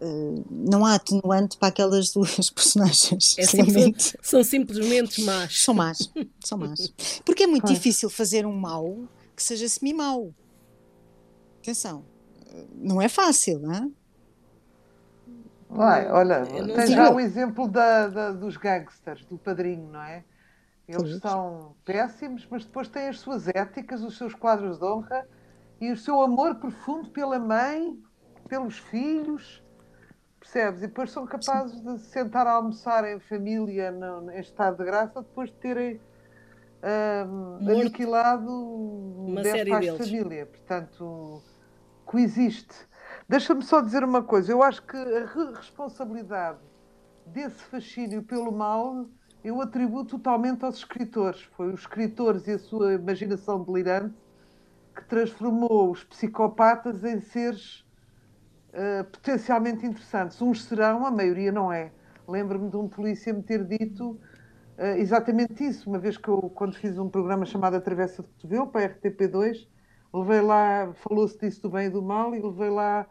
uh, 0.00 0.44
não 0.50 0.84
há 0.84 0.94
atenuante 0.94 1.56
para 1.56 1.68
aquelas 1.68 2.10
duas 2.14 2.50
personagens. 2.50 3.36
É 3.38 3.46
simples, 3.46 4.16
são 4.22 4.42
simplesmente 4.42 5.22
más. 5.22 5.62
São 5.62 5.74
más, 5.74 6.10
são 6.44 6.58
más. 6.58 6.92
Porque 7.24 7.44
é 7.44 7.46
muito 7.46 7.72
difícil 7.72 8.10
fazer 8.10 8.46
um 8.46 8.56
mal 8.56 8.96
que 9.36 9.42
seja 9.42 9.68
semi-mau. 9.68 10.32
Atenção, 11.60 12.04
não 12.74 13.00
é 13.00 13.08
fácil, 13.08 13.58
não 13.58 13.72
é? 13.72 13.88
Vai, 15.70 16.08
olha, 16.08 16.46
tem 16.46 16.86
já 16.86 17.10
o 17.10 17.18
exemplo 17.18 17.66
da, 17.66 18.06
da, 18.06 18.30
dos 18.30 18.56
gangsters, 18.56 19.24
do 19.24 19.36
padrinho, 19.36 19.90
não 19.90 20.02
é? 20.02 20.22
Eles 20.86 21.18
são 21.18 21.74
péssimos, 21.84 22.46
mas 22.50 22.64
depois 22.64 22.88
têm 22.88 23.08
as 23.08 23.18
suas 23.20 23.48
éticas, 23.48 24.02
os 24.02 24.18
seus 24.18 24.34
quadros 24.34 24.78
de 24.78 24.84
honra 24.84 25.26
e 25.80 25.90
o 25.90 25.96
seu 25.96 26.20
amor 26.20 26.56
profundo 26.56 27.10
pela 27.10 27.38
mãe, 27.38 27.98
pelos 28.48 28.78
filhos, 28.78 29.62
percebes? 30.38 30.82
E 30.82 30.86
depois 30.86 31.10
são 31.10 31.26
capazes 31.26 31.80
de 31.80 31.98
sentar 31.98 32.46
a 32.46 32.52
almoçar 32.52 33.04
em 33.04 33.18
família, 33.18 33.90
no, 33.90 34.30
em 34.30 34.40
estado 34.40 34.76
de 34.76 34.84
graça, 34.84 35.22
depois 35.22 35.50
de 35.50 35.56
terem 35.56 36.00
um, 37.26 37.70
aniquilado 37.70 38.50
uma 38.50 39.42
10 39.42 39.68
pais 39.68 39.92
de 39.92 39.98
família. 39.98 40.46
Portanto, 40.46 41.42
coexiste. 42.04 42.74
Deixa-me 43.26 43.62
só 43.62 43.80
dizer 43.80 44.04
uma 44.04 44.22
coisa. 44.22 44.52
Eu 44.52 44.62
acho 44.62 44.82
que 44.82 44.96
a 44.96 45.50
responsabilidade 45.54 46.58
desse 47.26 47.62
fascínio 47.64 48.22
pelo 48.22 48.52
mal 48.52 49.06
eu 49.44 49.60
atribuo 49.60 50.04
totalmente 50.04 50.64
aos 50.64 50.76
escritores. 50.76 51.42
Foi 51.56 51.72
os 51.72 51.80
escritores 51.80 52.46
e 52.48 52.52
a 52.52 52.58
sua 52.58 52.94
imaginação 52.94 53.62
delirante 53.62 54.14
que 54.96 55.04
transformou 55.04 55.90
os 55.90 56.02
psicopatas 56.02 57.04
em 57.04 57.20
seres 57.20 57.84
uh, 58.70 59.04
potencialmente 59.12 59.84
interessantes. 59.84 60.40
Uns 60.40 60.64
serão, 60.64 61.04
a 61.04 61.10
maioria 61.10 61.52
não 61.52 61.72
é. 61.72 61.92
Lembro-me 62.26 62.70
de 62.70 62.76
um 62.76 62.88
polícia 62.88 63.32
me 63.32 63.42
ter 63.42 63.64
dito 63.64 64.18
Uh, 64.76 64.98
exatamente 64.98 65.64
isso, 65.64 65.88
uma 65.88 66.00
vez 66.00 66.16
que 66.16 66.28
eu, 66.28 66.50
quando 66.50 66.74
fiz 66.74 66.98
um 66.98 67.08
programa 67.08 67.46
chamado 67.46 67.76
A 67.76 67.80
Travessa 67.80 68.22
de 68.22 68.28
Cotovelo, 68.28 68.66
para 68.66 68.86
a 68.86 68.88
RTP2, 68.88 69.68
levei 70.12 70.40
lá, 70.40 70.92
falou-se 70.94 71.38
disso 71.38 71.62
do 71.62 71.70
bem 71.70 71.86
e 71.86 71.90
do 71.90 72.02
mal, 72.02 72.34
e 72.34 72.42
levei 72.42 72.70
lá 72.70 73.06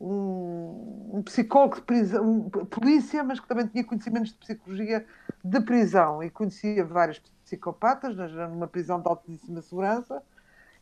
um, 0.00 1.12
um 1.14 1.22
psicólogo 1.22 1.76
de 1.76 1.82
prisão, 1.82 2.28
um 2.28 2.50
polícia, 2.50 3.22
mas 3.22 3.38
que 3.38 3.46
também 3.46 3.68
tinha 3.68 3.84
conhecimentos 3.84 4.32
de 4.32 4.38
psicologia 4.38 5.06
de 5.44 5.60
prisão, 5.60 6.22
e 6.22 6.30
conhecia 6.30 6.84
vários 6.84 7.18
psicopatas, 7.44 8.16
numa 8.16 8.66
prisão 8.66 8.98
de 9.00 9.06
altíssima 9.06 9.60
segurança, 9.60 10.22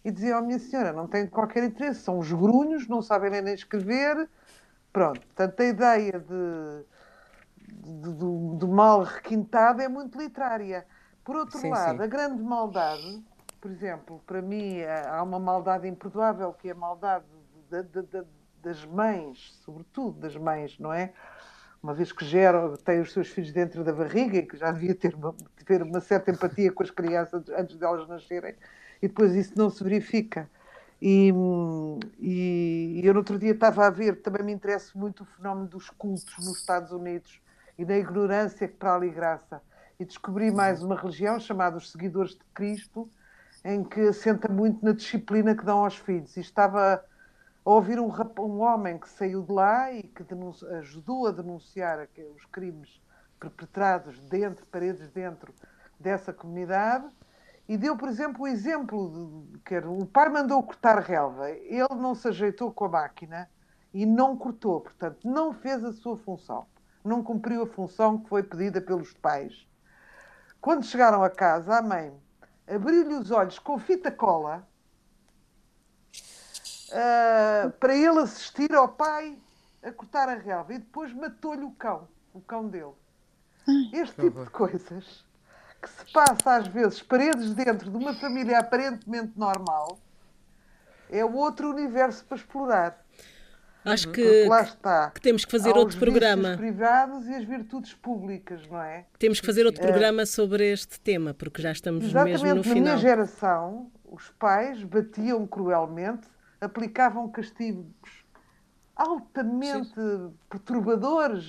e 0.04 0.10
dizia, 0.10 0.38
oh 0.38 0.42
minha 0.42 0.58
senhora, 0.58 0.92
não 0.92 1.08
tem 1.08 1.26
qualquer 1.26 1.64
interesse, 1.64 2.00
são 2.00 2.18
os 2.18 2.32
grunhos, 2.32 2.86
não 2.86 3.02
sabem 3.02 3.30
ler 3.30 3.42
nem 3.42 3.54
escrever, 3.54 4.28
pronto. 4.92 5.20
Portanto, 5.20 5.60
a 5.60 5.64
ideia 5.64 6.20
de 6.20 6.84
do, 7.82 8.56
do, 8.56 8.68
mal 8.68 9.02
requintado 9.02 9.82
é 9.82 9.88
muito 9.88 10.18
literária. 10.18 10.86
Por 11.24 11.36
outro 11.36 11.58
sim, 11.58 11.70
lado, 11.70 11.98
sim. 11.98 12.02
a 12.02 12.06
grande 12.06 12.42
maldade, 12.42 13.22
por 13.60 13.70
exemplo, 13.70 14.22
para 14.26 14.42
mim 14.42 14.82
há 14.82 15.22
uma 15.22 15.38
maldade 15.38 15.88
imperdoável 15.88 16.52
que 16.52 16.68
é 16.68 16.72
a 16.72 16.74
maldade 16.74 17.24
de, 17.70 17.82
de, 17.82 18.02
de, 18.02 18.24
das 18.62 18.84
mães, 18.84 19.58
sobretudo 19.64 20.20
das 20.20 20.36
mães, 20.36 20.78
não 20.78 20.92
é? 20.92 21.12
Uma 21.83 21.95
vez 21.95 22.12
que 22.12 22.24
geram, 22.24 22.76
têm 22.76 23.01
os 23.01 23.12
seus 23.12 23.28
filhos 23.28 23.53
dentro 23.53 23.83
da 23.83 23.93
barriga 23.93 24.39
e 24.39 24.47
que 24.47 24.57
já 24.57 24.70
devia 24.70 24.95
ter 24.95 25.14
uma, 25.14 25.35
ter 25.66 25.83
uma 25.83 26.01
certa 26.01 26.30
empatia 26.30 26.70
com 26.70 26.83
as 26.83 26.91
crianças 26.91 27.43
antes 27.49 27.76
delas 27.76 28.07
nascerem, 28.07 28.55
e 29.03 29.09
depois 29.09 29.35
isso 29.35 29.53
não 29.57 29.68
se 29.68 29.83
verifica. 29.83 30.49
E, 31.01 31.33
e, 32.20 33.01
eu 33.03 33.12
no 33.12 33.18
outro 33.18 33.37
dia 33.37 33.51
estava 33.51 33.85
a 33.85 33.91
ver, 33.91 34.22
também 34.22 34.45
me 34.45 34.53
interessa 34.53 34.97
muito 34.97 35.24
o 35.24 35.26
fenómeno 35.26 35.66
dos 35.66 35.91
cultos 35.91 36.33
nos 36.39 36.61
Estados 36.61 36.93
Unidos, 36.93 37.41
e 37.76 37.85
da 37.85 37.97
ignorância 37.97 38.68
que 38.68 38.74
para 38.74 38.95
ali 38.95 39.11
graça. 39.11 39.61
E 39.99 40.05
descobri 40.05 40.53
mais 40.53 40.83
uma 40.83 40.95
religião 40.95 41.41
chamada 41.41 41.76
os 41.76 41.91
Seguidores 41.91 42.33
de 42.33 42.45
Cristo, 42.55 43.11
em 43.64 43.83
que 43.83 44.01
assenta 44.03 44.49
muito 44.49 44.85
na 44.85 44.93
disciplina 44.93 45.55
que 45.55 45.64
dão 45.64 45.85
aos 45.85 45.97
filhos. 45.97 46.37
E 46.37 46.41
estava 46.41 47.05
ouvir 47.64 47.98
um, 48.00 48.10
um 48.40 48.60
homem 48.60 48.98
que 48.98 49.08
saiu 49.08 49.42
de 49.42 49.52
lá 49.52 49.92
e 49.92 50.02
que 50.02 50.24
ajudou 50.78 51.26
a 51.26 51.30
denunciar 51.30 52.08
os 52.34 52.44
crimes 52.46 53.00
perpetrados 53.38 54.18
dentro, 54.20 54.66
paredes 54.66 55.10
dentro 55.10 55.52
dessa 55.98 56.32
comunidade, 56.32 57.06
e 57.68 57.76
deu, 57.76 57.96
por 57.96 58.08
exemplo, 58.08 58.42
o 58.42 58.48
exemplo 58.48 59.46
de 59.52 59.58
que 59.60 59.78
o 59.78 60.04
pai 60.06 60.28
mandou 60.28 60.62
cortar 60.62 60.98
relva, 60.98 61.50
ele 61.50 61.86
não 61.96 62.14
se 62.14 62.28
ajeitou 62.28 62.72
com 62.72 62.86
a 62.86 62.88
máquina 62.88 63.48
e 63.94 64.04
não 64.04 64.36
cortou, 64.36 64.80
portanto, 64.80 65.28
não 65.28 65.52
fez 65.52 65.84
a 65.84 65.92
sua 65.92 66.16
função 66.16 66.66
não 67.04 67.22
cumpriu 67.22 67.62
a 67.62 67.66
função 67.66 68.18
que 68.18 68.28
foi 68.28 68.42
pedida 68.42 68.80
pelos 68.80 69.12
pais. 69.14 69.66
Quando 70.60 70.84
chegaram 70.84 71.22
a 71.22 71.30
casa, 71.30 71.78
a 71.78 71.82
mãe 71.82 72.12
abriu-lhe 72.66 73.14
os 73.14 73.30
olhos 73.30 73.58
com 73.58 73.78
fita 73.78 74.10
cola 74.10 74.66
uh, 76.93 77.70
para 77.72 77.95
ele 77.95 78.20
assistir 78.20 78.74
ao 78.74 78.88
pai 78.88 79.36
a 79.82 79.90
cortar 79.90 80.28
a 80.28 80.34
relva 80.34 80.74
e 80.74 80.78
depois 80.78 81.12
matou-lhe 81.12 81.64
o 81.64 81.72
cão, 81.72 82.09
o 82.32 82.40
cão 82.40 82.68
dele. 82.68 82.93
Este 83.93 84.22
tipo 84.22 84.45
de 84.45 84.51
coisas 84.51 85.24
que 85.80 85.88
se 85.88 86.12
passa 86.12 86.57
às 86.57 86.68
vezes 86.68 87.03
paredes 87.03 87.55
dentro 87.55 87.90
de 87.90 87.97
uma 87.97 88.14
família 88.14 88.59
aparentemente 88.59 89.32
normal 89.36 89.99
é 91.11 91.24
outro 91.24 91.70
universo 91.70 92.24
para 92.24 92.36
explorar. 92.36 93.03
Acho 93.84 94.07
uhum. 94.07 94.12
que, 94.12 94.49
que 95.14 95.20
temos 95.20 95.45
que 95.45 95.51
fazer 95.51 95.76
outro 95.76 95.99
programa. 95.99 96.51
Os 96.51 96.57
privados 96.57 97.26
e 97.26 97.34
as 97.34 97.45
virtudes 97.45 97.93
públicas, 97.93 98.64
não 98.68 98.80
é? 98.80 99.07
Temos 99.18 99.40
que 99.40 99.47
fazer 99.47 99.66
outro 99.66 99.82
é. 99.82 99.86
programa 99.88 100.24
sobre 100.24 100.72
este 100.72 101.01
tema, 101.01 101.34
porque 101.34 101.61
já 101.61 101.72
estamos 101.72 102.05
Exatamente. 102.05 102.43
mesmo 102.43 102.55
no 102.55 102.62
final. 102.62 102.76
Na 102.76 102.82
minha 102.82 102.97
geração, 102.97 103.90
os 104.05 104.30
pais 104.38 104.84
batiam 104.84 105.45
cruelmente, 105.49 106.28
aplicavam 106.62 107.28
castigos 107.28 108.22
altamente 108.94 109.94
sim. 109.94 110.32
perturbadores 110.48 111.44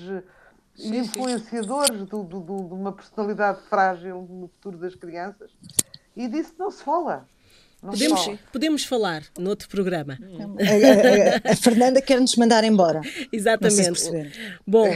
e 0.77 0.97
influenciadores 0.97 2.05
do, 2.05 2.23
do, 2.23 2.39
do, 2.39 2.67
de 2.67 2.73
uma 2.73 2.91
personalidade 2.91 3.61
frágil 3.69 4.27
no 4.29 4.47
futuro 4.47 4.77
das 4.77 4.93
crianças. 4.95 5.51
E 6.15 6.27
disso 6.27 6.53
não 6.57 6.71
se 6.71 6.83
fala. 6.83 7.27
Podemos, 7.81 8.29
podemos 8.51 8.83
falar 8.85 9.23
noutro 9.37 9.67
programa. 9.67 10.17
A, 10.17 11.49
a, 11.49 11.51
a 11.51 11.55
Fernanda 11.55 12.01
quer 12.01 12.19
nos 12.21 12.35
mandar 12.37 12.63
embora. 12.63 13.01
Exatamente. 13.31 13.99
Se 13.99 14.31
Bom, 14.65 14.89
uh, 14.89 14.95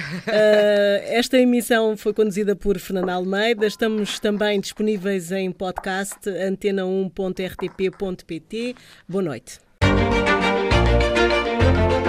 esta 1.03 1.37
emissão 1.37 1.97
foi 1.97 2.13
conduzida 2.13 2.55
por 2.55 2.79
Fernanda 2.79 3.13
Almeida. 3.13 3.67
Estamos 3.67 4.19
também 4.19 4.61
disponíveis 4.61 5.33
em 5.33 5.51
podcast 5.51 6.29
antena1.rtp.pt. 6.29 8.75
Boa 9.05 9.21
noite. 9.21 9.66
Thank 11.67 11.91
you. 11.91 12.06